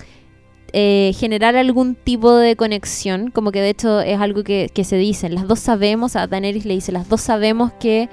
eh, 0.77 1.13
generar 1.15 1.55
algún 1.55 1.95
tipo 1.95 2.35
de 2.35 2.57
conexión, 2.57 3.31
como 3.31 3.53
que 3.53 3.61
de 3.61 3.69
hecho 3.71 4.01
es 4.01 4.21
algo 4.21 4.43
que, 4.43 4.69
que 4.75 4.83
se 4.83 4.97
dicen, 4.97 5.33
las 5.33 5.47
dos 5.47 5.61
sabemos, 5.61 6.17
a 6.17 6.27
Daenerys 6.27 6.65
le 6.65 6.75
dice, 6.75 6.91
las 6.91 7.09
dos 7.09 7.21
sabemos 7.21 7.71
que 7.79 8.09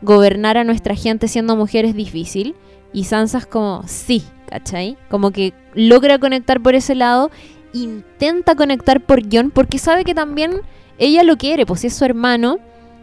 gobernar 0.00 0.56
a 0.56 0.64
nuestra 0.64 0.94
gente 0.94 1.28
siendo 1.28 1.56
mujer 1.56 1.84
es 1.84 1.94
difícil, 1.94 2.54
y 2.90 3.04
Sansa 3.04 3.36
es 3.36 3.46
como, 3.46 3.82
sí, 3.86 4.22
¿cachai? 4.48 4.96
Como 5.10 5.30
que 5.30 5.52
logra 5.74 6.18
conectar 6.18 6.62
por 6.62 6.74
ese 6.74 6.94
lado, 6.94 7.30
intenta 7.74 8.54
conectar 8.54 9.02
por 9.02 9.22
Jon, 9.30 9.50
porque 9.50 9.78
sabe 9.78 10.06
que 10.06 10.14
también 10.14 10.62
ella 10.96 11.22
lo 11.22 11.36
quiere, 11.36 11.66
pues 11.66 11.80
si 11.80 11.88
es 11.88 11.94
su 11.94 12.06
hermano, 12.06 12.56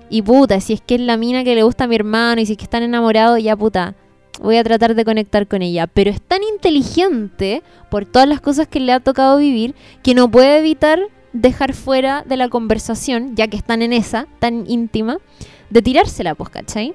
y 0.09 0.23
puta, 0.23 0.59
si 0.59 0.73
es 0.73 0.81
que 0.81 0.95
es 0.95 1.01
la 1.01 1.17
mina 1.17 1.43
que 1.43 1.53
le 1.53 1.61
gusta 1.61 1.83
a 1.83 1.87
mi 1.87 1.95
hermano, 1.97 2.41
y 2.41 2.47
si 2.47 2.53
es 2.53 2.57
que 2.57 2.63
están 2.63 2.81
enamorados, 2.81 3.43
ya 3.43 3.55
puta, 3.55 3.93
voy 4.41 4.57
a 4.57 4.63
tratar 4.63 4.95
de 4.95 5.05
conectar 5.05 5.47
con 5.47 5.61
ella. 5.61 5.87
Pero 5.87 6.09
es 6.09 6.21
tan 6.21 6.41
inteligente 6.43 7.63
por 7.89 8.05
todas 8.05 8.27
las 8.27 8.41
cosas 8.41 8.67
que 8.67 8.79
le 8.79 8.91
ha 8.91 8.99
tocado 8.99 9.37
vivir 9.37 9.75
que 10.01 10.15
no 10.15 10.29
puede 10.29 10.59
evitar 10.59 10.99
dejar 11.33 11.73
fuera 11.73 12.23
de 12.23 12.37
la 12.37 12.49
conversación, 12.49 13.35
ya 13.35 13.47
que 13.47 13.57
están 13.57 13.81
en 13.81 13.91
esa 13.93 14.27
tan 14.39 14.69
íntima, 14.69 15.17
de 15.69 15.81
tirársela, 15.81 16.35
pues, 16.35 16.49
¿cachai? 16.49 16.93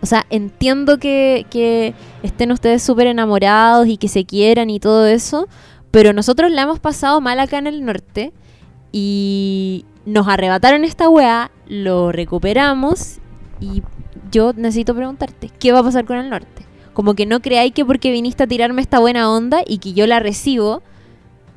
O 0.00 0.06
sea, 0.06 0.26
entiendo 0.30 0.98
que, 0.98 1.46
que 1.50 1.94
estén 2.22 2.52
ustedes 2.52 2.82
súper 2.82 3.08
enamorados 3.08 3.88
y 3.88 3.96
que 3.96 4.08
se 4.08 4.24
quieran 4.24 4.70
y 4.70 4.78
todo 4.78 5.06
eso, 5.06 5.48
pero 5.90 6.12
nosotros 6.12 6.52
la 6.52 6.62
hemos 6.62 6.78
pasado 6.78 7.20
mal 7.20 7.40
acá 7.40 7.58
en 7.58 7.66
el 7.66 7.84
norte 7.84 8.32
y 8.92 9.84
nos 10.04 10.28
arrebataron 10.28 10.84
esta 10.84 11.08
weá, 11.08 11.50
lo 11.66 12.12
recuperamos 12.12 13.18
y 13.60 13.82
yo 14.30 14.52
necesito 14.56 14.94
preguntarte, 14.94 15.50
¿qué 15.58 15.72
va 15.72 15.80
a 15.80 15.82
pasar 15.82 16.04
con 16.04 16.16
el 16.18 16.28
norte? 16.30 16.66
Como 16.92 17.14
que 17.14 17.26
no 17.26 17.40
creáis 17.40 17.72
que 17.72 17.84
porque 17.84 18.10
viniste 18.10 18.42
a 18.42 18.46
tirarme 18.46 18.82
esta 18.82 18.98
buena 18.98 19.30
onda 19.30 19.62
y 19.66 19.78
que 19.78 19.92
yo 19.92 20.06
la 20.06 20.18
recibo, 20.20 20.82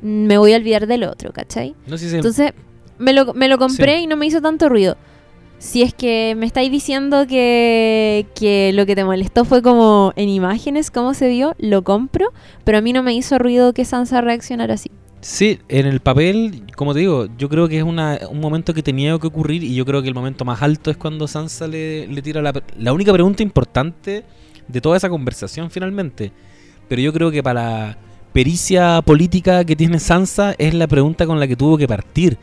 mm, 0.01 0.25
me 0.25 0.37
voy 0.37 0.53
a 0.53 0.57
olvidar 0.57 0.87
del 0.87 1.03
otro, 1.03 1.31
¿cachai? 1.33 1.75
No 1.87 1.97
sé 1.97 2.05
si 2.05 2.09
se- 2.11 2.15
Entonces, 2.17 2.53
me 2.99 3.13
lo, 3.13 3.33
me 3.33 3.47
lo 3.47 3.57
compré 3.57 3.97
Sí. 3.97 4.03
y 4.03 4.07
no 4.07 4.17
me 4.17 4.25
hizo 4.27 4.41
tanto 4.41 4.69
ruido. 4.69 4.97
Si 5.57 5.83
es 5.83 5.93
que 5.93 6.33
me 6.37 6.45
estáis 6.47 6.71
diciendo 6.71 7.27
que, 7.27 8.25
que 8.35 8.71
lo 8.73 8.85
que 8.87 8.95
te 8.95 9.03
molestó 9.03 9.45
fue 9.45 9.61
como 9.61 10.11
en 10.15 10.27
imágenes, 10.29 10.89
cómo 10.89 11.13
se 11.13 11.27
vio, 11.29 11.53
lo 11.59 11.83
compro, 11.83 12.31
pero 12.63 12.79
a 12.79 12.81
mí 12.81 12.93
no 12.93 13.03
me 13.03 13.13
hizo 13.13 13.37
ruido 13.37 13.71
que 13.73 13.85
Sansa 13.85 14.21
reaccionara 14.21 14.73
así. 14.75 14.89
Sí, 15.21 15.59
en 15.69 15.85
el 15.85 15.99
papel, 15.99 16.63
como 16.75 16.93
te 16.93 17.01
digo, 17.01 17.27
yo 17.37 17.47
creo 17.47 17.67
que 17.67 17.77
es 17.77 17.83
una, 17.83 18.19
un 18.29 18.39
momento 18.39 18.73
que 18.73 18.81
tenía 18.81 19.17
que 19.19 19.27
ocurrir 19.27 19.63
y 19.63 19.75
yo 19.75 19.85
creo 19.85 20.01
que 20.01 20.07
el 20.07 20.15
momento 20.15 20.45
más 20.45 20.63
alto 20.63 20.89
es 20.89 20.97
cuando 20.97 21.27
Sansa 21.27 21.67
le, 21.67 22.07
tira 22.23 22.41
la, 22.41 22.51
la 22.79 22.91
única 22.91 23.13
pregunta 23.13 23.43
importante 23.43 24.23
de 24.67 24.81
toda 24.81 24.97
esa 24.97 25.09
conversación 25.09 25.69
finalmente. 25.69 26.31
Pero 26.89 27.03
yo 27.03 27.13
creo 27.13 27.29
que 27.29 27.43
para 27.43 27.61
la 27.61 27.97
pericia 28.33 29.01
política 29.03 29.63
que 29.63 29.75
tiene 29.75 29.99
Sansa 29.99 30.55
es 30.57 30.73
la 30.73 30.87
pregunta 30.87 31.27
con 31.27 31.39
la 31.39 31.47
que 31.47 31.55
tuvo 31.55 31.77
que 31.77 31.87
partir. 31.87 32.37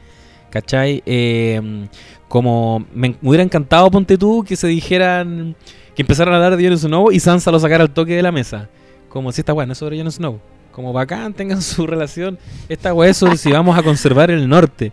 ¿Cachai? 0.50 1.02
Eh, 1.04 1.88
como 2.28 2.86
me, 2.94 3.16
hubiera 3.22 3.42
encantado, 3.42 3.90
ponte 3.90 4.16
tú, 4.16 4.44
que 4.46 4.54
se 4.54 4.68
dijeran, 4.68 5.56
que 5.96 6.02
empezaran 6.02 6.32
a 6.32 6.36
hablar 6.36 6.56
de 6.56 6.68
Jon 6.68 6.78
Snow 6.78 7.10
y 7.10 7.18
Sansa 7.18 7.50
lo 7.50 7.58
sacara 7.58 7.82
al 7.82 7.90
toque 7.90 8.14
de 8.14 8.22
la 8.22 8.32
mesa. 8.32 8.68
como 9.08 9.32
si 9.32 9.40
esta 9.40 9.52
weá 9.52 9.66
no 9.66 9.72
es 9.72 9.78
sobre 9.78 9.98
Jon 9.98 10.12
Snow. 10.12 10.38
Como 10.78 10.92
bacán, 10.92 11.34
tengan 11.34 11.60
su 11.60 11.88
relación. 11.88 12.38
Esta 12.68 12.94
weá 12.94 13.10
es 13.10 13.20
si 13.36 13.50
vamos 13.50 13.76
a 13.76 13.82
conservar 13.82 14.30
el 14.30 14.48
norte. 14.48 14.92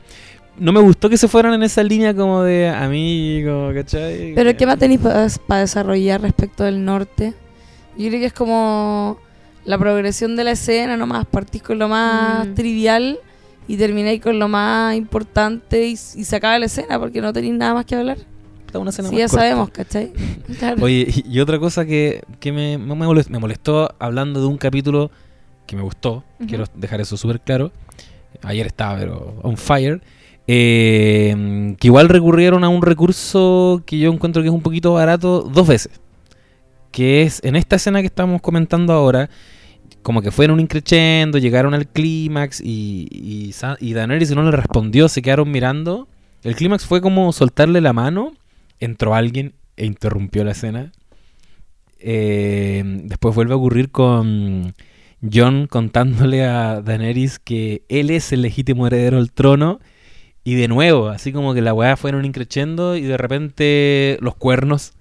No 0.58 0.72
me 0.72 0.80
gustó 0.80 1.12
que 1.12 1.16
se 1.16 1.28
fueran 1.28 1.54
en 1.54 1.62
esa 1.62 1.84
línea 1.84 2.12
como 2.16 2.42
de 2.42 2.70
amigo, 2.70 3.70
¿cachai? 3.72 4.34
Pero 4.34 4.58
¿qué 4.58 4.66
más 4.66 4.80
tenéis 4.80 5.00
para 5.00 5.60
desarrollar 5.60 6.22
respecto 6.22 6.64
del 6.64 6.84
norte? 6.84 7.36
Yo 8.00 8.08
creo 8.08 8.20
que 8.20 8.26
es 8.26 8.34
como 8.34 9.20
la 9.64 9.78
progresión 9.78 10.36
de 10.36 10.44
la 10.46 10.52
escena, 10.54 10.98
nomás 10.98 11.28
partís 11.28 11.62
con 11.62 11.78
lo 11.78 11.88
más 11.88 12.48
Mm. 12.48 12.54
trivial 12.56 13.20
y 13.68 13.78
termináis 13.78 14.22
con 14.22 14.40
lo 14.40 14.48
más 14.48 14.96
importante 14.96 15.86
y, 15.86 15.92
y 15.92 15.96
se 16.24 16.36
acaba 16.36 16.58
la 16.58 16.66
escena 16.66 16.98
porque 17.00 17.22
no 17.22 17.32
tenéis 17.32 17.54
nada 17.54 17.76
más 17.76 17.86
que 17.86 17.94
hablar. 17.94 18.18
Está 18.66 18.80
una 18.80 18.90
escena 18.90 19.10
Sí, 19.10 19.16
más 19.18 19.20
ya 19.22 19.28
corta. 19.28 19.42
sabemos, 19.44 19.70
¿cachai? 19.70 20.14
Claro. 20.58 20.84
Oye, 20.84 21.06
y 21.28 21.36
y 21.36 21.40
otra 21.42 21.60
cosa 21.60 21.86
que, 21.86 22.24
que 22.40 22.52
me, 22.52 22.80
me 22.80 22.96
molestó, 22.96 23.32
me 23.32 23.38
molestó 23.38 23.94
hablando 24.00 24.42
de 24.42 24.48
un 24.48 24.58
capítulo 24.58 25.12
que 25.66 25.76
me 25.76 25.82
gustó, 25.82 26.24
quiero 26.48 26.66
dejar 26.76 27.02
eso 27.02 27.18
súper 27.18 27.40
claro. 27.42 27.72
Ayer 28.44 28.68
estaba, 28.68 28.98
pero 29.00 29.40
on 29.44 29.58
fire. 29.58 30.02
eh, 30.48 31.76
que 31.80 31.88
igual 31.88 32.10
recurrieron 32.10 32.64
a 32.64 32.70
un 32.70 32.82
recurso 32.82 33.82
que 33.86 33.98
yo 33.98 34.12
encuentro 34.12 34.42
que 34.42 34.50
es 34.50 34.54
un 34.54 34.62
poquito 34.62 34.94
barato 34.94 35.42
dos 35.42 35.68
veces. 35.68 36.00
Que 36.92 37.24
es 37.24 37.42
en 37.44 37.56
esta 37.56 37.76
escena 37.78 38.02
que 38.02 38.08
estamos 38.08 38.42
comentando 38.42 38.94
ahora, 38.94 39.30
como 40.02 40.22
que 40.22 40.32
fueron 40.32 40.60
increchendo, 40.60 41.38
llegaron 41.40 41.74
al 41.74 41.88
clímax 41.88 42.62
y, 42.62 43.08
y, 43.12 43.54
y 43.80 43.94
Daenerys 43.94 44.36
no 44.36 44.44
le 44.44 44.52
respondió, 44.52 45.10
se 45.10 45.22
quedaron 45.22 45.50
mirando. 45.52 46.08
El 46.44 46.56
clímax 46.56 46.86
fue 46.86 47.02
como 47.02 47.34
soltarle 47.34 47.82
la 47.82 47.92
mano, 47.94 48.34
entró 48.80 49.16
alguien 49.16 49.54
e 49.78 49.86
interrumpió 49.86 50.44
la 50.44 50.52
escena. 50.52 50.92
Eh, 52.00 52.84
después 53.06 53.34
vuelve 53.34 53.54
a 53.54 53.58
ocurrir 53.58 53.90
con 53.90 54.74
John 55.22 55.68
contándole 55.68 56.46
a 56.46 56.82
Daenerys 56.82 57.40
que 57.40 57.84
él 57.90 58.10
es 58.10 58.32
el 58.32 58.42
legítimo 58.42 58.88
heredero 58.88 59.18
del 59.18 59.32
trono. 59.32 59.80
Y 60.44 60.56
de 60.56 60.68
nuevo, 60.68 61.08
así 61.10 61.32
como 61.34 61.54
que 61.56 61.62
la 61.62 61.74
weá 61.74 61.98
fueron 61.98 62.24
increchendo 62.24 62.96
y 62.96 63.02
de 63.02 63.18
repente 63.18 64.18
los 64.22 64.36
cuernos, 64.36 64.94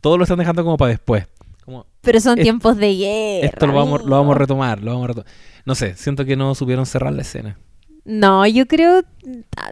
todos 0.00 0.16
lo 0.16 0.24
están 0.24 0.38
dejando 0.38 0.64
como 0.64 0.78
para 0.78 0.88
después. 0.90 1.26
Como, 1.64 1.86
Pero 2.00 2.20
son 2.20 2.38
Es- 2.38 2.42
tiempos 2.42 2.78
de 2.78 2.96
guerra. 2.96 3.46
esto 3.48 3.66
lo 3.66 3.74
vamos, 3.74 4.02
lo 4.04 4.16
vamos 4.16 4.34
a 4.34 4.38
retomar, 4.38 4.82
lo 4.82 4.92
vamos 4.92 5.04
a 5.04 5.08
retomar. 5.08 5.30
No 5.66 5.74
sé, 5.74 5.94
siento 5.96 6.24
que 6.24 6.36
no 6.36 6.54
supieron 6.54 6.86
cerrar 6.86 7.12
la 7.12 7.20
escena. 7.22 7.58
No, 8.04 8.46
yo 8.46 8.66
creo. 8.66 9.02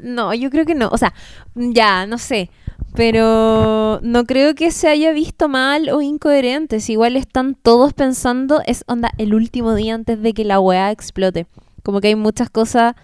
No, 0.02 0.32
yo 0.34 0.50
creo 0.50 0.64
que 0.66 0.74
no. 0.74 0.88
O 0.92 0.98
sea, 0.98 1.14
ya, 1.54 2.06
no 2.06 2.18
sé. 2.18 2.50
Pero 2.94 4.00
no 4.02 4.24
creo 4.26 4.54
que 4.54 4.70
se 4.72 4.88
haya 4.88 5.12
visto 5.12 5.48
mal 5.48 5.88
o 5.90 6.00
incoherente. 6.02 6.80
Si 6.80 6.92
igual 6.92 7.16
están 7.16 7.54
todos 7.54 7.92
pensando, 7.92 8.60
es 8.66 8.84
onda 8.86 9.10
el 9.18 9.34
último 9.34 9.74
día 9.74 9.94
antes 9.94 10.20
de 10.20 10.32
que 10.32 10.44
la 10.44 10.60
weá 10.60 10.90
explote. 10.90 11.46
Como 11.82 12.00
que 12.00 12.08
hay 12.08 12.14
muchas 12.16 12.50
cosas 12.50 12.94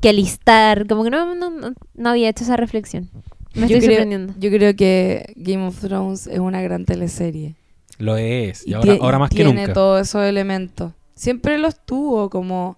que 0.00 0.10
alistar. 0.10 0.86
Como 0.86 1.02
que 1.04 1.10
no, 1.10 1.34
no, 1.34 1.50
no, 1.94 2.08
había 2.08 2.28
hecho 2.28 2.44
esa 2.44 2.56
reflexión. 2.56 3.08
Me 3.54 3.68
yo, 3.68 3.76
estoy 3.76 3.80
creo, 3.80 3.90
sorprendiendo. 4.00 4.34
yo 4.38 4.50
creo 4.50 4.76
que 4.76 5.32
Game 5.36 5.66
of 5.66 5.80
Thrones 5.80 6.26
es 6.26 6.38
una 6.38 6.60
gran 6.60 6.84
teleserie. 6.84 7.54
Lo 7.98 8.18
es, 8.18 8.66
y, 8.66 8.70
Y 8.70 8.74
ahora, 8.74 9.18
más 9.18 9.30
que 9.30 9.36
tiene 9.36 9.62
nunca. 9.62 9.72
todos 9.72 10.02
esos 10.02 10.22
elementos. 10.24 10.92
Siempre 11.14 11.56
los 11.56 11.74
tuvo, 11.80 12.28
como 12.28 12.76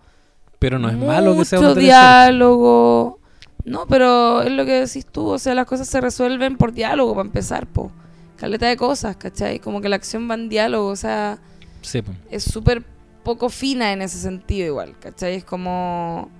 Pero 0.61 0.78
no 0.78 0.89
es 0.89 0.97
malo 0.97 1.36
que 1.36 1.45
sea 1.45 1.59
teleserie. 1.59 1.89
diálogo. 1.89 3.17
No, 3.68 3.86
pero 3.86 4.40
es 4.42 4.50
lo 4.50 4.64
que 4.64 4.80
decís 4.80 5.04
tú, 5.04 5.26
o 5.26 5.38
sea, 5.38 5.54
las 5.54 5.66
cosas 5.66 5.86
se 5.88 6.00
resuelven 6.00 6.56
por 6.56 6.72
diálogo, 6.72 7.14
para 7.14 7.26
empezar, 7.26 7.66
po. 7.66 7.92
Caleta 8.36 8.66
de 8.66 8.76
cosas, 8.78 9.16
¿cachai? 9.16 9.58
Como 9.58 9.82
que 9.82 9.90
la 9.90 9.96
acción 9.96 10.28
va 10.30 10.34
en 10.34 10.48
diálogo, 10.48 10.88
o 10.88 10.96
sea, 10.96 11.38
Sí, 11.82 12.00
po. 12.00 12.12
es 12.30 12.44
súper 12.44 12.82
poco 13.24 13.50
fina 13.50 13.92
en 13.92 14.00
ese 14.00 14.18
sentido 14.18 14.66
igual, 14.66 14.94
¿cachai? 14.98 15.34
Es 15.34 15.44
como... 15.44 16.30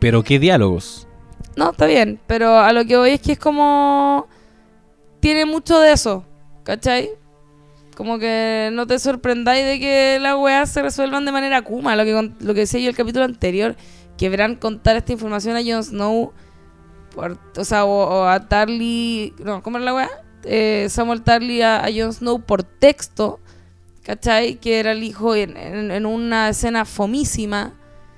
Pero 0.00 0.24
qué 0.24 0.40
diálogos. 0.40 1.06
No, 1.54 1.70
está 1.70 1.86
bien, 1.86 2.18
pero 2.26 2.58
a 2.58 2.72
lo 2.72 2.84
que 2.84 2.96
voy 2.96 3.10
es 3.10 3.20
que 3.20 3.32
es 3.32 3.38
como... 3.38 4.26
Tiene 5.20 5.44
mucho 5.44 5.78
de 5.78 5.92
eso, 5.92 6.24
¿cachai? 6.64 7.08
Como 7.96 8.18
que 8.18 8.70
no 8.72 8.88
te 8.88 8.98
sorprendáis 8.98 9.64
de 9.64 9.78
que 9.78 10.18
las 10.20 10.36
weas 10.36 10.70
se 10.70 10.82
resuelvan 10.82 11.24
de 11.24 11.30
manera 11.30 11.62
kuma, 11.62 11.94
lo 11.94 12.02
que, 12.04 12.32
lo 12.40 12.54
que 12.54 12.60
decía 12.60 12.80
yo 12.80 12.88
el 12.88 12.96
capítulo 12.96 13.24
anterior, 13.24 13.76
que 14.22 14.28
verán 14.28 14.54
contar 14.54 14.94
esta 14.94 15.10
información 15.12 15.56
a 15.56 15.60
Jon 15.66 15.82
Snow, 15.82 16.32
por- 17.12 17.38
o 17.56 17.64
sea, 17.64 17.84
o, 17.84 17.90
o 18.20 18.24
a 18.28 18.48
Tarly, 18.48 19.34
no, 19.44 19.64
¿cómo 19.64 19.78
era 19.78 19.84
la 19.86 19.94
wea? 19.94 20.10
Eh, 20.44 20.86
Samuel 20.90 21.22
Tarly 21.22 21.60
a, 21.62 21.84
a 21.84 21.88
Jon 21.92 22.12
Snow 22.12 22.40
por 22.40 22.62
texto, 22.62 23.40
¿cachai? 24.04 24.60
Que 24.60 24.78
era 24.78 24.92
el 24.92 25.02
hijo 25.02 25.34
en, 25.34 25.56
en- 25.56 25.90
en 25.90 26.06
una 26.06 26.50
escena 26.50 26.84
fomísima, 26.84 27.72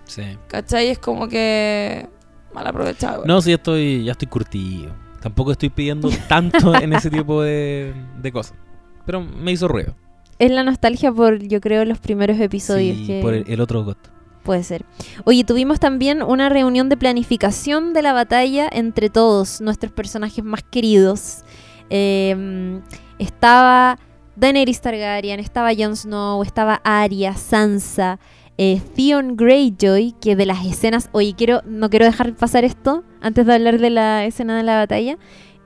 Sí. 0.05 0.25
¿cachai? 0.49 0.89
Es 0.89 0.99
como 0.99 1.27
que 1.27 2.07
mal 2.53 2.67
aprovechado. 2.67 3.25
No, 3.25 3.41
sí, 3.41 3.49
ya 3.49 3.57
estoy, 3.57 4.05
ya 4.05 4.13
estoy 4.13 4.29
curtido. 4.29 4.93
Tampoco 5.23 5.53
estoy 5.53 5.71
pidiendo 5.71 6.11
tanto 6.29 6.75
en 6.83 6.93
ese 6.93 7.09
tipo 7.09 7.41
de, 7.41 7.95
de 8.21 8.31
cosas. 8.31 8.59
Pero 9.07 9.23
me 9.23 9.53
hizo 9.53 9.69
ruido. 9.69 9.97
Es 10.39 10.51
la 10.51 10.65
nostalgia 10.65 11.11
por, 11.11 11.39
yo 11.39 11.63
creo, 11.63 11.83
los 11.87 11.99
primeros 11.99 12.39
episodios. 12.41 12.99
Sí, 12.99 13.07
que 13.07 13.21
por 13.23 13.33
el, 13.33 13.45
el 13.49 13.61
otro 13.63 13.83
GOT. 13.85 14.13
Puede 14.45 14.63
ser. 14.63 14.85
Oye, 15.25 15.43
tuvimos 15.43 15.81
también 15.81 16.23
una 16.23 16.51
reunión 16.51 16.89
de 16.91 16.97
planificación 16.99 17.95
de 17.95 18.03
la 18.03 18.13
batalla 18.13 18.69
entre 18.71 19.09
todos 19.09 19.63
nuestros 19.63 19.91
personajes 19.91 20.45
más 20.45 20.63
queridos. 20.63 21.45
Eh, 21.89 22.81
estaba 23.19 23.99
Daenerys 24.37 24.81
Targaryen, 24.81 25.41
estaba 25.41 25.71
Jon 25.77 25.97
Snow, 25.97 26.43
estaba 26.43 26.81
Arya, 26.85 27.35
Sansa, 27.35 28.19
eh, 28.59 28.81
Theon 28.95 29.37
Greyjoy, 29.37 30.15
que 30.21 30.37
de 30.37 30.47
las 30.47 30.65
escenas, 30.67 31.09
oye, 31.13 31.35
quiero, 31.37 31.63
no 31.65 31.89
quiero 31.89 32.05
dejar 32.05 32.35
pasar 32.35 32.65
esto 32.65 33.03
antes 33.21 33.47
de 33.47 33.55
hablar 33.55 33.79
de 33.79 33.91
la 33.91 34.27
escena 34.27 34.57
de 34.57 34.63
la 34.63 34.77
batalla. 34.77 35.17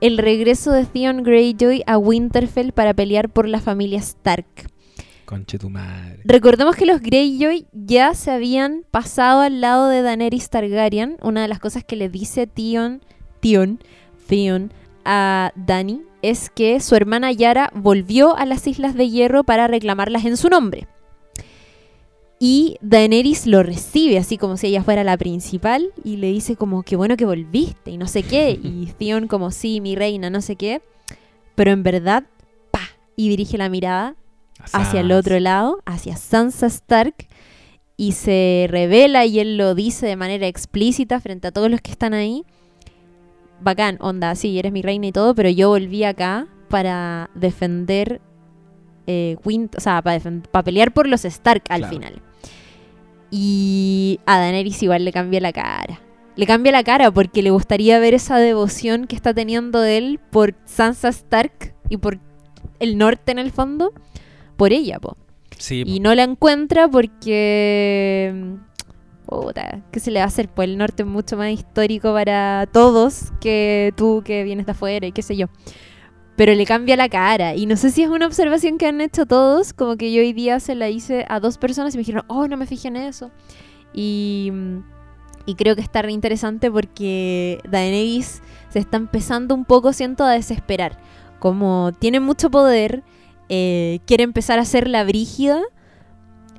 El 0.01 0.17
regreso 0.17 0.71
de 0.71 0.85
Theon 0.85 1.23
Greyjoy 1.23 1.83
a 1.85 1.97
Winterfell 1.97 2.71
para 2.71 2.93
pelear 2.93 3.29
por 3.29 3.47
la 3.47 3.59
familia 3.59 3.99
Stark. 3.99 4.45
Conche 5.29 5.59
tu 5.59 5.69
madre. 5.69 6.21
Recordemos 6.25 6.75
que 6.75 6.87
los 6.87 7.01
Greyjoy 7.01 7.67
ya 7.71 8.15
se 8.15 8.31
habían 8.31 8.83
pasado 8.89 9.41
al 9.41 9.61
lado 9.61 9.87
de 9.87 10.01
Daenerys 10.01 10.49
Targaryen. 10.49 11.17
Una 11.21 11.43
de 11.43 11.47
las 11.47 11.59
cosas 11.59 11.83
que 11.83 11.95
le 11.95 12.09
dice 12.09 12.47
Tion, 12.47 13.03
Tion, 13.39 13.77
Theon 14.27 14.73
a 15.05 15.51
Dany 15.55 16.01
es 16.23 16.49
que 16.49 16.79
su 16.79 16.95
hermana 16.95 17.31
Yara 17.31 17.71
volvió 17.75 18.35
a 18.35 18.47
las 18.47 18.65
Islas 18.65 18.95
de 18.95 19.07
Hierro 19.07 19.43
para 19.43 19.67
reclamarlas 19.67 20.25
en 20.25 20.35
su 20.35 20.49
nombre. 20.49 20.87
Y 22.39 22.77
Daenerys 22.81 23.45
lo 23.45 23.61
recibe 23.61 24.17
así 24.17 24.39
como 24.39 24.57
si 24.57 24.65
ella 24.65 24.81
fuera 24.81 25.03
la 25.03 25.15
principal 25.15 25.93
y 26.03 26.17
le 26.17 26.31
dice 26.31 26.55
como 26.55 26.81
que 26.81 26.95
bueno 26.95 27.17
que 27.17 27.25
volviste 27.25 27.91
y 27.91 27.97
no 27.99 28.07
sé 28.07 28.23
qué. 28.23 28.59
Y 28.63 28.87
Theon 28.97 29.27
como 29.27 29.51
sí, 29.51 29.79
mi 29.79 29.95
reina, 29.95 30.31
no 30.31 30.41
sé 30.41 30.55
qué. 30.55 30.81
Pero 31.53 31.69
en 31.69 31.83
verdad, 31.83 32.23
pa, 32.71 32.81
y 33.15 33.29
dirige 33.29 33.59
la 33.59 33.69
mirada 33.69 34.15
hacia 34.73 35.01
el 35.01 35.11
otro 35.11 35.39
lado, 35.39 35.79
hacia 35.85 36.15
Sansa 36.17 36.67
Stark, 36.67 37.27
y 37.97 38.13
se 38.13 38.67
revela 38.69 39.25
y 39.25 39.39
él 39.39 39.57
lo 39.57 39.75
dice 39.75 40.05
de 40.05 40.15
manera 40.15 40.47
explícita 40.47 41.19
frente 41.19 41.47
a 41.47 41.51
todos 41.51 41.69
los 41.69 41.81
que 41.81 41.91
están 41.91 42.13
ahí. 42.13 42.45
Bacán, 43.61 43.97
onda, 43.99 44.35
sí, 44.35 44.57
eres 44.57 44.71
mi 44.71 44.81
reina 44.81 45.07
y 45.07 45.11
todo, 45.11 45.35
pero 45.35 45.49
yo 45.49 45.69
volví 45.69 46.03
acá 46.05 46.47
para 46.69 47.29
defender, 47.35 48.21
eh, 49.05 49.35
o 49.43 49.79
sea, 49.81 50.01
para, 50.01 50.63
pelear 50.63 50.93
por 50.93 51.07
los 51.07 51.25
Stark 51.25 51.63
al 51.69 51.81
Claro. 51.81 51.93
final. 51.93 52.21
Y 53.31 54.19
a 54.25 54.39
Daenerys 54.39 54.81
igual 54.81 55.05
le 55.05 55.11
cambia 55.11 55.39
la 55.41 55.51
cara. 55.51 55.99
Le 56.35 56.45
cambia 56.45 56.71
la 56.71 56.83
cara 56.83 57.11
porque 57.11 57.43
le 57.43 57.51
gustaría 57.51 57.99
ver 57.99 58.13
esa 58.13 58.37
devoción 58.37 59.07
que 59.07 59.15
está 59.15 59.33
teniendo 59.33 59.83
él 59.83 60.19
por 60.31 60.55
Sansa 60.65 61.09
Stark 61.09 61.75
y 61.89 61.97
por 61.97 62.19
el 62.79 62.97
norte 62.97 63.31
en 63.33 63.39
el 63.39 63.51
fondo, 63.51 63.91
por 64.59 64.73
ella, 64.73 64.99
po. 64.99 65.15
Sí, 65.57 65.83
Y 65.85 66.01
no 66.01 66.13
la 66.13 66.23
encuentra 66.23 66.87
porque. 66.87 68.57
Puta, 69.25 69.81
¿qué 69.91 69.99
se 69.99 70.11
le 70.11 70.19
va 70.19 70.25
a 70.25 70.27
hacer? 70.27 70.49
Pues 70.49 70.67
el 70.67 70.77
norte 70.77 71.03
es 71.03 71.09
mucho 71.09 71.37
más 71.37 71.51
histórico 71.51 72.13
para 72.13 72.67
todos 72.71 73.31
que 73.39 73.93
tú 73.95 74.21
que 74.25 74.43
vienes 74.43 74.65
de 74.65 74.73
afuera 74.73 75.07
y 75.07 75.11
qué 75.11 75.21
sé 75.21 75.37
yo. 75.37 75.47
Pero 76.35 76.53
le 76.53 76.65
cambia 76.65 76.97
la 76.97 77.09
cara. 77.09 77.55
Y 77.55 77.65
no 77.67 77.77
sé 77.77 77.91
si 77.91 78.03
es 78.03 78.09
una 78.09 78.25
observación 78.25 78.77
que 78.77 78.87
han 78.87 79.01
hecho 79.01 79.25
todos. 79.25 79.73
Como 79.73 79.97
que 79.97 80.11
yo 80.11 80.21
hoy 80.21 80.33
día 80.33 80.59
se 80.59 80.75
la 80.75 80.89
hice 80.89 81.25
a 81.29 81.39
dos 81.39 81.57
personas 81.57 81.93
y 81.93 81.97
me 81.97 82.01
dijeron, 82.01 82.23
oh, 82.27 82.47
no 82.47 82.57
me 82.57 82.65
fijé 82.65 82.87
en 82.89 82.97
eso. 82.97 83.31
Y, 83.93 84.51
y 85.45 85.55
creo 85.55 85.75
que 85.75 85.81
está 85.81 86.01
re 86.01 86.11
interesante 86.11 86.71
porque 86.71 87.59
Daenerys 87.69 88.41
se 88.69 88.79
está 88.79 88.97
empezando 88.97 89.55
un 89.55 89.63
poco, 89.65 89.93
siento, 89.93 90.23
a 90.23 90.31
desesperar. 90.31 90.99
Como 91.39 91.91
tiene 91.99 92.19
mucho 92.19 92.49
poder, 92.49 93.03
eh, 93.49 93.99
quiere 94.05 94.23
empezar 94.23 94.59
a 94.59 94.65
ser 94.65 94.87
la 94.87 95.03
brígida 95.03 95.61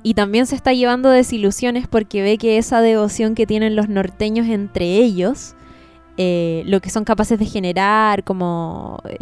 y 0.03 0.13
también 0.13 0.45
se 0.45 0.55
está 0.55 0.73
llevando 0.73 1.09
desilusiones 1.09 1.87
porque 1.87 2.21
ve 2.21 2.37
que 2.37 2.57
esa 2.57 2.81
devoción 2.81 3.35
que 3.35 3.45
tienen 3.45 3.75
los 3.75 3.87
norteños 3.87 4.47
entre 4.47 4.97
ellos, 4.97 5.55
eh, 6.17 6.63
lo 6.65 6.81
que 6.81 6.89
son 6.89 7.05
capaces 7.05 7.39
de 7.39 7.45
generar, 7.45 8.23
como 8.23 8.99
eh, 9.07 9.17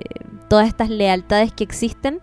todas 0.48 0.68
estas 0.68 0.90
lealtades 0.90 1.52
que 1.54 1.64
existen, 1.64 2.20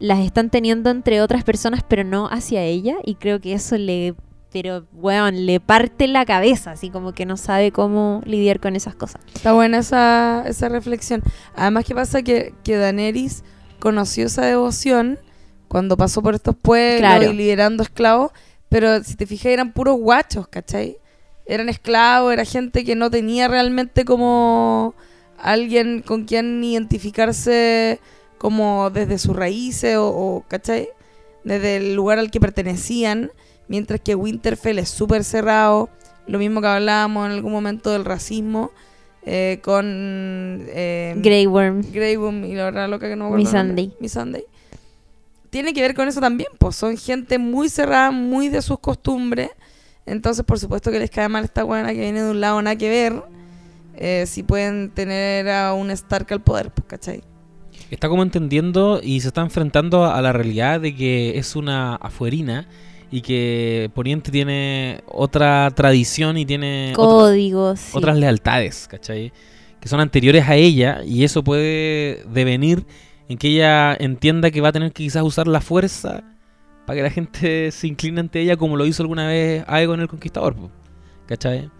las 0.00 0.18
están 0.20 0.50
teniendo 0.50 0.90
entre 0.90 1.22
otras 1.22 1.44
personas, 1.44 1.82
pero 1.86 2.04
no 2.04 2.26
hacia 2.26 2.62
ella. 2.62 2.96
Y 3.04 3.14
creo 3.14 3.40
que 3.40 3.54
eso 3.54 3.78
le, 3.78 4.14
pero, 4.52 4.86
weón, 4.92 5.46
le 5.46 5.60
parte 5.60 6.08
la 6.08 6.26
cabeza, 6.26 6.72
así 6.72 6.90
como 6.90 7.12
que 7.12 7.26
no 7.26 7.36
sabe 7.36 7.72
cómo 7.72 8.20
lidiar 8.26 8.60
con 8.60 8.76
esas 8.76 8.96
cosas. 8.96 9.22
Está 9.34 9.52
buena 9.52 9.78
esa, 9.78 10.44
esa 10.46 10.68
reflexión. 10.68 11.22
Además, 11.54 11.84
¿qué 11.84 11.94
pasa? 11.94 12.22
Que, 12.22 12.54
que 12.64 12.76
Daenerys 12.76 13.44
conoció 13.84 14.26
esa 14.26 14.44
devoción 14.46 15.18
cuando 15.68 15.96
pasó 15.96 16.22
por 16.22 16.34
estos 16.34 16.56
pueblos 16.56 17.00
Claro. 17.00 17.30
y 17.30 17.34
liderando 17.36 17.82
esclavos, 17.82 18.32
pero 18.70 19.04
si 19.04 19.14
te 19.14 19.26
fijas 19.26 19.46
eran 19.52 19.72
puros 19.72 19.96
guachos, 19.98 20.48
¿cachai? 20.48 20.96
Eran 21.46 21.68
esclavos, 21.68 22.32
era 22.32 22.44
gente 22.46 22.82
que 22.84 22.96
no 22.96 23.10
tenía 23.10 23.46
realmente 23.46 24.04
como 24.06 24.94
alguien 25.38 26.00
con 26.00 26.24
quien 26.24 26.64
identificarse 26.64 28.00
como 28.38 28.88
desde 28.90 29.18
sus 29.18 29.36
raíces 29.36 29.96
o, 29.96 30.08
o, 30.08 30.44
¿cachai? 30.48 30.88
Desde 31.44 31.76
el 31.76 31.94
lugar 31.94 32.18
al 32.18 32.30
que 32.30 32.40
pertenecían, 32.40 33.30
mientras 33.68 34.00
que 34.00 34.14
Winterfell 34.14 34.78
es 34.78 34.88
súper 34.88 35.22
cerrado, 35.24 35.90
lo 36.26 36.38
mismo 36.38 36.60
que 36.62 36.68
hablábamos 36.68 37.26
en 37.26 37.32
algún 37.32 37.52
momento 37.52 37.90
del 37.90 38.04
racismo, 38.06 38.70
eh, 39.26 39.60
con 39.62 39.84
eh, 40.68 41.14
Grey 41.18 41.46
Worm. 41.46 41.82
Grey 41.92 42.16
Worm 42.16 42.44
y 42.44 42.54
la 42.54 42.64
verdad 42.64 42.88
loca 42.88 43.08
que 43.08 43.16
no 43.16 43.24
me 43.24 43.28
acuerdo 43.30 43.44
nombre. 43.44 43.68
Sunday. 43.68 43.92
Miss 44.00 44.12
Sunday. 44.12 44.44
Tiene 45.50 45.72
que 45.72 45.80
ver 45.82 45.94
con 45.94 46.08
eso 46.08 46.20
también, 46.20 46.48
pues 46.58 46.76
son 46.76 46.96
gente 46.96 47.38
muy 47.38 47.68
cerrada, 47.68 48.10
muy 48.10 48.48
de 48.48 48.60
sus 48.60 48.78
costumbres. 48.80 49.50
Entonces, 50.04 50.44
por 50.44 50.58
supuesto 50.58 50.90
que 50.90 50.98
les 50.98 51.10
cae 51.10 51.28
mal 51.28 51.44
esta 51.44 51.62
buena 51.62 51.92
que 51.92 52.00
viene 52.00 52.22
de 52.22 52.30
un 52.30 52.40
lado 52.40 52.60
nada 52.60 52.76
que 52.76 52.88
ver. 52.88 53.22
eh, 53.96 54.24
si 54.26 54.42
pueden 54.42 54.90
tener 54.90 55.48
a 55.48 55.72
un 55.74 55.90
Stark 55.90 56.26
al 56.32 56.42
poder, 56.42 56.70
pues, 56.72 56.86
¿cachai? 56.86 57.22
Está 57.90 58.08
como 58.08 58.22
entendiendo 58.22 59.00
y 59.02 59.20
se 59.20 59.28
está 59.28 59.42
enfrentando 59.42 60.04
a 60.04 60.20
la 60.20 60.32
realidad 60.32 60.80
de 60.80 60.94
que 60.94 61.38
es 61.38 61.54
una 61.54 61.94
afuerina 61.96 62.66
y 63.14 63.20
que 63.20 63.92
Poniente 63.94 64.32
tiene 64.32 65.04
otra 65.06 65.70
tradición 65.70 66.36
y 66.36 66.44
tiene 66.44 66.94
otro- 66.96 67.18
Códigos. 67.18 67.78
sí. 67.78 67.92
otras 67.96 68.16
lealtades, 68.16 68.88
¿cachai? 68.90 69.32
Que 69.80 69.88
son 69.88 70.00
anteriores 70.00 70.48
a 70.48 70.56
ella 70.56 71.00
y 71.04 71.22
eso 71.22 71.44
puede 71.44 72.24
devenir 72.28 72.84
en 73.28 73.38
que 73.38 73.46
ella 73.50 73.94
entienda 73.94 74.50
que 74.50 74.60
va 74.60 74.70
a 74.70 74.72
tener 74.72 74.88
que 74.92 75.04
quizás 75.04 75.22
usar 75.22 75.46
la 75.46 75.60
fuerza 75.60 76.24
para 76.86 76.96
que 76.96 77.02
la 77.04 77.10
gente 77.10 77.70
se 77.70 77.86
incline 77.86 78.18
ante 78.18 78.40
ella 78.40 78.56
como 78.56 78.76
lo 78.76 78.84
hizo 78.84 79.04
alguna 79.04 79.28
vez 79.28 79.62
Aegon 79.68 80.00
el 80.00 80.08
Conquistador, 80.08 80.56
¿cachai? 81.28 81.70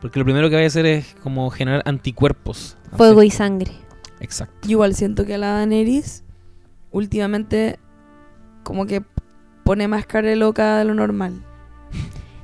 Porque 0.00 0.18
lo 0.20 0.24
primero 0.24 0.48
que 0.48 0.56
va 0.56 0.62
a 0.62 0.66
hacer 0.66 0.86
es 0.86 1.14
como 1.22 1.50
generar 1.50 1.82
anticuerpos. 1.84 2.78
Fuego 2.96 3.22
y 3.22 3.30
sangre. 3.30 3.72
Exacto. 4.20 4.56
Yo 4.66 4.70
igual 4.70 4.94
siento 4.94 5.26
que 5.26 5.36
la 5.36 5.48
Daenerys 5.52 6.24
últimamente 6.92 7.78
como 8.62 8.86
que 8.86 9.02
pone 9.64 9.88
más 9.88 10.06
cara 10.06 10.28
de 10.28 10.36
loca 10.36 10.78
de 10.78 10.84
lo 10.84 10.94
normal. 10.94 11.42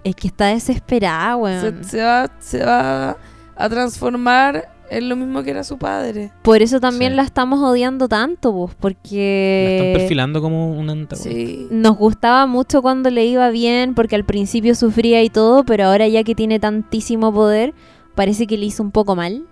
Es 0.04 0.14
que 0.14 0.28
está 0.28 0.46
desesperada, 0.46 1.36
weón. 1.36 1.60
Se, 1.82 1.84
se 1.84 2.02
va, 2.02 2.30
se 2.38 2.64
va 2.64 3.16
a 3.56 3.68
transformar 3.68 4.68
en 4.90 5.08
lo 5.10 5.16
mismo 5.16 5.42
que 5.42 5.50
era 5.50 5.64
su 5.64 5.76
padre. 5.76 6.32
Por 6.42 6.62
eso 6.62 6.80
también 6.80 7.12
Sí. 7.12 7.16
la 7.16 7.22
estamos 7.22 7.60
odiando 7.60 8.08
tanto, 8.08 8.52
pues, 8.54 8.70
La 8.72 8.78
porque 8.80 9.76
están 9.76 10.00
perfilando 10.00 10.40
como 10.40 10.70
un 10.72 10.88
antagonista. 10.88 11.28
Sí. 11.30 11.66
nos 11.70 11.96
gustaba 11.96 12.46
mucho 12.46 12.80
cuando 12.80 13.10
le 13.10 13.26
iba 13.26 13.50
bien, 13.50 13.94
porque 13.94 14.16
al 14.16 14.24
principio 14.24 14.74
sufría 14.74 15.22
y 15.22 15.28
todo, 15.28 15.64
pero 15.64 15.84
ahora 15.86 16.08
ya 16.08 16.24
que 16.24 16.34
tiene 16.34 16.58
tantísimo 16.58 17.34
poder, 17.34 17.74
parece 18.14 18.46
que 18.46 18.56
le 18.56 18.64
hizo 18.66 18.82
un 18.82 18.92
poco 18.92 19.14
mal. 19.14 19.44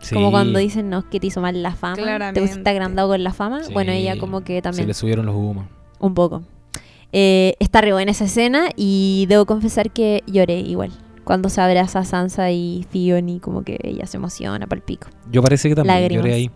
Sí. 0.00 0.14
Como 0.14 0.30
cuando 0.30 0.58
dicen, 0.60 0.88
no, 0.88 1.00
es 1.00 1.04
que 1.06 1.18
te 1.20 1.26
hizo 1.26 1.40
mal 1.42 1.60
la 1.62 1.74
fama. 1.74 1.96
Te 1.96 2.02
Claramente. 2.02 2.40
pusiste 2.40 2.70
agrandado 2.70 3.08
con 3.08 3.22
la 3.22 3.32
fama. 3.34 3.64
Sí. 3.64 3.72
Bueno, 3.74 3.92
ella 3.92 4.16
como 4.18 4.42
que 4.42 4.56
Se 4.58 4.62
también, 4.62 4.86
le 4.88 4.94
subieron 4.94 5.26
los 5.26 5.34
humos. 5.34 5.66
un 5.98 6.14
poco. 6.14 6.42
Eh, 7.12 7.54
está 7.58 7.80
re 7.80 7.92
buena 7.92 8.10
esa 8.10 8.24
escena 8.24 8.68
y 8.76 9.26
debo 9.28 9.46
confesar 9.46 9.90
que 9.90 10.22
lloré 10.26 10.60
igual. 10.60 10.92
Cuando 11.24 11.48
se 11.48 11.60
abraza 11.60 12.00
a 12.00 12.04
Sansa 12.04 12.50
y 12.50 12.86
Theon 12.90 13.28
y 13.28 13.40
como 13.40 13.62
que 13.62 13.78
ella 13.82 14.06
se 14.06 14.16
emociona 14.16 14.66
para 14.66 14.78
el 14.78 14.84
pico. 14.84 15.08
Yo 15.30 15.42
parece 15.42 15.68
que 15.68 15.74
también 15.74 16.02
Lágrimas. 16.02 16.24
lloré 16.24 16.34
ahí. 16.34 16.50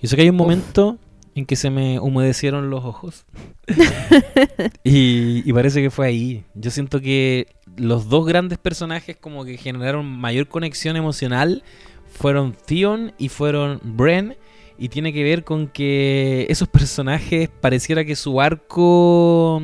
Yo 0.00 0.08
sé 0.08 0.16
que 0.16 0.22
hay 0.22 0.28
un 0.28 0.36
momento 0.36 0.98
en 1.34 1.46
que 1.46 1.56
se 1.56 1.70
me 1.70 1.98
humedecieron 1.98 2.70
los 2.70 2.84
ojos. 2.84 3.24
y, 4.84 5.42
y 5.48 5.52
parece 5.52 5.82
que 5.82 5.90
fue 5.90 6.06
ahí. 6.06 6.44
Yo 6.54 6.70
siento 6.70 7.00
que 7.00 7.48
los 7.76 8.08
dos 8.08 8.24
grandes 8.26 8.58
personajes 8.58 9.16
como 9.16 9.44
que 9.44 9.56
generaron 9.56 10.06
mayor 10.06 10.46
conexión 10.48 10.96
emocional 10.96 11.64
fueron 12.06 12.54
Theon 12.66 13.12
y 13.18 13.28
fueron 13.28 13.80
Bren. 13.82 14.36
Y 14.78 14.88
tiene 14.88 15.12
que 15.12 15.22
ver 15.22 15.44
con 15.44 15.68
que 15.68 16.46
esos 16.48 16.68
personajes 16.68 17.48
pareciera 17.48 18.04
que 18.04 18.16
su 18.16 18.40
arco 18.40 19.62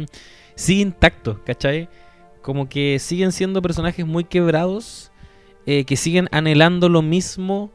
sigue 0.55 0.83
intacto, 0.83 1.43
¿cachai? 1.45 1.89
Como 2.43 2.69
que 2.69 2.99
siguen 2.99 3.33
siendo 3.33 3.61
personajes 3.61 4.07
muy 4.07 4.25
quebrados, 4.25 5.11
eh, 5.67 5.85
que 5.85 5.97
siguen 5.97 6.29
anhelando 6.31 6.89
lo 6.89 7.03
mismo 7.03 7.73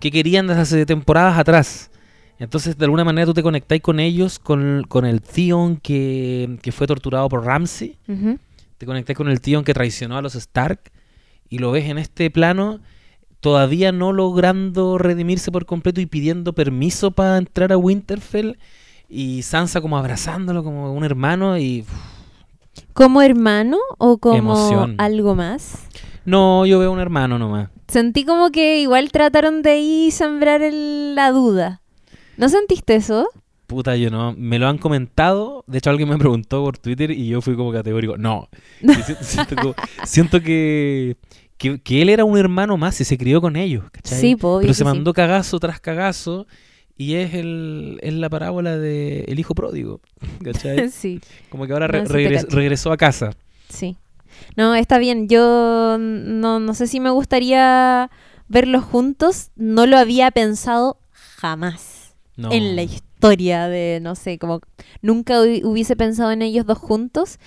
que 0.00 0.10
querían 0.10 0.46
desde 0.46 0.60
hace 0.62 0.86
temporadas 0.86 1.38
atrás. 1.38 1.90
Entonces, 2.38 2.76
de 2.76 2.84
alguna 2.86 3.04
manera, 3.04 3.26
tú 3.26 3.34
te 3.34 3.42
conectáis 3.42 3.82
con 3.82 4.00
ellos, 4.00 4.40
con, 4.40 4.84
con 4.88 5.04
el 5.04 5.22
Theon 5.22 5.76
que, 5.76 6.58
que 6.60 6.72
fue 6.72 6.88
torturado 6.88 7.28
por 7.28 7.44
Ramsey, 7.44 7.96
te 8.78 8.86
conectáis 8.86 9.16
con 9.16 9.28
el 9.28 9.40
Theon 9.40 9.62
que 9.62 9.74
traicionó 9.74 10.18
a 10.18 10.22
los 10.22 10.34
Stark, 10.34 10.90
y 11.48 11.58
lo 11.58 11.70
ves 11.70 11.84
en 11.84 11.98
este 11.98 12.30
plano, 12.30 12.80
todavía 13.42 13.92
no 13.92 14.12
logrando 14.14 14.96
redimirse 14.96 15.52
por 15.52 15.66
completo 15.66 16.00
y 16.00 16.06
pidiendo 16.06 16.54
permiso 16.54 17.10
para 17.10 17.36
entrar 17.36 17.72
a 17.72 17.76
Winterfell, 17.76 18.56
y 19.10 19.42
Sansa 19.42 19.82
como 19.82 19.98
abrazándolo 19.98 20.64
como 20.64 20.94
un 20.94 21.04
hermano, 21.04 21.58
y 21.58 21.84
¿Como 22.94 23.20
hermano 23.20 23.76
o 23.98 24.16
como 24.16 24.36
Emoción. 24.38 24.94
algo 24.96 25.34
más? 25.34 25.86
no, 26.24 26.64
yo 26.64 26.78
veo 26.78 26.90
un 26.92 27.00
hermano 27.00 27.38
nomás. 27.38 27.68
Sentí 27.88 28.24
como 28.24 28.50
que 28.50 28.78
igual 28.80 29.10
trataron 29.12 29.60
de 29.60 29.70
ahí 29.72 30.10
sembrar 30.12 30.62
el- 30.62 31.14
la 31.14 31.30
duda. 31.32 31.82
¿No 32.38 32.48
sentiste 32.48 32.94
eso? 32.94 33.28
Puta, 33.66 33.96
yo 33.96 34.10
no. 34.10 34.34
Me 34.36 34.58
lo 34.58 34.68
han 34.68 34.78
comentado. 34.78 35.64
De 35.66 35.78
hecho, 35.78 35.90
alguien 35.90 36.08
me 36.08 36.16
preguntó 36.18 36.62
por 36.64 36.78
Twitter 36.78 37.10
y 37.10 37.26
yo 37.28 37.40
fui 37.42 37.56
como 37.56 37.72
categórico. 37.72 38.16
No. 38.16 38.48
Siento 40.04 40.40
que, 40.40 41.16
que, 41.62 41.80
que 41.80 42.02
él 42.02 42.08
era 42.08 42.24
un 42.24 42.36
hermano 42.38 42.76
más 42.76 43.00
y 43.00 43.04
se 43.04 43.16
crió 43.16 43.40
con 43.40 43.56
ellos. 43.56 43.84
¿cachai? 43.92 44.20
Sí, 44.20 44.36
po, 44.36 44.56
obvio 44.56 44.62
Pero 44.62 44.74
se 44.74 44.78
sí. 44.78 44.84
mandó 44.84 45.12
cagazo 45.14 45.58
tras 45.60 45.80
cagazo. 45.80 46.46
Y 46.96 47.14
es, 47.14 47.34
el, 47.34 47.98
es 48.02 48.12
la 48.14 48.28
parábola 48.28 48.76
de 48.76 49.20
el 49.28 49.38
hijo 49.38 49.54
pródigo. 49.54 50.00
¿cachai? 50.44 50.88
sí, 50.90 51.20
Como 51.48 51.66
que 51.66 51.72
ahora 51.72 51.88
No, 51.88 52.06
sí 52.06 52.12
regres- 52.12 52.46
regresó 52.50 52.92
a 52.92 52.96
casa. 52.96 53.30
sí. 53.68 53.96
No, 54.56 54.74
está 54.74 54.98
bien. 54.98 55.28
Yo 55.28 55.96
no, 56.00 56.58
no 56.58 56.74
sé 56.74 56.86
si 56.86 57.00
me 57.00 57.10
gustaría 57.10 58.10
verlos 58.48 58.82
juntos. 58.84 59.50
No 59.56 59.86
lo 59.86 59.96
había 59.98 60.30
pensado 60.30 60.98
jamás 61.12 62.14
No. 62.36 62.50
en 62.52 62.74
la 62.76 62.82
historia 62.82 63.68
de, 63.68 64.00
no 64.02 64.14
sé, 64.14 64.38
como 64.38 64.60
nunca 65.00 65.34
hu- 65.42 65.64
hubiese 65.64 65.96
pensado 65.96 66.32
en 66.32 66.42
ellos 66.42 66.66
dos 66.66 66.78
juntos. 66.78 67.38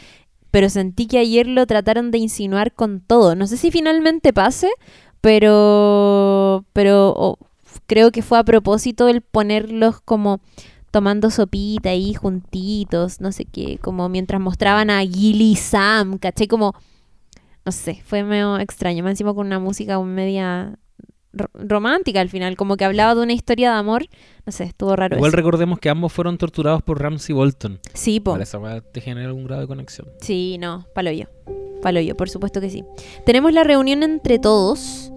Pero 0.56 0.70
sentí 0.70 1.06
que 1.08 1.18
ayer 1.18 1.48
lo 1.48 1.68
trataron 1.68 2.12
de 2.12 2.18
insinuar 2.18 2.72
con 2.72 3.02
todo. 3.02 3.36
No 3.36 3.46
sé 3.46 3.58
si 3.58 3.72
finalmente 3.72 4.32
pase, 4.32 4.72
pero, 5.20 6.64
pero 6.72 7.38
creo 7.88 8.10
que 8.12 8.22
fue 8.22 8.40
a 8.40 8.44
propósito 8.46 9.10
el 9.10 9.20
ponerlos 9.20 10.00
como 10.00 10.40
tomando 10.92 11.30
sopita 11.30 11.90
ahí 11.90 12.14
juntitos, 12.14 13.20
no 13.20 13.34
sé 13.34 13.44
qué, 13.44 13.80
como 13.80 14.08
mientras 14.08 14.40
mostraban 14.40 14.90
a 14.90 15.02
Gilly 15.02 15.52
y 15.52 15.56
Sam, 15.58 16.20
caché 16.20 16.48
como, 16.48 16.74
no 17.66 17.74
sé, 17.74 18.02
fue 18.06 18.24
medio 18.24 18.58
extraño, 18.58 19.04
más 19.04 19.12
encima 19.12 19.34
con 19.34 19.48
una 19.48 19.60
música 19.60 20.00
media 20.00 20.80
romántica 21.54 22.22
al 22.22 22.30
final, 22.30 22.56
como 22.56 22.78
que 22.78 22.86
hablaba 22.86 23.16
de 23.16 23.22
una 23.22 23.34
historia 23.34 23.72
de 23.72 23.78
amor, 23.78 24.06
no 24.46 24.52
sé, 24.52 24.64
estuvo 24.66 24.96
raro 24.96 25.16
Igual 25.16 25.30
eso. 25.30 25.38
recordemos 25.38 25.80
que 25.80 25.90
ambos 25.90 26.14
fueron 26.14 26.38
torturados 26.38 26.82
por 26.84 27.02
Ramsey 27.02 27.34
Bolton. 27.36 27.80
Sí, 27.94 28.20
po. 28.20 28.32
Para 28.32 28.44
esa 28.44 28.60
te 28.82 29.02
genera 29.02 29.28
algún 29.28 29.46
grado 29.46 29.62
de 29.62 29.68
conexión. 29.68 30.08
Sí, 30.22 30.58
no, 30.60 30.86
palo 30.94 31.12
yo. 31.12 31.26
Palo 31.82 32.00
yo, 32.02 32.16
por 32.16 32.30
supuesto 32.30 32.62
que 32.62 32.70
sí. 32.70 32.84
Tenemos 33.26 33.54
la 33.54 33.64
reunión 33.64 34.02
entre 34.04 34.40
todos. 34.40 35.12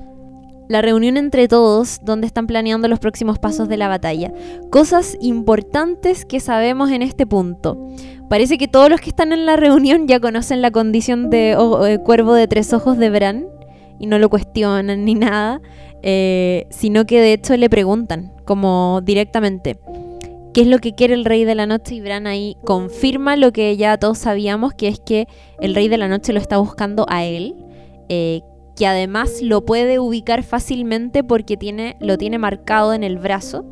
La 0.68 0.82
reunión 0.82 1.16
entre 1.16 1.48
todos, 1.48 1.98
donde 2.04 2.26
están 2.26 2.46
planeando 2.46 2.88
los 2.88 2.98
próximos 2.98 3.38
pasos 3.38 3.70
de 3.70 3.78
la 3.78 3.88
batalla. 3.88 4.30
Cosas 4.70 5.16
importantes 5.22 6.26
que 6.26 6.40
sabemos 6.40 6.90
en 6.90 7.00
este 7.00 7.26
punto. 7.26 7.78
Parece 8.28 8.58
que 8.58 8.68
todos 8.68 8.90
los 8.90 9.00
que 9.00 9.08
están 9.08 9.32
en 9.32 9.46
la 9.46 9.56
reunión 9.56 10.06
ya 10.06 10.20
conocen 10.20 10.60
la 10.60 10.70
condición 10.70 11.30
de 11.30 11.56
o- 11.56 11.86
eh, 11.86 11.98
cuervo 11.98 12.34
de 12.34 12.48
tres 12.48 12.74
ojos 12.74 12.98
de 12.98 13.08
Bran 13.08 13.46
y 13.98 14.06
no 14.08 14.18
lo 14.18 14.28
cuestionan 14.28 15.06
ni 15.06 15.14
nada, 15.14 15.62
eh, 16.02 16.66
sino 16.70 17.06
que 17.06 17.20
de 17.20 17.32
hecho 17.32 17.56
le 17.56 17.68
preguntan 17.68 18.32
como 18.44 19.00
directamente 19.02 19.78
qué 20.54 20.62
es 20.62 20.66
lo 20.66 20.78
que 20.78 20.94
quiere 20.94 21.14
el 21.14 21.24
Rey 21.24 21.44
de 21.44 21.54
la 21.54 21.66
Noche 21.66 21.94
y 21.94 22.00
Bran 22.00 22.26
ahí 22.26 22.56
confirma 22.64 23.36
lo 23.36 23.52
que 23.52 23.76
ya 23.76 23.96
todos 23.98 24.18
sabíamos, 24.18 24.74
que 24.74 24.88
es 24.88 25.00
que 25.00 25.26
el 25.60 25.74
Rey 25.74 25.88
de 25.88 25.98
la 25.98 26.08
Noche 26.08 26.32
lo 26.32 26.40
está 26.40 26.58
buscando 26.58 27.06
a 27.08 27.24
él, 27.24 27.54
eh, 28.08 28.40
que 28.76 28.86
además 28.86 29.42
lo 29.42 29.64
puede 29.64 29.98
ubicar 29.98 30.42
fácilmente 30.42 31.24
porque 31.24 31.56
tiene, 31.56 31.96
lo 32.00 32.16
tiene 32.16 32.38
marcado 32.38 32.94
en 32.94 33.02
el 33.02 33.18
brazo. 33.18 33.64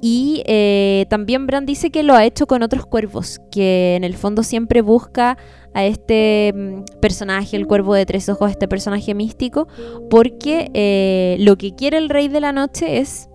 Y 0.00 0.42
eh, 0.46 1.06
también 1.10 1.46
Bran 1.46 1.66
dice 1.66 1.90
que 1.90 2.04
lo 2.04 2.14
ha 2.14 2.24
hecho 2.24 2.46
con 2.46 2.62
otros 2.62 2.86
cuervos, 2.86 3.40
que 3.50 3.96
en 3.96 4.04
el 4.04 4.14
fondo 4.14 4.44
siempre 4.44 4.80
busca 4.80 5.36
a 5.74 5.84
este 5.84 6.52
mm, 6.54 7.00
personaje, 7.00 7.56
el 7.56 7.66
cuervo 7.66 7.94
de 7.94 8.06
tres 8.06 8.28
ojos, 8.28 8.50
este 8.50 8.68
personaje 8.68 9.14
místico, 9.14 9.68
porque 10.10 10.70
eh, 10.74 11.36
lo 11.40 11.56
que 11.56 11.74
quiere 11.74 11.98
el 11.98 12.08
rey 12.08 12.28
de 12.28 12.40
la 12.40 12.52
noche 12.52 12.98
es 12.98 13.28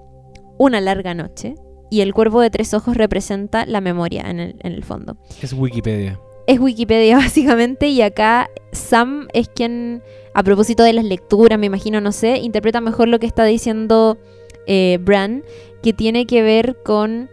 una 0.58 0.82
larga 0.82 1.14
noche. 1.14 1.56
Y 1.90 2.02
el 2.02 2.14
cuervo 2.14 2.42
de 2.42 2.50
tres 2.50 2.74
ojos 2.74 2.98
representa 2.98 3.68
la 3.68 3.80
memoria 3.80 4.24
en 4.28 4.40
el, 4.40 4.56
en 4.62 4.74
el 4.74 4.84
fondo. 4.84 5.16
Es 5.42 5.54
Wikipedia. 5.54 6.20
Es 6.48 6.60
Wikipedia 6.60 7.18
básicamente 7.18 7.88
y 7.88 8.02
acá 8.02 8.50
Sam 8.72 9.28
es 9.34 9.48
quien, 9.48 10.02
a 10.34 10.44
propósito 10.44 10.84
de 10.84 10.94
las 10.94 11.06
lecturas, 11.06 11.60
me 11.60 11.68
imagino, 11.68 12.02
no 12.02 12.12
sé, 12.12 12.38
interpreta 12.38 12.82
mejor 12.82 13.08
lo 13.08 13.20
que 13.20 13.28
está 13.28 13.46
diciendo 13.46 14.18
eh, 14.66 14.98
Bran, 15.02 15.44
que 15.84 15.94
tiene 15.94 16.26
que 16.26 16.42
ver 16.42 16.78
con 16.84 17.30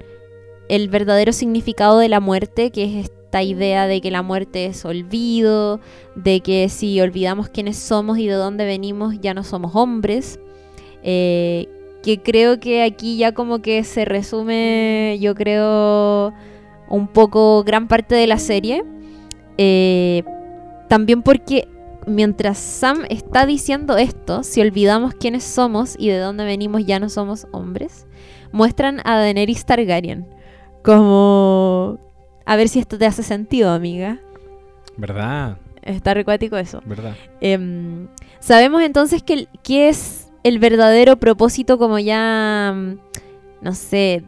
el 0.69 0.89
verdadero 0.89 1.33
significado 1.33 1.99
de 1.99 2.09
la 2.09 2.21
muerte, 2.21 2.71
que 2.71 3.01
es 3.01 3.11
esta 3.31 3.45
idea 3.45 3.87
de 3.87 4.01
que 4.01 4.11
la 4.11 4.23
muerte 4.23 4.67
es 4.67 4.85
olvido, 4.85 5.79
de 6.17 6.41
que 6.41 6.69
si 6.69 7.01
olvidamos 7.01 7.49
quiénes 7.49 7.77
somos 7.77 8.19
y 8.19 8.27
de 8.27 8.35
dónde 8.35 8.65
venimos, 8.65 9.21
ya 9.21 9.35
no 9.35 9.45
somos 9.45 9.77
hombres. 9.77 10.41
Eh, 11.05 11.69
que 12.03 12.21
creo 12.21 12.59
que 12.59 12.83
aquí 12.83 13.19
ya 13.19 13.31
como 13.31 13.63
que 13.63 13.85
se 13.85 14.05
resume, 14.05 15.17
yo 15.21 15.37
creo, 15.37 16.33
un 16.89 17.07
poco 17.07 17.63
gran 17.63 17.87
parte 17.87 18.17
de 18.17 18.27
la 18.27 18.39
serie. 18.39 18.83
Eh, 19.59 20.25
también 20.89 21.23
porque 21.23 21.69
mientras 22.09 22.59
Sam 22.59 23.05
está 23.11 23.47
diciendo 23.47 23.97
esto, 23.97 24.43
si 24.43 24.61
olvidamos 24.61 25.15
quiénes 25.15 25.45
somos 25.45 25.95
y 25.97 26.09
de 26.09 26.19
dónde 26.19 26.45
venimos 26.45 26.85
ya 26.85 26.99
no 26.99 27.09
somos 27.09 27.47
hombres, 27.53 28.09
muestran 28.51 29.01
a 29.05 29.19
Daenerys 29.19 29.65
Targaryen 29.65 30.27
como... 30.83 32.10
A 32.51 32.57
ver 32.57 32.69
si 32.69 32.81
esto 32.81 32.99
te 32.99 33.07
hace 33.07 33.23
sentido, 33.23 33.71
amiga. 33.71 34.19
¿Verdad? 34.97 35.59
Está 35.83 36.15
recuático 36.15 36.57
eso. 36.57 36.83
¿Verdad? 36.85 37.15
Em, 37.41 38.09
sabemos 38.41 38.83
entonces 38.83 39.23
que, 39.23 39.47
que 39.63 39.89
es 39.89 40.33
el 40.43 40.59
verdadero 40.59 41.15
propósito 41.17 41.79
como 41.79 42.01
ya, 42.01 42.75
mm, 42.75 42.99
no 43.63 43.73
sé, 43.73 44.25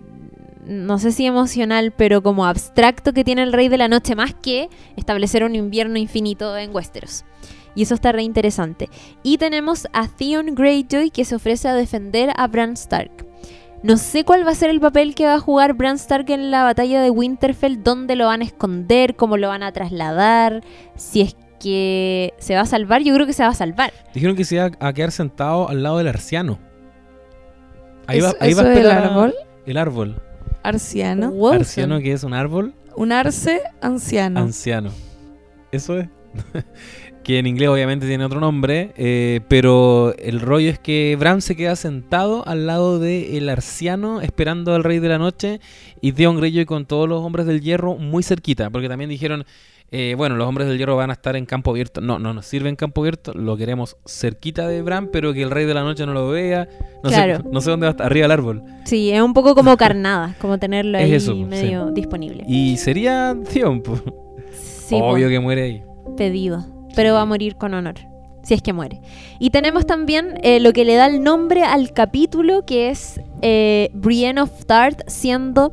no 0.64 1.00
sé 1.00 1.10
si 1.10 1.26
emocional, 1.26 1.90
pero 1.90 2.22
como 2.22 2.46
abstracto 2.46 3.12
que 3.12 3.24
tiene 3.24 3.42
el 3.42 3.52
Rey 3.52 3.66
de 3.66 3.78
la 3.78 3.88
Noche, 3.88 4.14
más 4.14 4.34
que 4.34 4.68
establecer 4.94 5.42
un 5.42 5.56
invierno 5.56 5.98
infinito 5.98 6.56
en 6.56 6.72
Westeros. 6.72 7.24
Y 7.74 7.82
eso 7.82 7.96
está 7.96 8.12
re 8.12 8.22
interesante. 8.22 8.88
Y 9.24 9.38
tenemos 9.38 9.88
a 9.92 10.06
Theon 10.06 10.54
Greyjoy 10.54 11.10
que 11.10 11.24
se 11.24 11.34
ofrece 11.34 11.66
a 11.66 11.74
defender 11.74 12.30
a 12.36 12.46
Bran 12.46 12.74
Stark. 12.74 13.31
No 13.82 13.96
sé 13.96 14.24
cuál 14.24 14.46
va 14.46 14.52
a 14.52 14.54
ser 14.54 14.70
el 14.70 14.80
papel 14.80 15.14
que 15.14 15.26
va 15.26 15.34
a 15.34 15.38
jugar 15.40 15.74
Bran 15.74 15.96
Stark 15.96 16.30
en 16.30 16.50
la 16.52 16.62
batalla 16.62 17.02
de 17.02 17.10
Winterfell, 17.10 17.82
dónde 17.82 18.14
lo 18.14 18.26
van 18.26 18.40
a 18.40 18.44
esconder, 18.44 19.16
cómo 19.16 19.36
lo 19.36 19.48
van 19.48 19.62
a 19.64 19.72
trasladar, 19.72 20.62
si 20.96 21.22
es 21.22 21.36
que 21.58 22.32
se 22.38 22.54
va 22.54 22.60
a 22.62 22.66
salvar, 22.66 23.02
yo 23.02 23.12
creo 23.14 23.26
que 23.26 23.32
se 23.32 23.42
va 23.42 23.48
a 23.50 23.54
salvar. 23.54 23.92
Dijeron 24.14 24.36
que 24.36 24.44
se 24.44 24.56
iba 24.56 24.70
a 24.78 24.92
quedar 24.92 25.10
sentado 25.10 25.68
al 25.68 25.82
lado 25.82 25.98
del 25.98 26.08
arciano. 26.08 26.58
Ahí 28.06 28.18
¿Eso- 28.18 28.28
va, 28.28 28.34
ahí 28.40 28.54
va 28.54 28.62
a 28.62 28.68
esperar 28.72 28.98
a- 28.98 29.06
árbol? 29.08 29.34
El 29.66 29.76
árbol. 29.76 30.22
Arciano. 30.62 31.30
Wow, 31.32 31.52
Arciano 31.54 31.98
que 32.00 32.12
es 32.12 32.22
un 32.22 32.34
árbol 32.34 32.74
Un 32.96 33.10
arce 33.10 33.62
anciano. 33.80 34.38
anciano. 34.40 34.90
Eso 35.72 35.98
es. 35.98 36.08
que 37.22 37.38
en 37.38 37.46
inglés 37.46 37.68
obviamente 37.68 38.06
tiene 38.06 38.24
otro 38.24 38.40
nombre, 38.40 38.92
eh, 38.96 39.40
pero 39.48 40.14
el 40.18 40.40
rollo 40.40 40.68
es 40.70 40.78
que 40.78 41.16
Bran 41.18 41.40
se 41.40 41.54
queda 41.56 41.76
sentado 41.76 42.46
al 42.46 42.66
lado 42.66 42.98
del 42.98 43.48
arciano 43.48 44.20
esperando 44.20 44.74
al 44.74 44.84
rey 44.84 44.98
de 44.98 45.08
la 45.08 45.18
noche 45.18 45.60
y 46.00 46.12
Theon 46.12 46.36
Greyjoy 46.38 46.64
con 46.64 46.86
todos 46.86 47.08
los 47.08 47.20
hombres 47.22 47.46
del 47.46 47.60
hierro 47.60 47.96
muy 47.96 48.22
cerquita, 48.22 48.70
porque 48.70 48.88
también 48.88 49.08
dijeron, 49.10 49.44
eh, 49.94 50.14
bueno, 50.16 50.36
los 50.36 50.48
hombres 50.48 50.66
del 50.68 50.78
hierro 50.78 50.96
van 50.96 51.10
a 51.10 51.12
estar 51.12 51.36
en 51.36 51.44
campo 51.44 51.70
abierto. 51.70 52.00
No, 52.00 52.18
no 52.18 52.32
nos 52.32 52.46
sirve 52.46 52.68
en 52.70 52.76
campo 52.76 53.02
abierto, 53.02 53.32
lo 53.34 53.56
queremos 53.58 53.96
cerquita 54.06 54.66
de 54.66 54.80
Bran, 54.82 55.08
pero 55.12 55.34
que 55.34 55.42
el 55.42 55.50
rey 55.50 55.66
de 55.66 55.74
la 55.74 55.82
noche 55.82 56.06
no 56.06 56.14
lo 56.14 56.28
vea. 56.30 56.66
No, 57.04 57.10
Claro. 57.10 57.36
sé, 57.36 57.42
no 57.52 57.60
sé 57.60 57.70
dónde 57.70 57.84
va 57.84 57.90
a 57.90 57.92
estar, 57.92 58.06
arriba 58.06 58.24
del 58.24 58.32
árbol. 58.32 58.62
Sí, 58.86 59.10
es 59.10 59.20
un 59.20 59.34
poco 59.34 59.54
como 59.54 59.76
carnada, 59.76 60.34
como 60.40 60.58
tenerlo 60.58 60.96
Es 60.98 61.04
ahí 61.04 61.12
eso, 61.14 61.36
medio 61.36 61.90
disponible. 61.90 62.42
Y 62.48 62.78
sería 62.78 63.36
Theon, 63.52 63.82
pues. 63.82 64.02
Sí, 64.86 64.96
obvio 65.00 65.28
que 65.28 65.38
muere 65.40 65.62
ahí. 65.62 65.82
pedido, 66.16 66.64
pero 66.95 67.14
va 67.14 67.22
a 67.22 67.26
morir 67.26 67.57
con 67.57 67.74
honor, 67.74 67.97
si 68.43 68.55
es 68.55 68.62
que 68.62 68.72
muere. 68.72 69.01
Y 69.38 69.51
tenemos 69.51 69.86
también 69.86 70.34
eh, 70.43 70.61
lo 70.61 70.72
que 70.72 70.84
le 70.84 70.95
da 70.97 71.07
el 71.07 71.22
nombre 71.22 71.64
al 71.64 71.93
capítulo, 71.93 72.64
que 72.64 72.90
es 72.90 73.20
eh, 73.43 73.90
Brienne 73.95 74.40
of 74.40 74.64
Tart 74.66 75.03
siendo 75.07 75.72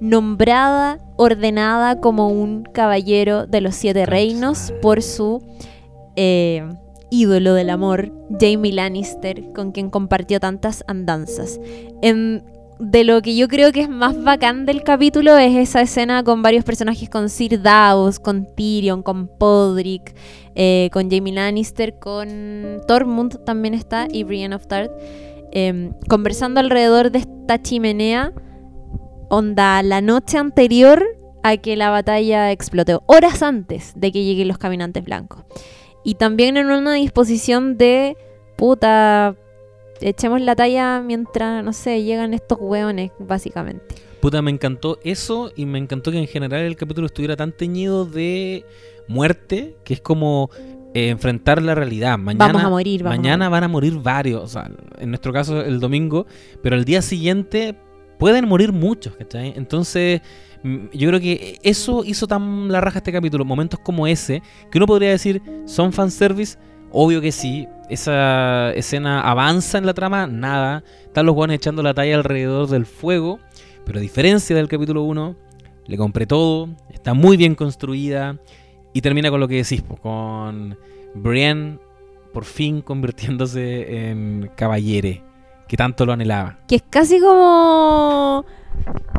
nombrada, 0.00 0.98
ordenada 1.16 2.00
como 2.00 2.28
un 2.28 2.62
caballero 2.64 3.46
de 3.46 3.60
los 3.60 3.74
siete 3.74 4.06
reinos 4.06 4.72
por 4.80 5.02
su 5.02 5.42
eh, 6.16 6.66
ídolo 7.10 7.54
del 7.54 7.70
amor, 7.70 8.12
Jamie 8.40 8.72
Lannister, 8.72 9.52
con 9.52 9.72
quien 9.72 9.90
compartió 9.90 10.40
tantas 10.40 10.84
andanzas. 10.86 11.60
En- 12.02 12.44
de 12.80 13.04
lo 13.04 13.20
que 13.20 13.36
yo 13.36 13.46
creo 13.46 13.72
que 13.72 13.82
es 13.82 13.90
más 13.90 14.22
bacán 14.24 14.64
del 14.64 14.82
capítulo 14.82 15.36
es 15.36 15.54
esa 15.54 15.82
escena 15.82 16.24
con 16.24 16.40
varios 16.40 16.64
personajes, 16.64 17.10
con 17.10 17.28
Sir 17.28 17.60
Davos, 17.60 18.18
con 18.18 18.46
Tyrion, 18.56 19.02
con 19.02 19.28
Podrick, 19.28 20.14
eh, 20.54 20.88
con 20.90 21.10
Jamie 21.10 21.34
Lannister, 21.34 21.98
con 21.98 22.80
Tormund 22.88 23.44
también 23.44 23.74
está, 23.74 24.08
y 24.10 24.24
Brienne 24.24 24.54
of 24.54 24.66
Tart, 24.66 24.90
em, 25.52 25.92
conversando 26.08 26.58
alrededor 26.58 27.10
de 27.10 27.18
esta 27.18 27.60
chimenea, 27.60 28.32
onda 29.28 29.82
la 29.82 30.00
noche 30.00 30.38
anterior 30.38 31.04
a 31.42 31.58
que 31.58 31.76
la 31.76 31.90
batalla 31.90 32.50
explote, 32.50 32.96
horas 33.06 33.42
antes 33.42 33.92
de 33.94 34.10
que 34.10 34.24
lleguen 34.24 34.48
los 34.48 34.56
caminantes 34.56 35.04
blancos. 35.04 35.44
Y 36.02 36.14
también 36.14 36.56
en 36.56 36.70
una 36.70 36.94
disposición 36.94 37.76
de 37.76 38.16
puta, 38.56 39.36
echemos 40.00 40.40
la 40.40 40.56
talla 40.56 41.00
mientras, 41.00 41.64
no 41.64 41.72
sé, 41.72 42.02
llegan 42.02 42.34
estos 42.34 42.58
hueones, 42.60 43.12
básicamente. 43.18 43.94
Puta, 44.20 44.42
me 44.42 44.50
encantó 44.50 44.98
eso 45.02 45.50
y 45.56 45.64
me 45.66 45.78
encantó 45.78 46.10
que 46.10 46.18
en 46.18 46.26
general 46.26 46.60
el 46.60 46.76
capítulo 46.76 47.06
estuviera 47.06 47.36
tan 47.36 47.52
teñido 47.52 48.04
de 48.04 48.66
muerte 49.08 49.76
que 49.82 49.94
es 49.94 50.00
como 50.00 50.50
eh, 50.92 51.08
enfrentar 51.08 51.62
la 51.62 51.74
realidad. 51.74 52.18
Mañana, 52.18 52.46
vamos 52.46 52.64
a 52.64 52.68
morir, 52.68 53.02
vamos 53.02 53.18
mañana 53.18 53.46
a 53.46 53.48
morir. 53.48 53.52
van 53.52 53.64
a 53.64 53.68
morir 53.68 53.94
varios, 54.02 54.42
o 54.42 54.46
sea, 54.48 54.70
en 54.98 55.08
nuestro 55.08 55.32
caso 55.32 55.62
el 55.62 55.80
domingo, 55.80 56.26
pero 56.62 56.76
el 56.76 56.84
día 56.84 57.00
siguiente 57.00 57.76
pueden 58.18 58.46
morir 58.46 58.72
muchos, 58.72 59.16
¿cachai? 59.16 59.54
Entonces, 59.56 60.20
mm, 60.62 60.88
yo 60.92 61.08
creo 61.08 61.20
que 61.20 61.58
eso 61.62 62.04
hizo 62.04 62.26
tan 62.26 62.70
la 62.70 62.80
raja 62.80 62.98
este 62.98 63.12
capítulo, 63.12 63.44
momentos 63.44 63.80
como 63.80 64.06
ese, 64.06 64.42
que 64.70 64.78
uno 64.78 64.86
podría 64.86 65.10
decir, 65.10 65.42
¿son 65.64 65.92
fanservice? 65.92 66.58
Obvio 66.92 67.20
que 67.20 67.32
sí. 67.32 67.66
Esa 67.90 68.72
escena 68.74 69.20
avanza 69.20 69.76
en 69.76 69.84
la 69.84 69.94
trama, 69.94 70.28
nada. 70.28 70.84
Están 71.04 71.26
los 71.26 71.34
guanes 71.34 71.56
echando 71.56 71.82
la 71.82 71.92
talla 71.92 72.14
alrededor 72.14 72.68
del 72.68 72.86
fuego. 72.86 73.40
Pero 73.84 73.98
a 73.98 74.02
diferencia 74.02 74.54
del 74.54 74.68
capítulo 74.68 75.02
1, 75.02 75.36
le 75.86 75.96
compré 75.96 76.24
todo. 76.24 76.68
Está 76.90 77.14
muy 77.14 77.36
bien 77.36 77.56
construida. 77.56 78.38
Y 78.92 79.00
termina 79.00 79.28
con 79.28 79.40
lo 79.40 79.48
que 79.48 79.56
decís, 79.56 79.82
po, 79.82 79.96
con 79.96 80.78
Brienne 81.14 81.78
por 82.32 82.44
fin 82.44 82.80
convirtiéndose 82.80 84.10
en 84.10 84.52
caballere. 84.54 85.24
Que 85.66 85.76
tanto 85.76 86.06
lo 86.06 86.12
anhelaba. 86.12 86.60
Que 86.68 86.76
es 86.76 86.84
casi 86.88 87.20
como 87.20 88.44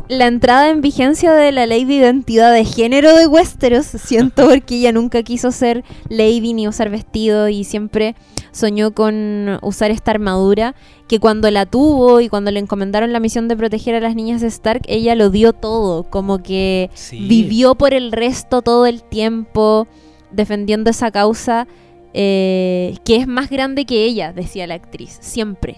la 0.10 0.28
entrada 0.28 0.70
en 0.70 0.82
vigencia 0.82 1.34
de 1.34 1.52
la 1.54 1.66
ley 1.66 1.86
de 1.86 1.94
identidad 1.94 2.52
de 2.54 2.66
género 2.66 3.16
de 3.16 3.28
Westeros, 3.28 3.86
siento, 3.86 4.50
porque 4.50 4.76
ella 4.76 4.92
nunca 4.92 5.24
quiso 5.24 5.52
ser 5.52 5.84
lady 6.10 6.54
ni 6.54 6.68
usar 6.68 6.90
vestido 6.90 7.48
y 7.48 7.64
siempre 7.64 8.16
soñó 8.52 8.92
con 8.92 9.58
usar 9.62 9.92
esta 9.92 10.12
armadura, 10.12 10.76
que 11.08 11.20
cuando 11.20 11.50
la 11.50 11.66
tuvo 11.66 12.20
y 12.20 12.28
cuando 12.28 12.52
le 12.52 12.60
encomendaron 12.60 13.14
la 13.14 13.22
misión 13.22 13.48
de 13.48 13.56
proteger 13.56 13.96
a 13.96 14.02
las 14.02 14.16
niñas 14.16 14.42
de 14.42 14.48
Stark, 14.48 14.82
ella 14.88 15.16
lo 15.16 15.30
dio 15.30 15.54
todo, 15.54 16.04
como 16.04 16.44
que 16.44 16.90
Sí. 16.94 17.26
vivió 17.28 17.76
por 17.76 17.94
el 17.94 18.12
resto 18.12 18.62
todo 18.62 18.86
el 18.86 19.04
tiempo 19.04 19.88
defendiendo 20.32 20.90
esa 20.90 21.12
causa 21.12 21.68
eh, 22.14 22.98
que 23.06 23.16
es 23.16 23.28
más 23.28 23.50
grande 23.50 23.86
que 23.86 24.04
ella, 24.04 24.34
decía 24.34 24.68
la 24.68 24.74
actriz, 24.74 25.18
siempre. 25.22 25.78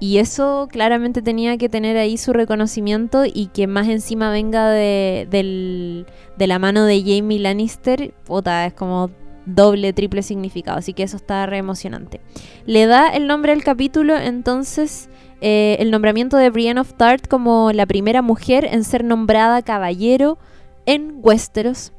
Y 0.00 0.16
eso 0.18 0.66
claramente 0.70 1.20
tenía 1.20 1.58
que 1.58 1.68
tener 1.68 1.98
ahí 1.98 2.16
su 2.16 2.32
reconocimiento 2.32 3.24
y 3.26 3.48
que 3.52 3.66
más 3.66 3.86
encima 3.88 4.30
venga 4.30 4.70
de, 4.70 5.28
del- 5.30 6.06
de 6.38 6.46
la 6.46 6.58
mano 6.58 6.84
de 6.86 7.00
Jamie 7.02 7.38
Lannister, 7.38 8.14
puta, 8.24 8.64
es 8.66 8.72
como 8.72 9.10
doble, 9.44 9.92
triple 9.92 10.22
significado. 10.22 10.78
Así 10.78 10.94
que 10.94 11.02
eso 11.02 11.16
está 11.18 11.44
re 11.44 11.58
emocionante. 11.58 12.20
Le 12.64 12.86
da 12.86 13.08
el 13.10 13.26
nombre 13.26 13.52
al 13.52 13.62
capítulo 13.62 14.16
entonces 14.16 15.10
eh, 15.42 15.76
el 15.80 15.90
nombramiento 15.90 16.36
de 16.38 16.48
Brienne 16.50 16.80
of 16.80 16.94
Tart 16.94 17.26
como 17.28 17.70
la 17.72 17.84
primera 17.86 18.22
mujer 18.22 18.66
en 18.70 18.84
ser 18.84 19.04
nombrada 19.04 19.60
caballero 19.62 20.38
en 20.86 21.18
Westeros, 21.22 21.92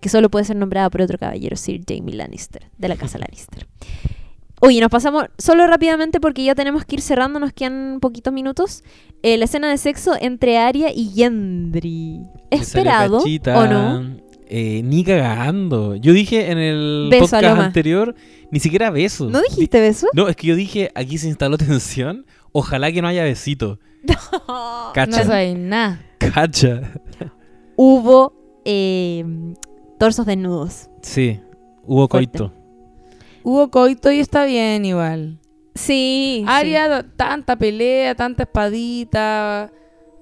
que 0.00 0.08
solo 0.08 0.30
puede 0.30 0.44
ser 0.44 0.56
nombrada 0.56 0.90
por 0.90 1.02
otro 1.02 1.18
caballero, 1.18 1.56
Sir 1.56 1.80
Jamie 1.88 2.14
Lannister, 2.14 2.70
de 2.78 2.88
la 2.88 2.94
casa 2.96 3.18
Lannister. 3.20 3.66
Oye, 4.60 4.80
nos 4.80 4.90
pasamos 4.90 5.24
solo 5.38 5.66
rápidamente 5.66 6.20
porque 6.20 6.44
ya 6.44 6.54
tenemos 6.54 6.84
que 6.84 6.96
ir 6.96 7.00
cerrando, 7.00 7.38
nos 7.38 7.52
quedan 7.52 7.98
poquitos 8.00 8.32
minutos. 8.32 8.82
Eh, 9.22 9.36
la 9.38 9.44
escena 9.44 9.70
de 9.70 9.78
sexo 9.78 10.14
entre 10.20 10.58
Aria 10.58 10.90
y 10.92 11.10
salió 11.14 12.28
¿Esperado 12.50 13.18
o 13.18 13.66
no? 13.66 14.16
Eh, 14.50 14.82
ni 14.82 15.04
cagando. 15.04 15.94
Yo 15.96 16.12
dije 16.12 16.50
en 16.50 16.58
el 16.58 17.08
Beso, 17.10 17.26
podcast 17.36 17.60
anterior, 17.60 18.14
ni 18.50 18.60
siquiera 18.60 18.90
beso. 18.90 19.28
¿No 19.28 19.42
dijiste 19.42 19.80
beso? 19.80 20.06
No, 20.14 20.26
es 20.28 20.36
que 20.36 20.46
yo 20.46 20.56
dije, 20.56 20.90
aquí 20.94 21.18
se 21.18 21.28
instaló 21.28 21.58
tensión. 21.58 22.24
Ojalá 22.52 22.90
que 22.90 23.02
no 23.02 23.08
haya 23.08 23.24
besito. 23.24 23.78
No 24.48 24.92
Cacha. 24.94 25.24
sabéis 25.24 25.56
nada. 25.58 26.00
Cacha. 26.18 26.80
Hubo 27.76 28.32
eh, 28.64 29.24
torsos 29.98 30.24
desnudos. 30.24 30.88
Sí, 31.02 31.40
hubo 31.84 32.08
Fuerte. 32.08 32.38
coito. 32.38 32.54
Hubo 33.48 33.70
coito 33.70 34.12
y 34.12 34.20
está 34.20 34.44
bien 34.44 34.84
igual. 34.84 35.38
Sí. 35.74 36.44
Aria, 36.46 37.06
tanta 37.16 37.56
pelea, 37.56 38.14
tanta 38.14 38.42
espadita, 38.42 39.72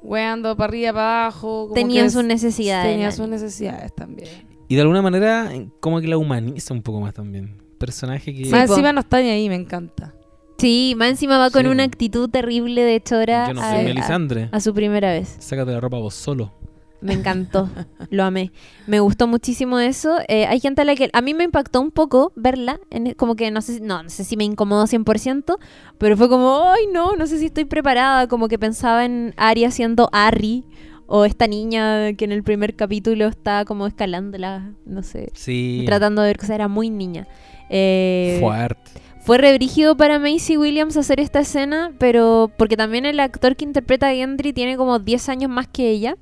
weando 0.00 0.56
para 0.56 0.68
arriba, 0.68 0.92
para 0.92 1.22
abajo. 1.24 1.72
Tenían 1.74 2.10
sus 2.12 2.20
es- 2.22 2.26
necesidades. 2.28 2.92
Tenía 2.92 3.06
la- 3.06 3.12
sus 3.12 3.26
necesidades 3.26 3.92
también. 3.96 4.28
Y 4.68 4.76
de 4.76 4.80
alguna 4.80 5.02
manera, 5.02 5.50
como 5.80 6.00
que 6.00 6.06
la 6.06 6.18
humaniza 6.18 6.72
un 6.72 6.82
poco 6.82 7.00
más 7.00 7.14
también. 7.14 7.60
Personaje 7.78 8.32
que 8.32 8.48
Más 8.48 8.66
po. 8.68 8.74
encima 8.74 8.92
no 8.92 9.00
está 9.00 9.20
ni 9.20 9.28
ahí, 9.30 9.48
me 9.48 9.56
encanta. 9.56 10.14
Sí, 10.58 10.94
más 10.96 11.08
encima 11.08 11.36
va 11.36 11.50
con 11.50 11.62
Sí, 11.62 11.68
una 11.68 11.82
actitud 11.82 12.30
terrible 12.30 12.82
de 12.82 13.02
chora 13.02 13.48
yo 13.48 13.54
no 13.54 13.60
a, 13.60 13.72
soy 13.74 13.86
a- 13.98 14.48
a 14.52 14.60
su 14.60 14.72
primera 14.72 15.10
vez. 15.10 15.34
Sácate 15.40 15.72
la 15.72 15.80
ropa 15.80 15.98
vos 15.98 16.14
solo. 16.14 16.52
Me 17.00 17.12
encantó, 17.12 17.68
lo 18.10 18.24
amé. 18.24 18.52
Me 18.86 19.00
gustó 19.00 19.26
muchísimo 19.26 19.78
eso. 19.78 20.16
Eh, 20.28 20.46
hay 20.46 20.60
gente 20.60 20.82
a 20.82 20.84
la 20.84 20.94
que 20.96 21.10
a 21.12 21.20
mí 21.20 21.34
me 21.34 21.44
impactó 21.44 21.80
un 21.80 21.90
poco 21.90 22.32
verla, 22.36 22.80
en- 22.90 23.14
como 23.14 23.36
que 23.36 23.50
no 23.50 23.60
sé, 23.60 23.74
si- 23.74 23.80
no, 23.80 24.02
no 24.02 24.08
sé 24.08 24.24
si 24.24 24.36
me 24.36 24.44
incomodó 24.44 24.86
100%, 24.86 25.58
pero 25.98 26.16
fue 26.16 26.28
como, 26.28 26.62
ay 26.70 26.84
no, 26.92 27.14
no 27.16 27.26
sé 27.26 27.38
si 27.38 27.46
estoy 27.46 27.64
preparada, 27.66 28.26
como 28.28 28.48
que 28.48 28.58
pensaba 28.58 29.04
en 29.04 29.34
Arya 29.36 29.70
siendo 29.70 30.08
Arry 30.12 30.64
o 31.06 31.24
esta 31.24 31.46
niña 31.46 32.14
que 32.14 32.24
en 32.24 32.32
el 32.32 32.42
primer 32.42 32.74
capítulo 32.74 33.26
está 33.28 33.64
como 33.64 33.86
escalándola, 33.86 34.72
no 34.86 35.02
sé, 35.02 35.28
Sí. 35.34 35.82
tratando 35.86 36.22
de 36.22 36.28
ver 36.28 36.36
cosas, 36.38 36.54
era 36.56 36.66
muy 36.68 36.90
niña. 36.90 37.28
Eh, 37.70 38.38
Fuerte. 38.40 38.90
fue 39.20 39.38
rebrígido 39.38 39.96
para 39.96 40.18
Macy 40.18 40.56
Williams 40.56 40.96
hacer 40.96 41.20
esta 41.20 41.40
escena, 41.40 41.92
pero 41.98 42.50
porque 42.56 42.76
también 42.76 43.06
el 43.06 43.20
actor 43.20 43.54
que 43.56 43.64
interpreta 43.64 44.08
a 44.08 44.14
Gendry 44.14 44.52
tiene 44.52 44.76
como 44.76 44.98
10 44.98 45.28
años 45.28 45.50
más 45.50 45.68
que 45.68 45.90
ella. 45.90 46.16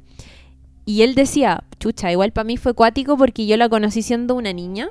Y 0.84 1.02
él 1.02 1.14
decía, 1.14 1.64
chucha, 1.78 2.12
igual 2.12 2.32
para 2.32 2.44
mí 2.44 2.56
fue 2.56 2.74
cuático 2.74 3.16
porque 3.16 3.46
yo 3.46 3.56
la 3.56 3.68
conocí 3.68 4.02
siendo 4.02 4.34
una 4.34 4.52
niña, 4.52 4.88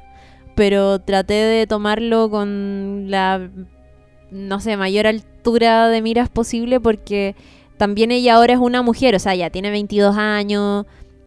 pero 0.56 1.00
traté 1.00 1.34
de 1.34 1.68
tomarlo 1.68 2.30
con 2.30 3.06
la, 3.10 3.50
no 4.32 4.60
sé, 4.60 4.78
mayor 4.78 5.08
altura 5.08 5.89
de 5.89 6.02
miras 6.02 6.30
posible 6.30 6.80
porque 6.80 7.36
también 7.78 8.12
ella 8.12 8.36
ahora 8.36 8.54
es 8.54 8.60
una 8.60 8.82
mujer, 8.82 9.16
o 9.16 9.20
sea, 9.20 9.36
ya 9.36 9.50
tiene 9.50 9.70
22 9.70 10.16
años, 10.18 10.86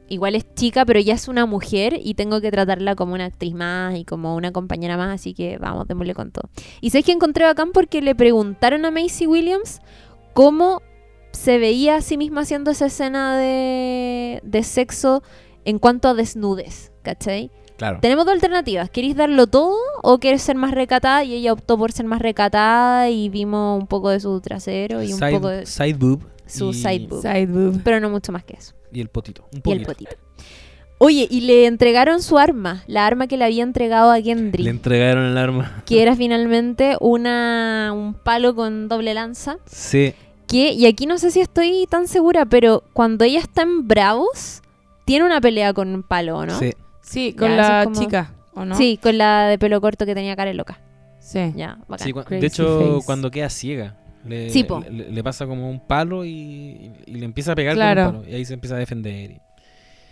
igual 0.08 0.34
es 0.34 0.46
chica, 0.54 0.84
pero 0.84 1.00
ya 1.00 1.14
es 1.14 1.28
una 1.28 1.46
mujer 1.46 1.98
y 2.02 2.14
tengo 2.14 2.40
que 2.40 2.50
tratarla 2.50 2.94
como 2.94 3.14
una 3.14 3.26
actriz 3.26 3.54
más 3.54 3.96
y 3.96 4.04
como 4.04 4.36
una 4.36 4.52
compañera 4.52 4.96
más, 4.96 5.14
así 5.14 5.34
que 5.34 5.58
vamos, 5.58 5.86
démosle 5.88 6.14
con 6.14 6.30
todo. 6.30 6.48
Y 6.80 6.90
sé 6.90 7.02
que 7.02 7.12
encontré 7.12 7.44
bacán 7.44 7.72
porque 7.72 8.00
le 8.00 8.14
preguntaron 8.14 8.84
a 8.84 8.90
Macy 8.90 9.26
Williams 9.26 9.80
cómo 10.32 10.82
se 11.36 11.58
veía 11.58 11.96
a 11.96 12.00
sí 12.00 12.16
misma 12.16 12.42
haciendo 12.42 12.70
esa 12.70 12.86
escena 12.86 13.36
de, 13.38 14.40
de 14.42 14.62
sexo 14.62 15.22
en 15.64 15.78
cuanto 15.78 16.08
a 16.08 16.14
desnudez, 16.14 16.92
¿cachai? 17.02 17.50
Claro. 17.76 17.98
Tenemos 18.00 18.24
dos 18.24 18.32
alternativas. 18.34 18.88
¿Queréis 18.88 19.16
darlo 19.16 19.46
todo 19.46 19.76
o 20.02 20.18
quieres 20.18 20.40
ser 20.42 20.56
más 20.56 20.70
recatada? 20.70 21.24
Y 21.24 21.34
ella 21.34 21.52
optó 21.52 21.76
por 21.76 21.92
ser 21.92 22.06
más 22.06 22.22
recatada 22.22 23.10
y 23.10 23.28
vimos 23.28 23.78
un 23.80 23.86
poco 23.86 24.08
de 24.08 24.18
su 24.20 24.40
trasero 24.40 25.02
y 25.02 25.12
un 25.12 25.20
poco 25.20 25.48
de 25.48 25.66
side 25.66 25.92
boob. 25.94 26.20
su 26.46 26.70
y- 26.70 26.74
side 26.74 27.06
boob. 27.08 27.20
Side 27.20 27.46
boob. 27.46 27.80
Pero 27.84 28.00
no 28.00 28.08
mucho 28.08 28.32
más 28.32 28.44
que 28.44 28.54
eso. 28.54 28.72
Y 28.92 29.00
el 29.02 29.08
potito. 29.08 29.46
Un 29.52 29.60
Y 29.64 29.72
el 29.72 29.82
potito. 29.82 30.16
Oye, 30.98 31.28
y 31.30 31.42
le 31.42 31.66
entregaron 31.66 32.22
su 32.22 32.38
arma, 32.38 32.82
la 32.86 33.06
arma 33.06 33.26
que 33.26 33.36
le 33.36 33.44
había 33.44 33.62
entregado 33.62 34.10
a 34.10 34.22
Gendry, 34.22 34.62
Le 34.62 34.70
entregaron 34.70 35.26
el 35.26 35.36
arma. 35.36 35.82
que 35.84 36.00
era 36.00 36.16
finalmente 36.16 36.96
una, 37.00 37.92
un 37.94 38.14
palo 38.14 38.54
con 38.54 38.88
doble 38.88 39.12
lanza. 39.12 39.58
Sí. 39.66 40.14
Que, 40.48 40.72
y 40.72 40.86
aquí 40.86 41.06
no 41.06 41.18
sé 41.18 41.30
si 41.30 41.40
estoy 41.40 41.86
tan 41.90 42.06
segura, 42.06 42.44
pero 42.46 42.84
cuando 42.92 43.24
ella 43.24 43.40
está 43.40 43.62
en 43.62 43.88
Bravos, 43.88 44.62
tiene 45.04 45.24
una 45.26 45.40
pelea 45.40 45.72
con 45.72 45.92
un 45.94 46.02
palo, 46.02 46.38
¿o 46.38 46.46
¿no? 46.46 46.58
Sí. 46.58 46.72
Sí, 47.02 47.32
con 47.32 47.48
Ya, 47.50 47.56
la 47.56 47.84
como- 47.84 47.98
chica, 48.00 48.32
¿o 48.54 48.64
no? 48.64 48.76
Sí, 48.76 48.98
con 49.02 49.18
la 49.18 49.48
de 49.48 49.58
pelo 49.58 49.80
corto 49.80 50.06
que 50.06 50.14
tenía 50.14 50.34
cara 50.36 50.52
loca. 50.54 50.80
Sí. 51.20 51.52
Ya, 51.56 51.78
bacán. 51.88 52.06
Sí, 52.06 52.12
de 52.40 52.46
hecho, 52.46 52.94
face. 52.94 53.06
cuando 53.06 53.30
queda 53.30 53.48
ciega, 53.50 53.96
le, 54.24 54.50
Sí, 54.50 54.62
po. 54.64 54.80
le, 54.88 55.10
le 55.10 55.24
pasa 55.24 55.46
como 55.46 55.68
un 55.68 55.80
palo 55.80 56.24
y, 56.24 56.92
y 57.06 57.14
le 57.14 57.24
empieza 57.24 57.52
a 57.52 57.54
pegar 57.56 57.74
Claro. 57.74 58.04
con 58.06 58.14
un 58.16 58.20
palo. 58.22 58.32
Y 58.32 58.36
ahí 58.36 58.44
se 58.44 58.54
empieza 58.54 58.76
a 58.76 58.78
defender. 58.78 59.30
y- 59.32 59.40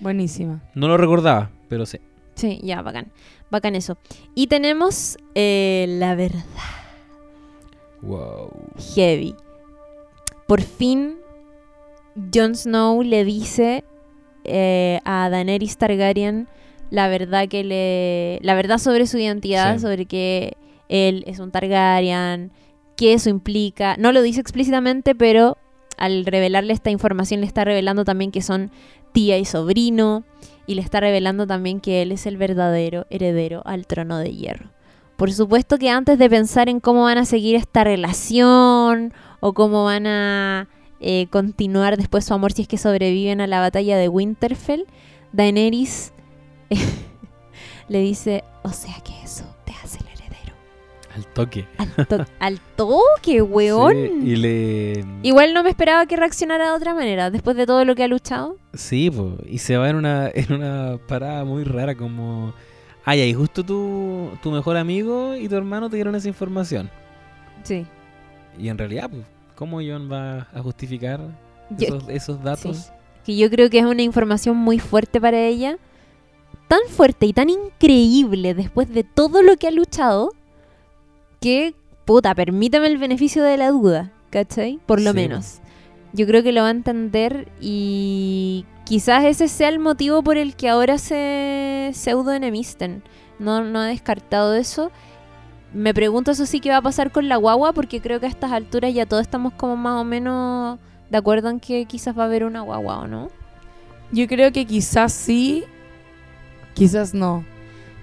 Buenísima. 0.00 0.60
No 0.74 0.88
lo 0.88 0.96
recordaba, 0.96 1.50
pero 1.68 1.86
sí. 1.86 1.98
Sí, 2.34 2.60
ya, 2.64 2.82
bacán. 2.82 3.12
Bacán 3.50 3.76
eso. 3.76 3.96
Y 4.34 4.48
tenemos 4.48 5.16
eh, 5.36 5.86
la 5.88 6.16
verdad 6.16 6.44
Wow. 8.02 8.50
heavy. 8.94 9.34
Por 10.46 10.60
fin, 10.62 11.16
Jon 12.32 12.54
Snow 12.54 13.02
le 13.02 13.24
dice 13.24 13.84
eh, 14.44 15.00
a 15.04 15.28
Daenerys 15.30 15.76
Targaryen 15.78 16.48
la 16.90 17.08
verdad 17.08 17.48
que 17.48 17.64
le. 17.64 18.38
la 18.46 18.54
verdad 18.54 18.78
sobre 18.78 19.06
su 19.06 19.18
identidad, 19.18 19.76
Sí. 19.76 19.80
sobre 19.82 20.06
que 20.06 20.56
él 20.88 21.24
es 21.26 21.40
un 21.40 21.50
Targaryen, 21.50 22.52
que 22.96 23.14
eso 23.14 23.30
implica. 23.30 23.96
No 23.98 24.12
lo 24.12 24.22
dice 24.22 24.40
explícitamente, 24.40 25.14
pero 25.14 25.56
al 25.96 26.24
revelarle 26.26 26.72
esta 26.72 26.90
información 26.90 27.40
le 27.40 27.46
está 27.46 27.64
revelando 27.64 28.04
también 28.04 28.30
que 28.30 28.42
son 28.42 28.70
tía 29.12 29.38
y 29.38 29.44
sobrino. 29.44 30.24
Y 30.66 30.76
le 30.76 30.82
está 30.82 31.00
revelando 31.00 31.46
también 31.46 31.80
que 31.80 32.00
él 32.00 32.12
es 32.12 32.26
el 32.26 32.36
verdadero 32.36 33.06
heredero 33.10 33.62
al 33.66 33.86
trono 33.86 34.18
de 34.18 34.32
hierro. 34.32 34.70
Por 35.16 35.32
supuesto 35.32 35.78
que 35.78 35.90
antes 35.90 36.18
de 36.18 36.30
pensar 36.30 36.68
en 36.68 36.80
cómo 36.80 37.02
van 37.04 37.18
a 37.18 37.24
seguir 37.24 37.56
esta 37.56 37.84
relación 37.84 39.12
o 39.46 39.52
cómo 39.52 39.84
van 39.84 40.06
a 40.06 40.68
eh, 41.00 41.26
continuar 41.28 41.98
después 41.98 42.24
su 42.24 42.32
amor 42.32 42.52
si 42.52 42.62
es 42.62 42.68
que 42.68 42.78
sobreviven 42.78 43.42
a 43.42 43.46
la 43.46 43.60
batalla 43.60 43.98
de 43.98 44.08
Winterfell, 44.08 44.86
Daenerys 45.32 46.14
le 47.88 48.00
dice, 48.00 48.42
o 48.62 48.70
sea 48.70 48.94
que 49.04 49.12
eso 49.22 49.44
te 49.66 49.72
hace 49.72 49.98
el 49.98 50.06
heredero. 50.06 50.54
Al 51.14 51.26
toque. 51.26 51.66
Al, 51.76 52.06
to- 52.06 52.24
al 52.40 52.60
toque, 52.76 53.42
weón. 53.42 53.92
Sí, 53.92 54.30
y 54.30 54.36
le. 54.36 55.04
Igual 55.22 55.52
no 55.52 55.62
me 55.62 55.68
esperaba 55.68 56.06
que 56.06 56.16
reaccionara 56.16 56.70
de 56.70 56.76
otra 56.76 56.94
manera, 56.94 57.30
después 57.30 57.54
de 57.56 57.66
todo 57.66 57.84
lo 57.84 57.94
que 57.94 58.04
ha 58.04 58.08
luchado. 58.08 58.56
Sí, 58.72 59.10
po, 59.10 59.36
y 59.46 59.58
se 59.58 59.76
va 59.76 59.90
en 59.90 59.96
una, 59.96 60.30
en 60.34 60.52
una 60.54 60.98
parada 61.06 61.44
muy 61.44 61.64
rara 61.64 61.94
como... 61.94 62.54
Ay, 63.04 63.20
ahí 63.20 63.34
justo 63.34 63.62
tu, 63.62 64.30
tu 64.42 64.50
mejor 64.50 64.78
amigo 64.78 65.34
y 65.36 65.46
tu 65.50 65.56
hermano 65.56 65.90
te 65.90 65.96
dieron 65.96 66.14
esa 66.14 66.28
información. 66.28 66.88
Sí. 67.62 67.84
Y 68.58 68.68
en 68.70 68.78
realidad, 68.78 69.10
pues, 69.10 69.22
¿cómo 69.54 69.78
John 69.78 70.10
va 70.10 70.48
a 70.54 70.60
justificar 70.62 71.20
Yo- 71.70 71.86
esos, 71.88 72.08
esos 72.08 72.42
datos? 72.42 72.90
que 73.24 73.36
yo 73.36 73.48
creo 73.50 73.70
que 73.70 73.78
es 73.78 73.84
una 73.86 74.02
información 74.02 74.56
muy 74.56 74.78
fuerte 74.78 75.20
para 75.20 75.38
ella. 75.40 75.78
Tan 76.68 76.80
fuerte 76.88 77.26
y 77.26 77.32
tan 77.32 77.48
increíble 77.50 78.54
después 78.54 78.92
de 78.92 79.02
todo 79.04 79.42
lo 79.42 79.56
que 79.56 79.68
ha 79.68 79.70
luchado, 79.70 80.30
que, 81.40 81.74
puta, 82.04 82.34
permítame 82.34 82.86
el 82.88 82.98
beneficio 82.98 83.42
de 83.42 83.56
la 83.56 83.70
duda, 83.70 84.12
¿cachai? 84.30 84.78
Por 84.86 85.00
lo 85.00 85.10
Sí, 85.12 85.16
menos. 85.16 85.58
Yo 86.12 86.26
creo 86.26 86.42
que 86.42 86.52
lo 86.52 86.62
va 86.62 86.68
a 86.68 86.70
entender 86.72 87.48
y 87.60 88.64
quizás 88.84 89.24
ese 89.24 89.48
sea 89.48 89.68
el 89.68 89.78
motivo 89.78 90.22
por 90.22 90.36
el 90.36 90.54
que 90.54 90.68
ahora 90.68 90.98
se 90.98 91.90
pseudo 91.92 92.32
enemisten. 92.32 93.02
No, 93.38 93.62
no 93.64 93.84
he 93.84 93.88
descartado 93.88 94.54
eso. 94.54 94.90
Me 95.74 95.92
pregunto 95.92 96.30
eso 96.30 96.46
sí 96.46 96.60
que 96.60 96.70
va 96.70 96.76
a 96.76 96.82
pasar 96.82 97.10
con 97.10 97.28
la 97.28 97.36
guagua, 97.36 97.72
porque 97.72 98.00
creo 98.00 98.20
que 98.20 98.26
a 98.26 98.28
estas 98.28 98.52
alturas 98.52 98.94
ya 98.94 99.06
todos 99.06 99.22
estamos 99.22 99.52
como 99.54 99.76
más 99.76 100.00
o 100.00 100.04
menos 100.04 100.78
de 101.10 101.18
acuerdo 101.18 101.50
en 101.50 101.58
que 101.58 101.84
quizás 101.86 102.16
va 102.16 102.22
a 102.22 102.26
haber 102.26 102.44
una 102.44 102.60
guagua 102.60 103.00
o 103.00 103.08
no. 103.08 103.28
Yo 104.12 104.28
creo 104.28 104.52
que 104.52 104.66
quizás 104.66 105.12
sí, 105.12 105.64
quizás 106.74 107.12
no. 107.12 107.44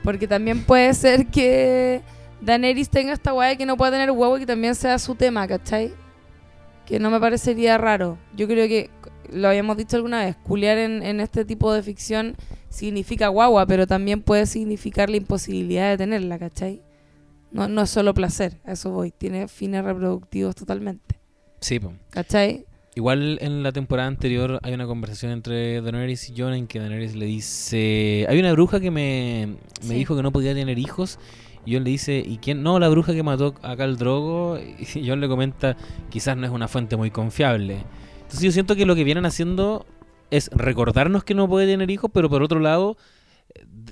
Porque 0.03 0.27
también 0.27 0.65
puede 0.65 0.93
ser 0.93 1.27
que 1.27 2.01
Daenerys 2.41 2.89
tenga 2.89 3.13
esta 3.13 3.31
guay 3.31 3.55
que 3.55 3.65
no 3.65 3.77
pueda 3.77 3.91
tener 3.91 4.11
huevo 4.11 4.35
y 4.35 4.41
que 4.41 4.45
también 4.45 4.75
sea 4.75 4.99
su 4.99 5.15
tema, 5.15 5.47
¿cachai? 5.47 5.93
Que 6.85 6.99
no 6.99 7.09
me 7.09 7.21
parecería 7.21 7.77
raro. 7.77 8.17
Yo 8.35 8.47
creo 8.47 8.67
que, 8.67 8.89
lo 9.31 9.47
habíamos 9.47 9.77
dicho 9.77 9.95
alguna 9.95 10.25
vez, 10.25 10.35
culiar 10.35 10.77
en, 10.77 11.03
en 11.03 11.21
este 11.21 11.45
tipo 11.45 11.71
de 11.71 11.83
ficción 11.83 12.35
significa 12.67 13.29
guagua, 13.29 13.65
pero 13.65 13.87
también 13.87 14.21
puede 14.21 14.45
significar 14.45 15.09
la 15.09 15.15
imposibilidad 15.15 15.89
de 15.89 15.97
tenerla, 15.97 16.37
¿cachai? 16.37 16.81
No, 17.51 17.67
no 17.67 17.81
es 17.81 17.89
solo 17.89 18.13
placer, 18.13 18.59
a 18.65 18.73
eso 18.73 18.91
voy. 18.91 19.11
Tiene 19.11 19.47
fines 19.47 19.83
reproductivos 19.83 20.55
totalmente, 20.55 21.19
Sí, 21.59 21.79
po. 21.79 21.93
¿cachai? 22.09 22.65
Igual 22.95 23.37
en 23.41 23.63
la 23.63 23.71
temporada 23.71 24.07
anterior 24.07 24.59
hay 24.63 24.73
una 24.73 24.85
conversación 24.85 25.31
entre 25.31 25.81
Daenerys 25.81 26.29
y 26.29 26.33
Jon 26.37 26.53
en 26.53 26.67
que 26.67 26.79
Daenerys 26.79 27.15
le 27.15 27.25
dice... 27.25 28.25
Hay 28.27 28.39
una 28.39 28.51
bruja 28.51 28.79
que 28.81 28.91
me, 28.91 29.55
me 29.81 29.87
Sí. 29.87 29.93
dijo 29.93 30.15
que 30.15 30.23
no 30.23 30.31
podía 30.31 30.53
tener 30.53 30.77
hijos 30.77 31.17
Y 31.65 31.73
John 31.75 31.83
le 31.83 31.91
dice, 31.91 32.23
¿y 32.25 32.37
quién? 32.39 32.63
No, 32.63 32.79
la 32.79 32.89
bruja 32.89 33.13
que 33.13 33.21
mató 33.23 33.53
acá 33.61 33.83
al 33.83 33.97
drogo. 33.97 34.57
Y 34.95 35.07
John 35.07 35.21
le 35.21 35.27
comenta, 35.29 35.77
quizás 36.09 36.35
no 36.35 36.45
es 36.45 36.51
una 36.51 36.67
fuente 36.67 36.97
muy 36.97 37.11
confiable. 37.11 37.83
Entonces 38.23 38.41
yo 38.41 38.51
siento 38.51 38.75
que 38.75 38.85
lo 38.85 38.95
que 38.95 39.03
vienen 39.03 39.25
haciendo 39.25 39.85
es 40.31 40.49
recordarnos 40.53 41.23
que 41.23 41.33
no 41.35 41.47
puede 41.47 41.67
tener 41.67 41.91
hijos, 41.91 42.09
pero 42.13 42.29
por 42.29 42.41
otro 42.43 42.59
lado, 42.59 42.97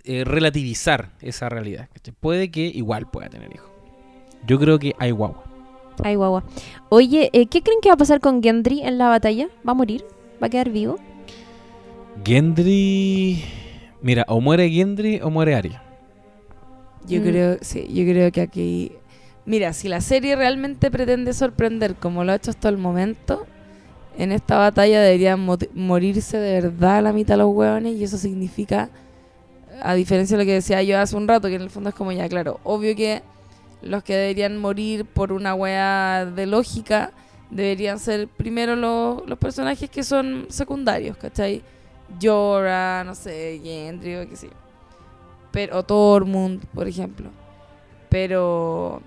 eh, 0.03 0.23
relativizar 0.25 1.11
esa 1.21 1.49
realidad. 1.49 1.89
¿cachai? 1.93 2.13
Puede 2.19 2.51
que 2.51 2.61
igual 2.67 3.09
pueda 3.09 3.29
tener 3.29 3.53
hijos. 3.53 3.69
Yo 4.47 4.59
creo 4.59 4.79
que 4.79 4.93
hay 4.99 5.11
guagua. 5.11 5.43
Ay, 6.03 6.15
guagua. 6.15 6.43
Oye, 6.89 7.29
eh, 7.33 7.47
¿qué 7.47 7.61
creen 7.61 7.79
que 7.81 7.89
va 7.89 7.95
a 7.95 7.97
pasar 7.97 8.19
con 8.21 8.41
Gendry 8.41 8.81
en 8.81 8.97
la 8.97 9.09
batalla? 9.09 9.47
¿Va 9.67 9.71
a 9.71 9.75
morir? 9.75 10.05
¿Va 10.41 10.47
a 10.47 10.49
quedar 10.49 10.69
vivo? 10.69 10.97
Gendry... 12.25 13.43
Mira, 14.01 14.23
o 14.29 14.39
muere 14.39 14.69
Gendry 14.69 15.19
o 15.21 15.29
muere 15.29 15.55
Arya. 15.55 15.83
Yo 17.05 17.19
Mm. 17.19 17.23
creo, 17.23 17.57
sí, 17.61 17.87
yo 17.93 18.03
creo 18.05 18.31
que 18.31 18.41
aquí. 18.41 18.91
Mira, 19.45 19.73
si 19.73 19.87
la 19.89 19.99
serie 19.99 20.35
realmente 20.35 20.89
pretende 20.91 21.33
sorprender 21.33 21.95
como 21.95 22.23
lo 22.23 22.31
ha 22.31 22.35
hecho 22.35 22.51
hasta 22.51 22.69
el 22.69 22.77
momento, 22.77 23.45
en 24.17 24.31
esta 24.31 24.57
batalla 24.57 25.01
deberían 25.01 25.39
mo- 25.39 25.57
morirse 25.73 26.37
de 26.37 26.61
verdad 26.61 27.03
la 27.03 27.13
mitad 27.13 27.33
de 27.33 27.39
los 27.39 27.53
hueones 27.53 27.95
y 27.95 28.03
eso 28.03 28.17
significa, 28.17 28.89
a 29.81 29.93
diferencia 29.93 30.37
de 30.37 30.43
lo 30.43 30.47
que 30.47 30.53
decía 30.53 30.83
yo 30.83 30.99
hace 30.99 31.15
un 31.15 31.27
rato, 31.27 31.47
que 31.47 31.55
en 31.55 31.61
el 31.61 31.69
fondo 31.69 31.89
es 31.89 31.95
como 31.95 32.11
ya, 32.11 32.27
claro, 32.29 32.59
obvio 32.63 32.95
que 32.95 33.21
los 33.81 34.03
que 34.03 34.15
deberían 34.15 34.57
morir 34.57 35.05
por 35.05 35.31
una 35.31 35.55
wea 35.55 36.25
de 36.25 36.45
lógica 36.45 37.11
deberían 37.49 37.99
ser 37.99 38.27
primero 38.27 38.75
los, 38.75 39.27
los 39.27 39.37
personajes 39.37 39.89
que 39.89 40.03
son 40.03 40.45
secundarios, 40.49 41.17
¿cachai? 41.17 41.63
Jorah, 42.21 43.03
no 43.03 43.15
sé, 43.15 43.59
Gendry 43.63 44.15
o 44.17 44.29
qué 44.29 44.35
sé. 44.35 44.49
Pero, 45.51 45.79
o 45.79 45.83
Tormund, 45.83 46.65
por 46.67 46.87
ejemplo. 46.87 47.29
Pero 48.09 49.01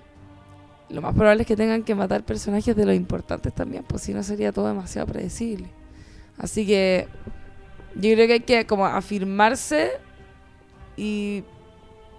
lo 0.89 1.01
más 1.01 1.15
probable 1.15 1.43
es 1.43 1.49
que 1.49 1.57
tengan 1.57 1.83
que 1.83 1.95
matar 1.95 2.25
personajes 2.25 2.77
de 2.77 2.85
los 2.85 2.95
importantes 2.95 3.53
también, 3.55 3.85
pues 3.85 4.03
si 4.03 4.13
no 4.13 4.23
sería 4.23 4.53
todo 4.53 4.69
demasiado 4.69 5.07
predecible. 5.07 5.69
Así 6.39 6.67
que 6.67 7.09
yo 7.95 8.13
creo 8.15 8.27
que 8.27 8.33
hay 8.35 8.41
que 8.41 8.67
como 8.67 8.87
afirmarse 8.87 9.93
y 10.97 11.45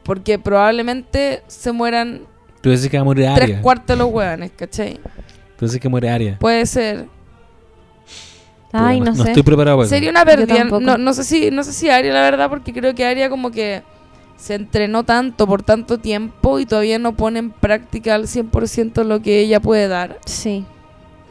porque 0.03 0.37
probablemente 0.39 1.43
se 1.47 1.71
mueran 1.71 2.21
Tú 2.61 2.69
dices 2.69 2.89
que 2.89 2.97
va 2.97 3.01
a 3.01 3.05
morir 3.05 3.27
tres 3.35 3.49
Arya. 3.49 3.61
cuartos 3.61 3.87
de 3.87 4.03
los 4.03 4.11
hueones, 4.13 4.51
¿cachai? 4.55 4.99
Tú 5.57 5.65
dices 5.65 5.79
que 5.81 5.89
muere 5.89 6.09
Arya. 6.09 6.37
Puede 6.39 6.65
ser. 6.65 7.07
Ay, 8.71 8.99
Puta, 8.99 9.11
no, 9.11 9.23
sé. 9.23 9.29
estoy 9.29 9.43
preparado 9.43 9.77
para 9.77 9.85
eso. 9.85 9.95
Sería 9.95 10.09
una 10.09 10.25
pérdida. 10.25 10.63
No, 10.63 10.97
no 10.97 11.13
sé 11.13 11.23
si, 11.23 11.51
no 11.51 11.63
sé 11.63 11.73
si 11.73 11.89
Aria, 11.89 12.13
la 12.13 12.21
verdad, 12.21 12.49
porque 12.49 12.73
creo 12.73 12.95
que 12.95 13.05
Aria 13.05 13.29
como 13.29 13.51
que 13.51 13.83
se 14.37 14.55
entrenó 14.55 15.03
tanto 15.03 15.45
por 15.45 15.61
tanto 15.61 15.99
tiempo 15.99 16.59
y 16.59 16.65
todavía 16.65 16.99
no 16.99 17.15
pone 17.15 17.39
en 17.39 17.51
práctica 17.51 18.15
al 18.15 18.23
100% 18.23 19.03
lo 19.03 19.21
que 19.21 19.39
ella 19.39 19.59
puede 19.59 19.87
dar. 19.87 20.19
Sí. 20.25 20.65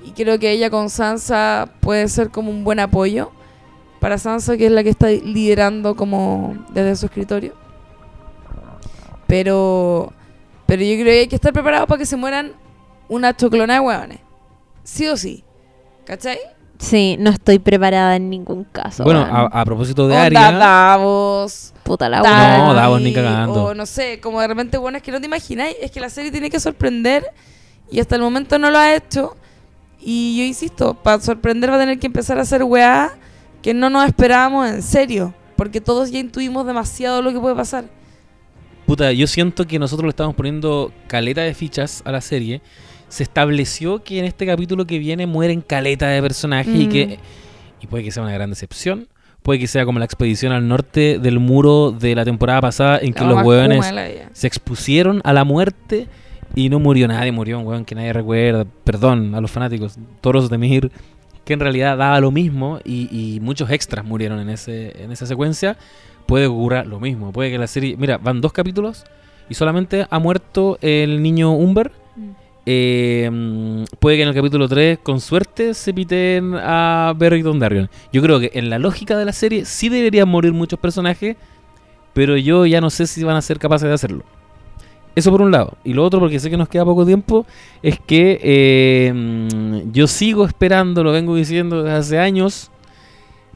Y 0.05 0.11
creo 0.13 0.39
que 0.39 0.51
ella 0.51 0.71
con 0.71 0.91
Sansa 0.91 1.69
puede 1.81 2.09
ser 2.09 2.31
como 2.31 2.51
un 2.51 2.63
buen 2.65 2.79
apoyo 2.79 3.33
para 4.03 4.19
Sansa, 4.19 4.57
que 4.57 4.67
es 4.67 4.73
la 4.73 4.83
que 4.83 4.91
está 4.91 5.11
liderando 5.11 5.95
como 5.95 6.57
desde 6.71 6.97
su 6.97 7.07
escritorio. 7.07 7.55
Pero, 9.29 10.13
pero 10.67 10.83
yo 10.83 10.95
creo 10.95 11.05
que 11.05 11.21
hay 11.21 11.29
que 11.29 11.37
estar 11.37 11.53
preparado 11.53 11.87
para 11.87 11.99
que 11.99 12.05
se 12.05 12.17
mueran 12.17 12.51
una 13.09 13.37
choclona 13.37 13.75
de 13.75 13.81
hueones. 13.81 14.19
Sí 14.83 15.07
o 15.07 15.17
sí. 15.17 15.45
¿Cachai? 16.05 16.37
Sí, 16.81 17.17
no 17.21 17.31
estoy 17.31 17.61
preparada 17.61 18.17
en 18.17 18.29
ningún 18.29 18.65
caso. 18.65 19.05
Bueno, 19.05 19.21
a, 19.21 19.43
a 19.61 19.65
propósito 19.65 20.09
de 20.09 20.17
Arya... 20.17 20.51
Davos. 20.51 21.73
Puta 21.85 22.09
la 22.09 22.23
Dani, 22.23 22.59
No, 22.65 22.75
Davos 22.75 23.01
ni 23.01 23.13
cagando. 23.13 23.67
O 23.67 23.75
no 23.75 23.87
sé, 23.87 24.19
como 24.19 24.41
de 24.41 24.49
repente, 24.49 24.79
bueno, 24.79 24.97
es 24.97 25.05
que 25.05 25.13
no 25.13 25.21
te 25.21 25.27
imagináis, 25.27 25.77
es 25.81 25.93
que 25.93 26.01
la 26.01 26.11
serie 26.11 26.33
tiene 26.33 26.51
que 26.51 26.59
sorprender 26.59 27.25
y 27.89 28.01
hasta 28.01 28.17
el 28.17 28.23
momento 28.23 28.59
no 28.59 28.69
lo 28.69 28.79
ha 28.79 28.97
hecho. 28.97 29.37
Y 30.01 30.39
yo 30.39 30.43
insisto, 30.43 30.95
para 30.95 31.21
sorprender 31.21 31.71
va 31.71 31.77
a 31.77 31.79
tener 31.79 32.01
que 32.01 32.09
empezar 32.09 32.37
a 32.39 32.43
hacer 32.43 32.65
weá 32.65 33.13
que 33.63 33.75
no 33.75 33.89
nos 33.91 34.07
esperábamos 34.07 34.69
en 34.69 34.83
serio, 34.83 35.35
porque 35.57 35.81
todos 35.81 36.11
ya 36.11 36.19
intuimos 36.19 36.67
demasiado 36.67 37.23
lo 37.23 37.33
que 37.33 37.39
puede 37.41 37.55
pasar. 37.55 37.85
Puta, 38.87 39.13
yo 39.13 39.27
siento 39.27 39.67
que 39.67 39.79
nosotros 39.79 40.05
le 40.07 40.11
estamos 40.11 40.35
poniendo 40.35 40.93
caleta 41.07 41.41
de 41.43 41.55
fichas 41.55 42.03
a 42.05 42.13
la 42.13 42.21
serie. 42.21 42.61
Se 43.09 43.23
estableció 43.23 44.03
que 44.03 44.19
en 44.19 44.25
este 44.25 44.45
capítulo 44.47 44.87
que 44.87 44.99
viene 44.99 45.27
mueren 45.27 45.61
caleta 45.61 46.09
de 46.09 46.21
personajes 46.21 46.75
y 46.75 46.87
Mm. 46.87 46.91
que 46.91 47.19
y 47.81 47.87
puede 47.87 48.05
que 48.05 48.11
sea 48.13 48.23
una 48.23 48.33
gran 48.33 48.51
decepción. 48.51 49.09
Puede 49.43 49.59
que 49.59 49.67
sea 49.67 49.85
como 49.85 49.99
la 49.99 50.05
expedición 50.05 50.53
al 50.53 50.69
norte 50.69 51.19
del 51.19 51.41
muro 51.41 51.91
de 51.91 52.15
la 52.15 52.25
temporada 52.25 52.61
pasada 52.61 52.99
en 53.03 53.13
que 53.13 53.25
los 53.25 53.43
hueones 53.45 53.93
se 54.33 54.47
expusieron 54.47 55.21
a 55.25 55.33
la 55.33 55.43
muerte 55.45 56.07
y 56.55 56.69
no 56.69 56.79
murió 56.79 57.09
nadie, 57.09 57.33
murió 57.33 57.59
un 57.59 57.67
hueón 57.67 57.85
que 57.85 57.97
nadie 57.97 58.13
recuerda. 58.13 58.65
Perdón 58.85 59.35
a 59.35 59.41
los 59.41 59.51
fanáticos, 59.51 59.97
Toros 60.21 60.49
de 60.49 60.59
Mir, 60.59 60.93
que 61.45 61.55
en 61.55 61.61
realidad 61.61 61.97
daba 61.97 62.21
lo 62.21 62.31
mismo 62.31 62.79
y, 62.85 63.09
y 63.11 63.41
muchos 63.41 63.71
extras 63.71 64.05
murieron 64.05 64.39
en, 64.39 64.51
ese, 64.51 65.03
en 65.03 65.13
esa 65.13 65.27
secuencia. 65.27 65.77
Puede 66.27 66.47
ocurrir 66.47 66.87
lo 66.87 67.01
mismo, 67.01 67.33
puede 67.33 67.51
que 67.51 67.59
la 67.59 67.67
serie... 67.67 67.97
Mira, 67.97 68.19
van 68.19 68.41
dos 68.41 68.53
capítulos 68.53 69.05
y 69.49 69.55
solamente 69.55 70.07
ha 70.09 70.19
muerto 70.19 70.79
el 70.81 71.23
niño 71.23 71.53
Umber. 71.53 71.91
Mm. 72.17 72.31
Eh, 72.65 73.29
mm, 73.31 73.85
puede 73.99 74.17
que 74.17 74.23
en 74.23 74.29
el 74.29 74.35
capítulo 74.35 74.69
3, 74.69 75.01
con 75.03 75.21
suerte, 75.21 75.75
se 75.75 75.93
piten 75.93 76.55
a 76.55 77.13
Beric 77.17 77.43
Dondarrion. 77.43 77.91
Yo 78.13 78.23
creo 78.23 78.39
que 78.39 78.53
en 78.55 78.71
la 78.71 78.79
lógica 78.79 79.17
de 79.19 79.25
la 79.25 79.33
serie 79.33 79.65
sí 79.65 79.89
deberían 79.89 80.29
morir 80.29 80.53
muchos 80.53 80.79
personajes, 80.79 81.37
pero 82.13 82.37
yo 82.37 82.67
ya 82.67 82.81
no 82.81 82.91
sé 82.91 83.07
si 83.07 83.25
van 83.25 83.37
a 83.37 83.43
ser 83.43 83.59
capaces 83.59 83.89
de 83.89 83.95
hacerlo. 83.95 84.25
Eso 85.15 85.31
por 85.31 85.43
un 85.43 85.51
lado. 85.51 85.77
Y 85.85 85.93
lo 85.93 86.05
otro, 86.05 86.21
porque 86.21 86.41
sé 86.41 86.49
que 86.51 86.57
nos 86.57 86.69
queda 86.69 86.85
poco 86.85 87.05
tiempo, 87.05 87.47
es 87.83 87.99
que 88.01 88.41
eh, 88.43 89.13
mm, 89.13 89.93
yo 89.93 90.07
sigo 90.07 90.47
esperando, 90.47 91.05
lo 91.05 91.13
vengo 91.13 91.35
diciendo 91.35 91.83
desde 91.83 91.97
hace 91.97 92.19
años. 92.19 92.71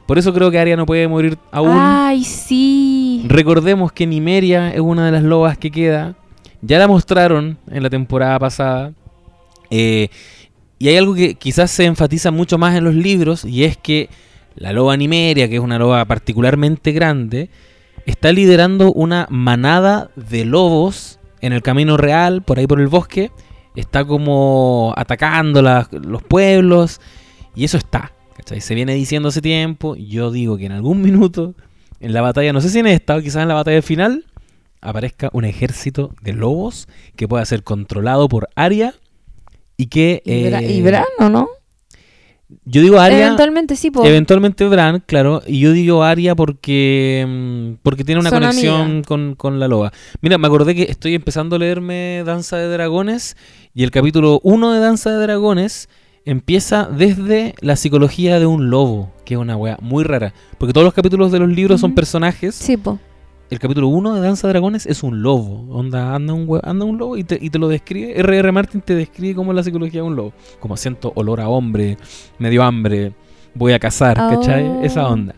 Por 0.05 0.17
eso 0.17 0.33
creo 0.33 0.51
que 0.51 0.59
Arya 0.59 0.77
no 0.77 0.85
puede 0.85 1.07
morir 1.07 1.37
aún. 1.51 1.71
Ay, 1.73 2.23
sí. 2.23 3.25
Recordemos 3.27 3.91
que 3.91 4.07
Nimeria 4.07 4.71
es 4.73 4.79
una 4.79 5.05
de 5.05 5.11
las 5.11 5.23
lobas 5.23 5.57
que 5.57 5.71
queda. 5.71 6.15
Ya 6.61 6.79
la 6.79 6.87
mostraron 6.87 7.57
en 7.69 7.83
la 7.83 7.89
temporada 7.89 8.39
pasada. 8.39 8.93
Eh, 9.69 10.09
y 10.79 10.87
hay 10.89 10.97
algo 10.97 11.15
que 11.15 11.35
quizás 11.35 11.71
se 11.71 11.85
enfatiza 11.85 12.31
mucho 12.31 12.57
más 12.57 12.75
en 12.75 12.83
los 12.83 12.93
libros 12.93 13.43
y 13.43 13.63
es 13.63 13.77
que 13.77 14.09
la 14.55 14.73
loba 14.73 14.95
Nimeria, 14.95 15.49
que 15.49 15.55
es 15.55 15.61
una 15.61 15.77
loba 15.79 16.05
particularmente 16.05 16.91
grande, 16.91 17.49
está 18.05 18.31
liderando 18.31 18.93
una 18.93 19.27
manada 19.29 20.09
de 20.15 20.45
lobos 20.45 21.19
en 21.41 21.53
el 21.53 21.61
camino 21.61 21.97
real, 21.97 22.41
por 22.41 22.59
ahí 22.59 22.67
por 22.67 22.79
el 22.81 22.87
bosque. 22.87 23.31
Está 23.75 24.03
como 24.05 24.93
atacando 24.97 25.61
las- 25.61 25.91
los 25.91 26.23
pueblos 26.23 26.99
y 27.55 27.63
eso 27.65 27.77
está. 27.77 28.11
¿cachai? 28.35 28.61
Se 28.61 28.75
viene 28.75 28.93
diciendo 28.95 29.29
hace 29.29 29.41
tiempo. 29.41 29.95
Yo 29.95 30.31
digo 30.31 30.57
que 30.57 30.65
en 30.65 30.71
algún 30.71 31.01
minuto 31.01 31.53
en 31.99 32.13
la 32.13 32.21
batalla, 32.21 32.53
no 32.53 32.61
sé 32.61 32.69
si 32.69 32.79
en 32.79 32.87
esta 32.87 33.15
o 33.15 33.21
quizás 33.21 33.41
en 33.41 33.47
la 33.47 33.53
batalla 33.55 33.81
final, 33.81 34.25
aparezca 34.81 35.29
un 35.33 35.45
ejército 35.45 36.13
de 36.21 36.33
lobos 36.33 36.87
que 37.15 37.27
pueda 37.27 37.43
ser 37.45 37.63
controlado 37.63 38.29
por 38.29 38.49
Arya 38.55 38.93
y 39.75 39.87
que... 39.87 40.21
Y, 40.25 40.31
eh, 40.45 40.71
y 40.71 40.81
Bran, 40.81 41.05
¿o 41.19 41.29
no? 41.29 41.49
Yo 42.63 42.81
digo 42.81 42.97
Arya... 42.97 43.25
Eventualmente 43.25 43.75
sí, 43.75 43.91
po. 43.91 44.05
Eventualmente 44.05 44.65
Bran, 44.67 45.03
claro, 45.05 45.41
y 45.45 45.59
yo 45.59 45.73
digo 45.73 46.03
Arya 46.03 46.33
porque 46.33 47.25
mm, 47.27 47.83
porque 47.83 48.05
tiene 48.05 48.21
una 48.21 48.29
Son 48.29 48.39
conexión 48.39 49.03
con, 49.03 49.35
con 49.35 49.59
la 49.59 49.67
loba. 49.67 49.91
Mira, 50.21 50.37
me 50.37 50.47
acordé 50.47 50.73
que 50.73 50.83
estoy 50.83 51.15
empezando 51.15 51.57
a 51.57 51.59
leerme 51.59 52.23
Danza 52.25 52.57
de 52.57 52.69
Dragones 52.69 53.35
y 53.73 53.83
el 53.83 53.91
capítulo 53.91 54.39
1 54.43 54.71
de 54.71 54.79
Danza 54.79 55.11
de 55.11 55.17
Dragones 55.17 55.89
empieza 56.23 56.85
desde 56.85 57.55
la 57.61 57.75
psicología 57.75 58.39
de 58.39 58.45
un 58.45 58.69
lobo, 58.69 59.11
que 59.25 59.33
es 59.35 59.39
una 59.39 59.55
wea 59.55 59.77
muy 59.81 60.03
rara, 60.03 60.33
porque 60.57 60.73
todos 60.73 60.85
los 60.85 60.93
capítulos 60.93 61.31
de 61.31 61.39
los 61.39 61.49
libros 61.49 61.81
son 61.81 61.95
personajes. 61.95 62.55
Sí, 62.55 62.77
po. 62.77 62.99
El 63.49 63.59
capítulo 63.59 63.87
1 63.87 64.15
de 64.15 64.21
Danza 64.21 64.47
de 64.47 64.53
Dragones 64.53 64.85
es 64.85 65.03
un 65.03 65.21
lobo. 65.21 65.65
Onda, 65.73 66.13
anda 66.13 66.33
un, 66.33 66.59
anda 66.63 66.83
un 66.83 66.97
lobo 66.97 67.15
y 67.15 67.23
te, 67.23 67.37
y 67.39 67.49
te 67.49 67.57
lo 67.57 67.69
describe. 67.69 68.19
R.R. 68.19 68.51
Martin 68.51 68.81
te 68.81 68.93
describe 68.93 69.35
como 69.35 69.53
la 69.53 69.63
psicología 69.63 70.01
de 70.01 70.07
un 70.07 70.17
lobo. 70.17 70.33
Como 70.59 70.75
siento 70.75 71.13
olor 71.15 71.39
a 71.39 71.47
hombre, 71.47 71.97
medio 72.39 72.61
hambre, 72.63 73.13
voy 73.53 73.71
a 73.71 73.79
cazar, 73.79 74.17
¿cachai? 74.17 74.67
Oh. 74.67 74.83
Esa 74.83 75.07
onda. 75.07 75.33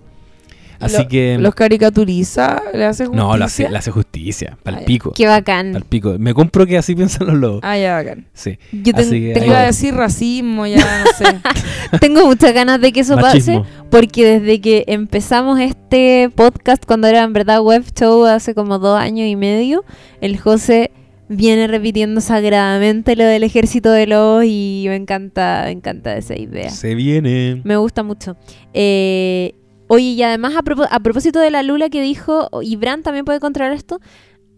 Así 0.79 0.97
Lo- 1.03 1.07
que... 1.07 1.37
¿Los 1.39 1.55
caricaturiza? 1.55 2.61
¿Le 2.73 2.85
hace 2.85 3.05
justicia? 3.05 3.23
no, 3.27 3.37
le 3.37 3.43
hace, 3.45 3.69
le 3.69 3.77
hace 3.77 3.91
justicia. 3.91 4.51
Ah, 4.53 4.59
Pal 4.63 4.79
ya. 4.79 4.85
pico. 4.85 5.11
Qué 5.15 5.27
bacán. 5.27 5.73
Pal 5.73 5.83
pico. 5.85 6.15
Me 6.19 6.33
compro 6.33 6.65
que 6.65 6.77
así 6.77 6.95
piensan 6.95 7.27
los 7.27 7.35
lobos. 7.37 7.59
Ah, 7.63 7.77
ya, 7.77 7.95
bacán. 7.95 8.27
Sí. 8.33 8.57
Yo 8.71 8.93
ten- 8.93 9.09
que 9.09 9.31
Te 9.33 9.39
ahí 9.41 9.47
iba 9.47 9.57
a 9.57 9.61
va. 9.61 9.65
decir 9.67 9.93
racismo, 9.93 10.65
ya 10.67 10.77
no 10.77 11.11
sé. 11.17 11.39
tengo 11.99 12.25
muchas 12.25 12.53
ganas 12.53 12.79
de 12.79 12.91
que 12.91 13.01
eso 13.01 13.15
Machismo. 13.17 13.63
pase. 13.63 13.73
Porque 13.89 14.39
desde 14.39 14.61
que 14.61 14.83
empezamos 14.87 15.59
este 15.59 16.29
podcast, 16.35 16.85
cuando 16.85 17.07
era 17.07 17.23
en 17.23 17.33
verdad 17.33 17.61
web 17.61 17.83
show 17.97 18.25
hace 18.25 18.53
como 18.55 18.79
dos 18.79 18.97
años 18.99 19.27
y 19.27 19.35
medio, 19.35 19.83
el 20.21 20.37
José 20.39 20.91
viene 21.27 21.67
repitiendo 21.67 22.21
sagradamente 22.21 23.15
lo 23.15 23.23
del 23.23 23.43
ejército 23.43 23.91
de 23.91 24.07
lobos 24.07 24.45
y 24.47 24.85
me 24.87 24.95
encanta, 24.95 25.61
me 25.65 25.71
encanta 25.71 26.15
esa 26.17 26.35
idea. 26.35 26.69
Se 26.71 26.95
viene. 26.95 27.61
Me 27.63 27.75
gusta 27.77 28.01
mucho. 28.01 28.35
Eh, 28.73 29.53
oye, 29.89 30.05
y 30.05 30.23
además 30.23 30.55
a, 30.55 30.61
propo- 30.63 30.87
a 30.89 30.99
propósito 31.01 31.39
de 31.39 31.51
la 31.51 31.61
Lula 31.61 31.89
que 31.89 32.01
dijo, 32.01 32.49
y 32.61 32.77
Bran 32.77 33.03
también 33.03 33.25
puede 33.25 33.41
controlar 33.41 33.73
esto, 33.73 33.99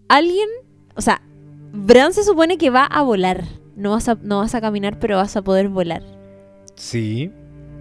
alguien, 0.07 0.47
o 0.95 1.01
sea, 1.01 1.21
Bran 1.73 2.13
se 2.13 2.23
supone 2.23 2.57
que 2.59 2.69
va 2.69 2.85
a 2.85 3.01
volar. 3.01 3.43
No 3.75 3.91
vas 3.91 4.07
a, 4.09 4.17
no 4.21 4.37
vas 4.39 4.53
a 4.53 4.61
caminar, 4.61 4.99
pero 4.99 5.15
vas 5.17 5.35
a 5.35 5.41
poder 5.41 5.69
volar. 5.69 6.03
Sí. 6.75 7.31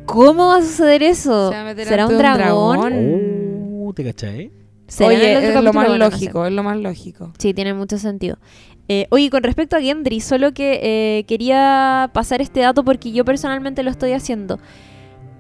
¿Cócómo 0.07 0.49
va 0.49 0.57
a 0.59 0.63
suceder 0.63 1.03
eso? 1.03 1.51
Se 1.51 1.55
va 1.57 1.61
a 1.61 1.65
meter 1.65 1.87
¿Será 1.87 2.07
un 2.07 2.17
dragón? 2.17 2.81
dragón. 2.81 3.83
Oh, 3.89 3.93
¿Te 3.93 4.05
cachai? 4.05 4.53
¿Será 4.87 5.09
Oye, 5.11 5.49
es 5.49 5.55
lo 5.55 5.73
más 5.73 5.87
Bueno, 5.87 5.99
no 5.99 6.05
sé. 6.07 6.11
lógico, 6.13 6.47
es 6.47 6.53
lo 6.53 6.63
más 6.63 6.77
lógico. 6.79 7.33
Sí, 7.39 7.53
tiene 7.55 7.75
mucho 7.75 7.99
sentido. 7.99 8.39
Eh, 8.89 9.07
oye, 9.11 9.31
con 9.31 9.43
respecto 9.45 9.77
a 9.77 9.81
Gendry, 9.81 10.21
solo 10.21 10.53
que 10.53 10.81
eh, 10.83 11.25
quería 11.27 12.11
pasar 12.13 12.41
este 12.41 12.61
dato 12.61 12.85
porque 12.85 13.13
yo 13.13 13.25
personalmente 13.25 13.83
lo 13.85 13.91
estoy 13.91 14.13
haciendo. 14.13 14.59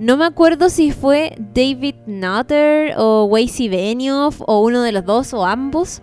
No 0.00 0.16
me 0.16 0.24
acuerdo 0.24 0.70
si 0.70 0.92
fue 0.92 1.36
David 1.54 1.94
Nutter 2.06 2.94
o 2.96 3.24
Weiss 3.24 3.58
Benioff 3.58 4.40
o 4.46 4.62
uno 4.62 4.80
de 4.80 4.92
los 4.92 5.04
dos 5.04 5.34
o 5.34 5.44
ambos 5.44 6.00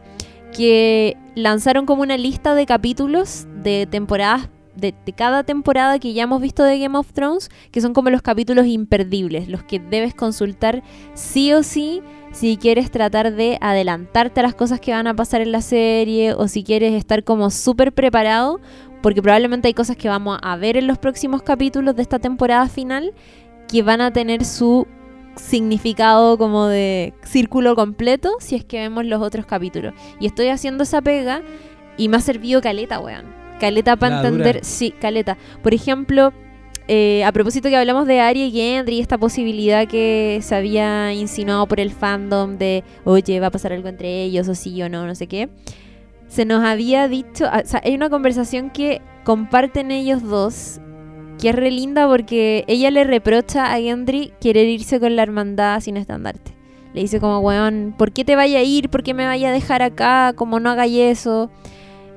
que 0.55 1.17
lanzaron 1.33 1.87
como 1.87 2.03
una 2.03 2.15
lista 2.15 2.53
de 2.53 2.67
capítulos 2.67 3.47
de 3.63 3.87
temporadas 3.89 4.49
de, 4.75 4.93
de 5.03 5.13
cada 5.13 5.43
temporada 5.43 5.97
que 5.97 6.13
ya 6.13 6.21
hemos 6.21 6.39
visto 6.39 6.63
de 6.63 6.77
Game 6.77 6.95
of 6.95 7.11
Thrones, 7.11 7.49
que 7.71 7.81
son 7.81 7.95
como 7.95 8.11
los 8.11 8.21
capítulos 8.21 8.67
imperdibles, 8.67 9.49
los 9.49 9.63
que 9.63 9.79
debes 9.79 10.13
consultar 10.13 10.83
sí 11.15 11.51
o 11.53 11.63
sí 11.63 12.03
si 12.31 12.57
quieres 12.57 12.91
tratar 12.91 13.33
de 13.33 13.57
adelantarte 13.61 14.41
a 14.41 14.43
las 14.43 14.53
cosas 14.53 14.79
que 14.79 14.91
van 14.91 15.07
a 15.07 15.15
pasar 15.15 15.41
en 15.41 15.51
la 15.51 15.61
serie 15.61 16.33
o 16.35 16.47
si 16.47 16.63
quieres 16.63 16.93
estar 16.93 17.23
como 17.23 17.49
súper 17.49 17.91
preparado, 17.93 18.59
porque 19.01 19.23
probablemente 19.23 19.69
hay 19.69 19.73
cosas 19.73 19.97
que 19.97 20.07
vamos 20.07 20.37
a 20.43 20.55
ver 20.55 20.77
en 20.77 20.85
los 20.85 20.99
próximos 20.99 21.41
capítulos 21.41 21.95
de 21.95 22.03
esta 22.03 22.19
temporada 22.19 22.67
final 22.67 23.15
que 23.67 23.83
van 23.83 24.01
a 24.01 24.11
tener 24.11 24.45
su 24.45 24.87
significado 25.35 26.37
como 26.37 26.65
de 26.67 27.13
círculo 27.23 27.75
completo 27.75 28.31
si 28.39 28.55
es 28.55 28.65
que 28.65 28.79
vemos 28.79 29.05
los 29.05 29.21
otros 29.21 29.45
capítulos. 29.45 29.93
Y 30.19 30.25
estoy 30.25 30.47
haciendo 30.47 30.83
esa 30.83 31.01
pega 31.01 31.41
y 31.97 32.09
me 32.09 32.17
ha 32.17 32.21
servido 32.21 32.61
caleta, 32.61 32.99
weón. 32.99 33.25
Caleta 33.59 33.95
para 33.95 34.17
entender. 34.17 34.59
Sí, 34.63 34.91
caleta. 34.91 35.37
Por 35.63 35.73
ejemplo, 35.73 36.31
eh, 36.87 37.23
a 37.25 37.31
propósito 37.31 37.69
que 37.69 37.75
hablamos 37.75 38.07
de 38.07 38.21
Arya 38.21 38.45
y 38.45 38.51
Gendry, 38.51 38.99
esta 38.99 39.17
posibilidad 39.17 39.87
que 39.87 40.39
se 40.41 40.55
había 40.55 41.11
insinuado 41.13 41.67
por 41.67 41.79
el 41.79 41.91
fandom 41.91 42.57
de, 42.57 42.83
oye, 43.03 43.39
va 43.39 43.47
a 43.47 43.51
pasar 43.51 43.73
algo 43.73 43.89
entre 43.89 44.23
ellos, 44.23 44.47
o 44.47 44.55
sí 44.55 44.81
o 44.81 44.89
no, 44.89 45.05
no 45.05 45.15
sé 45.15 45.27
qué. 45.27 45.49
Se 46.27 46.45
nos 46.45 46.63
había 46.63 47.07
dicho, 47.07 47.45
ah, 47.51 47.61
o 47.63 47.67
sea, 47.67 47.81
hay 47.83 47.95
una 47.95 48.09
conversación 48.09 48.69
que 48.69 49.01
comparten 49.23 49.91
ellos 49.91 50.23
dos, 50.23 50.79
que 51.39 51.49
es 51.49 51.55
re 51.55 51.71
linda 51.71 52.07
porque 52.07 52.63
ella 52.67 52.91
le 52.91 53.03
reprocha 53.03 53.73
a 53.73 53.79
Gendry 53.79 54.33
querer 54.41 54.67
irse 54.67 54.99
con 54.99 55.15
la 55.15 55.23
hermandad 55.23 55.79
sin 55.81 55.97
estandarte. 55.97 56.55
Le 56.93 57.01
dice 57.01 57.19
como, 57.19 57.39
weón, 57.39 57.93
¿por 57.97 58.11
qué 58.11 58.25
te 58.25 58.35
vaya 58.35 58.59
a 58.59 58.63
ir? 58.63 58.89
¿Por 58.89 59.03
qué 59.03 59.13
me 59.13 59.25
vaya 59.25 59.49
a 59.49 59.51
dejar 59.51 59.83
acá? 59.83 60.33
Como 60.35 60.59
no 60.59 60.69
hagáis 60.71 60.97
eso. 60.99 61.51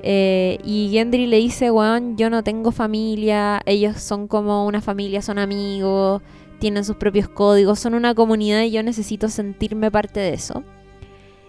Eh, 0.02 0.58
y 0.64 0.88
Gendry 0.90 1.26
le 1.26 1.36
dice, 1.36 1.70
weón, 1.70 2.16
yo 2.16 2.30
no 2.30 2.42
tengo 2.42 2.72
familia, 2.72 3.60
ellos 3.66 4.00
son 4.00 4.26
como 4.26 4.66
una 4.66 4.80
familia, 4.80 5.20
son 5.20 5.38
amigos, 5.38 6.22
tienen 6.58 6.84
sus 6.84 6.96
propios 6.96 7.28
códigos, 7.28 7.78
son 7.78 7.94
una 7.94 8.14
comunidad 8.14 8.62
y 8.62 8.70
yo 8.70 8.82
necesito 8.82 9.28
sentirme 9.28 9.90
parte 9.90 10.20
de 10.20 10.32
eso. 10.32 10.64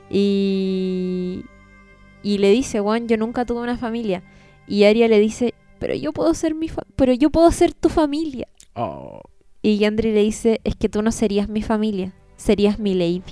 Y, 0.10 1.46
y 2.24 2.40
le 2.40 2.52
dice, 2.52 2.82
weón, 2.82 3.08
yo 3.08 3.16
nunca 3.16 3.46
tuve 3.46 3.62
una 3.62 3.78
familia. 3.78 4.24
Y 4.68 4.84
Arya 4.84 5.08
le 5.08 5.20
dice, 5.20 5.51
pero 5.82 5.94
yo 5.96 6.14
puedo 6.14 6.34
ser 6.34 6.56
mi 6.56 6.70
fa- 6.70 6.86
pero 6.96 7.12
yo 7.12 7.30
puedo 7.32 7.52
ser 7.52 7.74
tu 7.74 7.90
familia. 7.90 8.48
Oh. 8.76 9.20
Y 9.62 9.78
Gendry 9.80 10.14
le 10.14 10.22
dice, 10.24 10.62
es 10.64 10.76
que 10.78 10.88
tú 10.88 11.02
no 11.02 11.12
serías 11.12 11.50
mi 11.50 11.62
familia, 11.62 12.14
serías 12.38 12.80
mi 12.80 12.94
lady. 12.94 13.24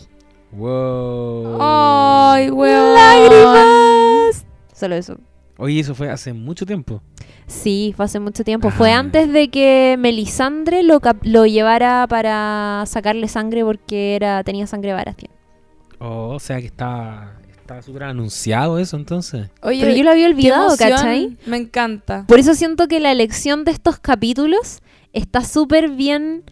Wow. 0.52 1.58
¡Ay, 1.62 2.50
weón! 2.52 2.94
¡Lágrimas! 2.96 4.46
Solo 4.74 4.96
eso. 4.96 5.16
Oye, 5.58 5.80
eso 5.80 5.94
fue 5.96 6.10
hace 6.10 6.34
mucho 6.34 6.66
tiempo. 6.66 7.02
Sí, 7.48 7.94
fue 7.96 8.06
hace 8.06 8.20
mucho 8.20 8.44
tiempo. 8.44 8.70
Fue 8.72 8.92
Ah. 8.94 9.00
antes 9.00 9.32
de 9.32 9.50
que 9.50 9.96
Melisandre 10.00 10.84
lo, 10.84 11.00
lo 11.24 11.46
llevara 11.46 12.06
para 12.08 12.84
sacarle 12.88 13.28
sangre 13.28 13.64
porque 13.64 14.16
era 14.16 14.44
tenía 14.44 14.68
sangre 14.68 14.94
Baratheon. 14.94 15.32
Oh, 16.00 16.34
o 16.36 16.40
sea 16.40 16.60
que 16.60 16.68
está 16.68 17.40
está 17.70 17.82
súper 17.84 18.04
anunciado 18.04 18.80
eso 18.80 18.98
entonces. 18.98 19.50
Oye, 19.62 19.82
Pero 19.82 19.96
yo 19.96 20.04
lo 20.04 20.12
había 20.12 20.28
olvidado, 20.28 20.76
¿cachai? 20.78 21.38
Me 21.46 21.58
encanta. 21.58 22.26
Por 22.28 22.40
eso 22.40 22.56
siento 22.56 22.88
que 22.88 23.00
la 23.00 23.12
elección 23.12 23.64
de 23.64 23.72
estos 23.72 24.00
capítulos 24.00 24.80
está 25.14 25.44
súper 25.44 25.90
bien 25.90 26.44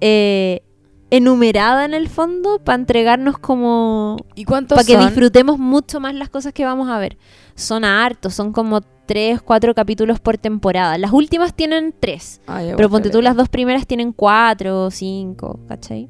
eh, 0.00 0.62
enumerada 1.10 1.84
en 1.84 1.94
el 1.94 2.08
fondo 2.08 2.58
para 2.58 2.76
entregarnos 2.76 3.38
como... 3.38 4.18
¿Y 4.34 4.44
cuántos 4.44 4.76
Para 4.76 4.86
que 4.86 4.98
disfrutemos 4.98 5.58
mucho 5.58 5.98
más 5.98 6.14
las 6.14 6.28
cosas 6.28 6.52
que 6.52 6.64
vamos 6.64 6.88
a 6.88 6.98
ver. 6.98 7.16
Son 7.54 7.84
hartos, 7.84 8.34
son 8.34 8.52
como 8.52 8.82
tres, 9.06 9.40
cuatro 9.40 9.74
capítulos 9.74 10.20
por 10.20 10.36
temporada. 10.36 10.98
Las 10.98 11.12
últimas 11.12 11.54
tienen 11.54 11.94
tres. 11.98 12.42
Ay, 12.46 12.72
Pero 12.76 12.90
ponte 12.90 13.08
tú, 13.08 13.22
las 13.22 13.34
dos 13.34 13.48
primeras 13.48 13.86
tienen 13.86 14.12
cuatro 14.12 14.84
o 14.84 14.90
cinco, 14.90 15.58
¿cachai? 15.68 16.08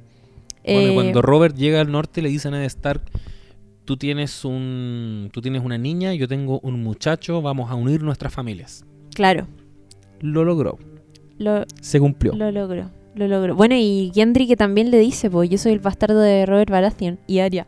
Bueno, 0.64 0.80
y 0.80 0.90
Eh, 0.90 0.94
cuando 0.94 1.22
Robert 1.22 1.54
llega 1.54 1.80
al 1.80 1.92
norte 1.92 2.20
le 2.20 2.28
dice 2.30 2.48
a 2.48 2.64
Stark, 2.64 3.02
tú 3.86 3.96
tienes 3.96 4.44
un 4.44 5.30
tú 5.32 5.40
tienes 5.40 5.62
una 5.64 5.78
niña, 5.78 6.12
yo 6.12 6.28
tengo 6.28 6.60
un 6.60 6.82
muchacho, 6.82 7.40
vamos 7.40 7.70
a 7.70 7.74
unir 7.74 8.02
nuestras 8.02 8.34
familias. 8.34 8.84
Claro, 9.14 9.46
Lo 10.20 10.44
logró, 10.44 10.78
lo, 11.38 11.64
se 11.80 11.98
cumplió. 11.98 12.34
lo 12.34 12.50
logró, 12.50 12.90
lo 13.14 13.28
logró. 13.28 13.54
Bueno, 13.54 13.74
y 13.76 14.12
Gendry 14.14 14.46
que 14.46 14.56
también 14.56 14.90
le 14.90 14.98
dice, 14.98 15.30
pues 15.30 15.48
yo 15.48 15.56
soy 15.56 15.72
el 15.72 15.78
bastardo 15.78 16.20
de 16.20 16.44
Robert 16.44 16.70
Baratheon. 16.70 17.18
Y 17.26 17.38
Arya, 17.38 17.66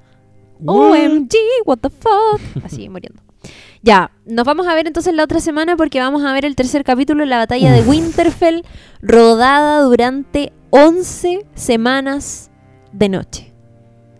OMG, 0.66 1.32
what 1.64 1.78
the 1.78 1.88
fuck. 1.88 2.40
Así, 2.64 2.88
muriendo. 2.88 3.22
Ya, 3.80 4.10
nos 4.26 4.44
vamos 4.44 4.66
a 4.66 4.74
ver 4.74 4.88
entonces 4.88 5.14
la 5.14 5.22
otra 5.22 5.38
semana 5.40 5.76
porque 5.76 6.00
vamos 6.00 6.24
a 6.24 6.32
ver 6.32 6.44
el 6.44 6.56
tercer 6.56 6.82
capítulo, 6.82 7.24
la 7.24 7.38
batalla 7.38 7.72
de 7.72 7.82
Winterfell, 7.82 8.62
rodada 9.00 9.82
durante 9.82 10.52
11 10.70 11.46
semanas 11.54 12.50
de 12.92 13.08
noche, 13.08 13.54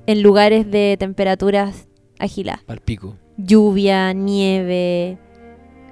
en 0.07 0.22
lugares 0.22 0.70
de 0.70 0.96
temperaturas 0.99 1.88
agiladas. 2.19 2.62
Al 2.69 2.81
pico. 2.81 3.16
Lluvia, 3.37 4.12
nieve, 4.12 5.19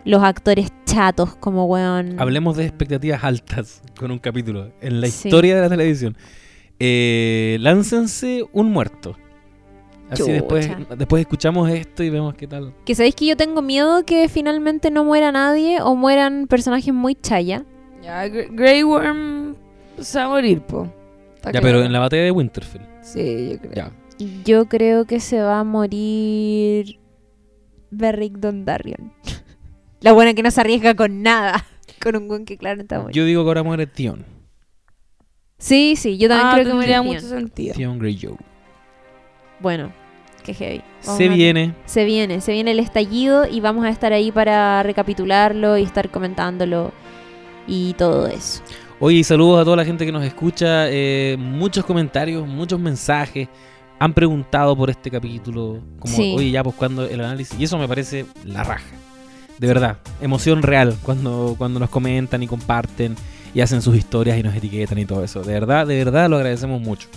los 0.04 0.22
actores 0.22 0.70
chatos 0.84 1.34
como 1.36 1.66
weón. 1.66 2.18
Hablemos 2.20 2.56
de 2.56 2.64
expectativas 2.64 3.22
altas 3.24 3.82
con 3.98 4.10
un 4.10 4.18
capítulo 4.18 4.72
en 4.80 5.00
la 5.00 5.06
Sí. 5.08 5.28
historia 5.28 5.56
de 5.56 5.60
la 5.62 5.68
televisión. 5.68 6.16
Eh, 6.78 7.56
láncense 7.60 8.44
un 8.52 8.70
muerto. 8.70 9.16
Así 10.10 10.30
después, 10.30 10.68
Chucha. 10.68 10.94
después 10.96 11.20
escuchamos 11.22 11.68
esto 11.68 12.04
y 12.04 12.10
vemos 12.10 12.34
qué 12.34 12.46
tal. 12.46 12.72
Que 12.84 12.94
sabéis 12.94 13.16
que 13.16 13.26
yo 13.26 13.36
tengo 13.36 13.60
miedo 13.60 14.04
que 14.04 14.28
finalmente 14.28 14.90
no 14.92 15.04
muera 15.04 15.32
nadie 15.32 15.80
o 15.82 15.96
mueran 15.96 16.46
personajes 16.46 16.94
muy 16.94 17.16
chaya. 17.16 17.64
Ya, 18.02 18.24
Gre- 18.28 18.48
Grey 18.52 18.84
Worm 18.84 19.56
se 19.98 20.18
va 20.18 20.26
a 20.26 20.28
morir, 20.28 20.60
po. 20.60 20.86
Está 21.34 21.50
Ya, 21.50 21.60
claro. 21.60 21.66
pero 21.78 21.82
en 21.84 21.92
la 21.92 21.98
batalla 21.98 22.22
de 22.22 22.30
Winterfell. 22.30 22.82
Sí, 23.02 23.48
yo 23.52 23.58
creo. 23.58 23.72
Ya. 23.74 23.90
Yo 24.44 24.66
creo 24.66 25.04
que 25.04 25.20
se 25.20 25.40
va 25.40 25.60
a 25.60 25.64
morir 25.64 26.98
Beric 27.90 28.34
Dondarrion. 28.34 29.12
La 30.00 30.12
buena 30.12 30.34
que 30.34 30.42
no 30.42 30.50
se 30.50 30.60
arriesga 30.60 30.94
con 30.94 31.22
nada. 31.22 31.64
Con 32.02 32.14
un 32.16 32.28
buen 32.28 32.44
que 32.44 32.56
claro 32.58 32.82
está 32.82 33.10
Yo 33.10 33.24
digo 33.24 33.42
que 33.42 33.48
ahora 33.48 33.62
muere 33.62 33.86
Tion. 33.86 34.24
Sí, 35.58 35.94
sí, 35.96 36.18
yo 36.18 36.28
también 36.28 36.48
Ah, 36.48 36.52
creo 36.54 36.66
que 36.66 36.74
muere 36.74 37.00
mucho 37.00 37.20
Theon. 37.26 37.38
sentido. 37.40 37.74
Tion 37.74 37.98
Greyjoy. 37.98 38.36
Bueno, 39.60 39.90
qué 40.44 40.52
heavy. 40.52 40.82
Vamos 41.04 41.16
Se 41.16 41.28
viene. 41.28 41.74
Se 41.86 42.04
viene, 42.04 42.40
se 42.42 42.52
viene 42.52 42.72
el 42.72 42.78
estallido 42.80 43.46
y 43.50 43.60
vamos 43.60 43.86
a 43.86 43.88
estar 43.88 44.12
ahí 44.12 44.30
para 44.30 44.82
recapitularlo 44.82 45.78
y 45.78 45.82
estar 45.82 46.10
comentándolo 46.10 46.92
y 47.66 47.94
todo 47.94 48.26
eso. 48.26 48.62
Oye, 49.00 49.18
y 49.18 49.24
saludos 49.24 49.60
a 49.62 49.64
toda 49.64 49.76
la 49.78 49.84
gente 49.84 50.04
que 50.04 50.12
nos 50.12 50.24
escucha. 50.24 50.88
eh, 50.90 51.36
muchos 51.38 51.84
comentarios, 51.86 52.46
muchos 52.46 52.78
mensajes. 52.78 53.48
Han 53.98 54.12
preguntado 54.12 54.76
por 54.76 54.90
este 54.90 55.10
capítulo. 55.10 55.80
Como, 55.98 56.16
Sí. 56.16 56.34
oye, 56.36 56.50
ya, 56.50 56.62
pues 56.62 56.76
cuando 56.76 57.04
el 57.06 57.20
análisis. 57.20 57.58
Y 57.58 57.64
eso 57.64 57.78
me 57.78 57.88
parece 57.88 58.26
la 58.44 58.62
raja. 58.62 58.84
De 59.58 59.66
verdad. 59.66 59.98
Emoción 60.20 60.62
real 60.62 60.96
cuando, 61.02 61.54
cuando 61.56 61.80
nos 61.80 61.88
comentan 61.88 62.42
y 62.42 62.46
comparten 62.46 63.16
y 63.54 63.60
hacen 63.62 63.80
sus 63.80 63.96
historias 63.96 64.38
y 64.38 64.42
nos 64.42 64.54
etiquetan 64.54 64.98
y 64.98 65.06
todo 65.06 65.24
eso. 65.24 65.42
De 65.42 65.52
verdad, 65.54 65.86
de 65.86 65.96
verdad 65.96 66.28
lo 66.28 66.36
agradecemos 66.36 66.80
mucho. 66.80 67.08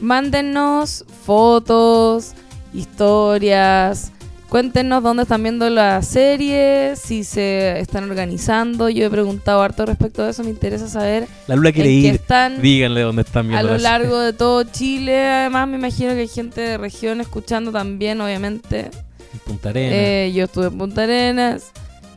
Mándennos 0.00 1.04
fotos, 1.24 2.34
historias. 2.72 4.10
Cuéntenos 4.54 5.02
dónde 5.02 5.24
están 5.24 5.42
viendo 5.42 5.68
la 5.68 6.00
serie, 6.02 6.94
si 6.94 7.24
se 7.24 7.80
están 7.80 8.08
organizando. 8.08 8.88
Yo 8.88 9.04
he 9.04 9.10
preguntado 9.10 9.60
harto 9.60 9.84
respecto 9.84 10.22
de 10.22 10.30
eso. 10.30 10.44
Me 10.44 10.50
interesa 10.50 10.86
saber 10.86 11.26
La 11.48 11.56
Lula 11.56 11.72
quiere 11.72 11.90
ir. 11.90 12.14
están 12.14 12.62
Díganle 12.62 13.00
dónde 13.00 13.22
están 13.22 13.46
a 13.46 13.48
viendo. 13.48 13.66
lo 13.66 13.72
la 13.72 13.78
serie. 13.80 13.90
largo 13.98 14.20
de 14.20 14.32
todo 14.32 14.62
Chile. 14.62 15.26
Además, 15.26 15.66
me 15.66 15.76
imagino 15.76 16.12
que 16.12 16.20
hay 16.20 16.28
gente 16.28 16.60
de 16.60 16.78
región 16.78 17.20
escuchando 17.20 17.72
también, 17.72 18.20
obviamente. 18.20 18.92
En 19.32 19.40
Punta 19.44 19.70
Arenas. 19.70 19.92
Eh, 19.92 20.32
yo 20.32 20.44
estuve 20.44 20.66
en 20.66 20.78
Punta 20.78 21.02
Arenas. 21.02 21.72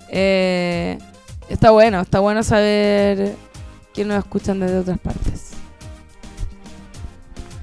Eh, 0.10 1.00
está 1.50 1.72
bueno, 1.72 2.02
está 2.02 2.20
bueno 2.20 2.44
saber 2.44 3.34
que 3.96 4.06
nos 4.06 4.16
escuchan 4.20 4.60
desde 4.60 4.78
otras 4.78 5.00
partes. 5.00 5.47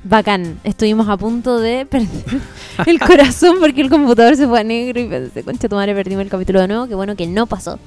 Bacán, 0.05 0.61
estuvimos 0.65 1.09
a 1.09 1.17
punto 1.17 1.59
de 1.59 1.87
perder, 1.91 2.41
el 2.87 3.01
corazón 3.01 3.57
porque 3.59 3.81
el 3.81 3.89
computador 3.89 4.37
se 4.37 4.47
fue 4.47 4.61
a 4.61 4.65
negro 4.65 5.01
y 5.01 5.09
pensé, 5.09 5.43
concha 5.43 5.67
tu 5.67 5.77
madre, 5.77 5.95
perdimos 5.95 6.23
el 6.23 6.31
capítulo 6.31 6.61
de 6.61 6.69
nuevo. 6.69 6.87
Qué 6.87 6.95
bueno 6.95 7.17
que 7.17 7.27
no 7.27 7.47
pasó. 7.47 7.79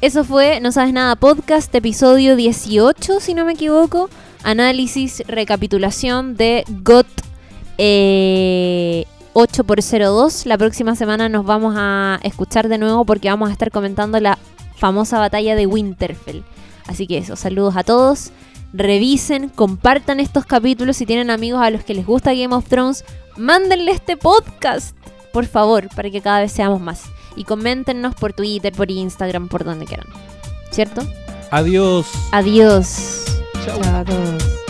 Eso 0.00 0.24
fue 0.24 0.60
No 0.60 0.72
Sabes 0.72 0.92
Nada 0.92 1.14
Podcast, 1.14 1.72
episodio 1.74 2.34
18, 2.34 3.20
si 3.20 3.34
no 3.34 3.44
me 3.44 3.52
equivoco. 3.52 4.10
Análisis, 4.42 5.22
recapitulación 5.28 6.36
de 6.36 6.64
GOT 6.82 7.06
eh, 7.78 9.04
8x02. 9.34 10.46
La 10.46 10.58
próxima 10.58 10.96
semana 10.96 11.28
nos 11.28 11.46
vamos 11.46 11.74
a 11.78 12.18
escuchar 12.22 12.68
de 12.68 12.78
nuevo 12.78 13.04
porque 13.04 13.28
vamos 13.28 13.48
a 13.48 13.52
estar 13.52 13.70
comentando 13.70 14.18
la 14.18 14.38
famosa 14.76 15.20
batalla 15.20 15.54
de 15.54 15.66
Winterfell. 15.66 16.42
Así 16.86 17.06
que 17.06 17.18
eso, 17.18 17.36
saludos 17.36 17.76
a 17.76 17.84
todos. 17.84 18.32
Revisen, 18.76 19.50
compartan 19.50 20.18
estos 20.18 20.46
capítulos 20.46 20.96
si 20.96 21.06
tienen 21.06 21.30
amigos 21.30 21.62
a 21.62 21.70
los 21.70 21.84
que 21.84 21.94
les 21.94 22.04
gusta 22.04 22.34
Game 22.34 22.52
of 22.52 22.66
Thrones. 22.66 23.04
Mándenle 23.36 23.92
este 23.92 24.16
podcast, 24.16 24.96
por 25.32 25.46
favor, 25.46 25.88
para 25.94 26.10
que 26.10 26.20
cada 26.20 26.40
vez 26.40 26.50
seamos 26.50 26.80
más. 26.80 27.04
Y 27.36 27.44
coméntenos 27.44 28.16
por 28.16 28.32
Twitter, 28.32 28.72
por 28.72 28.90
Instagram, 28.90 29.46
por 29.46 29.62
donde 29.64 29.86
quieran. 29.86 30.08
¿Cierto? 30.70 31.02
Adiós. 31.52 32.06
Adiós. 32.32 33.24
Chao 33.64 33.80
a 33.80 34.04
todos. 34.04 34.63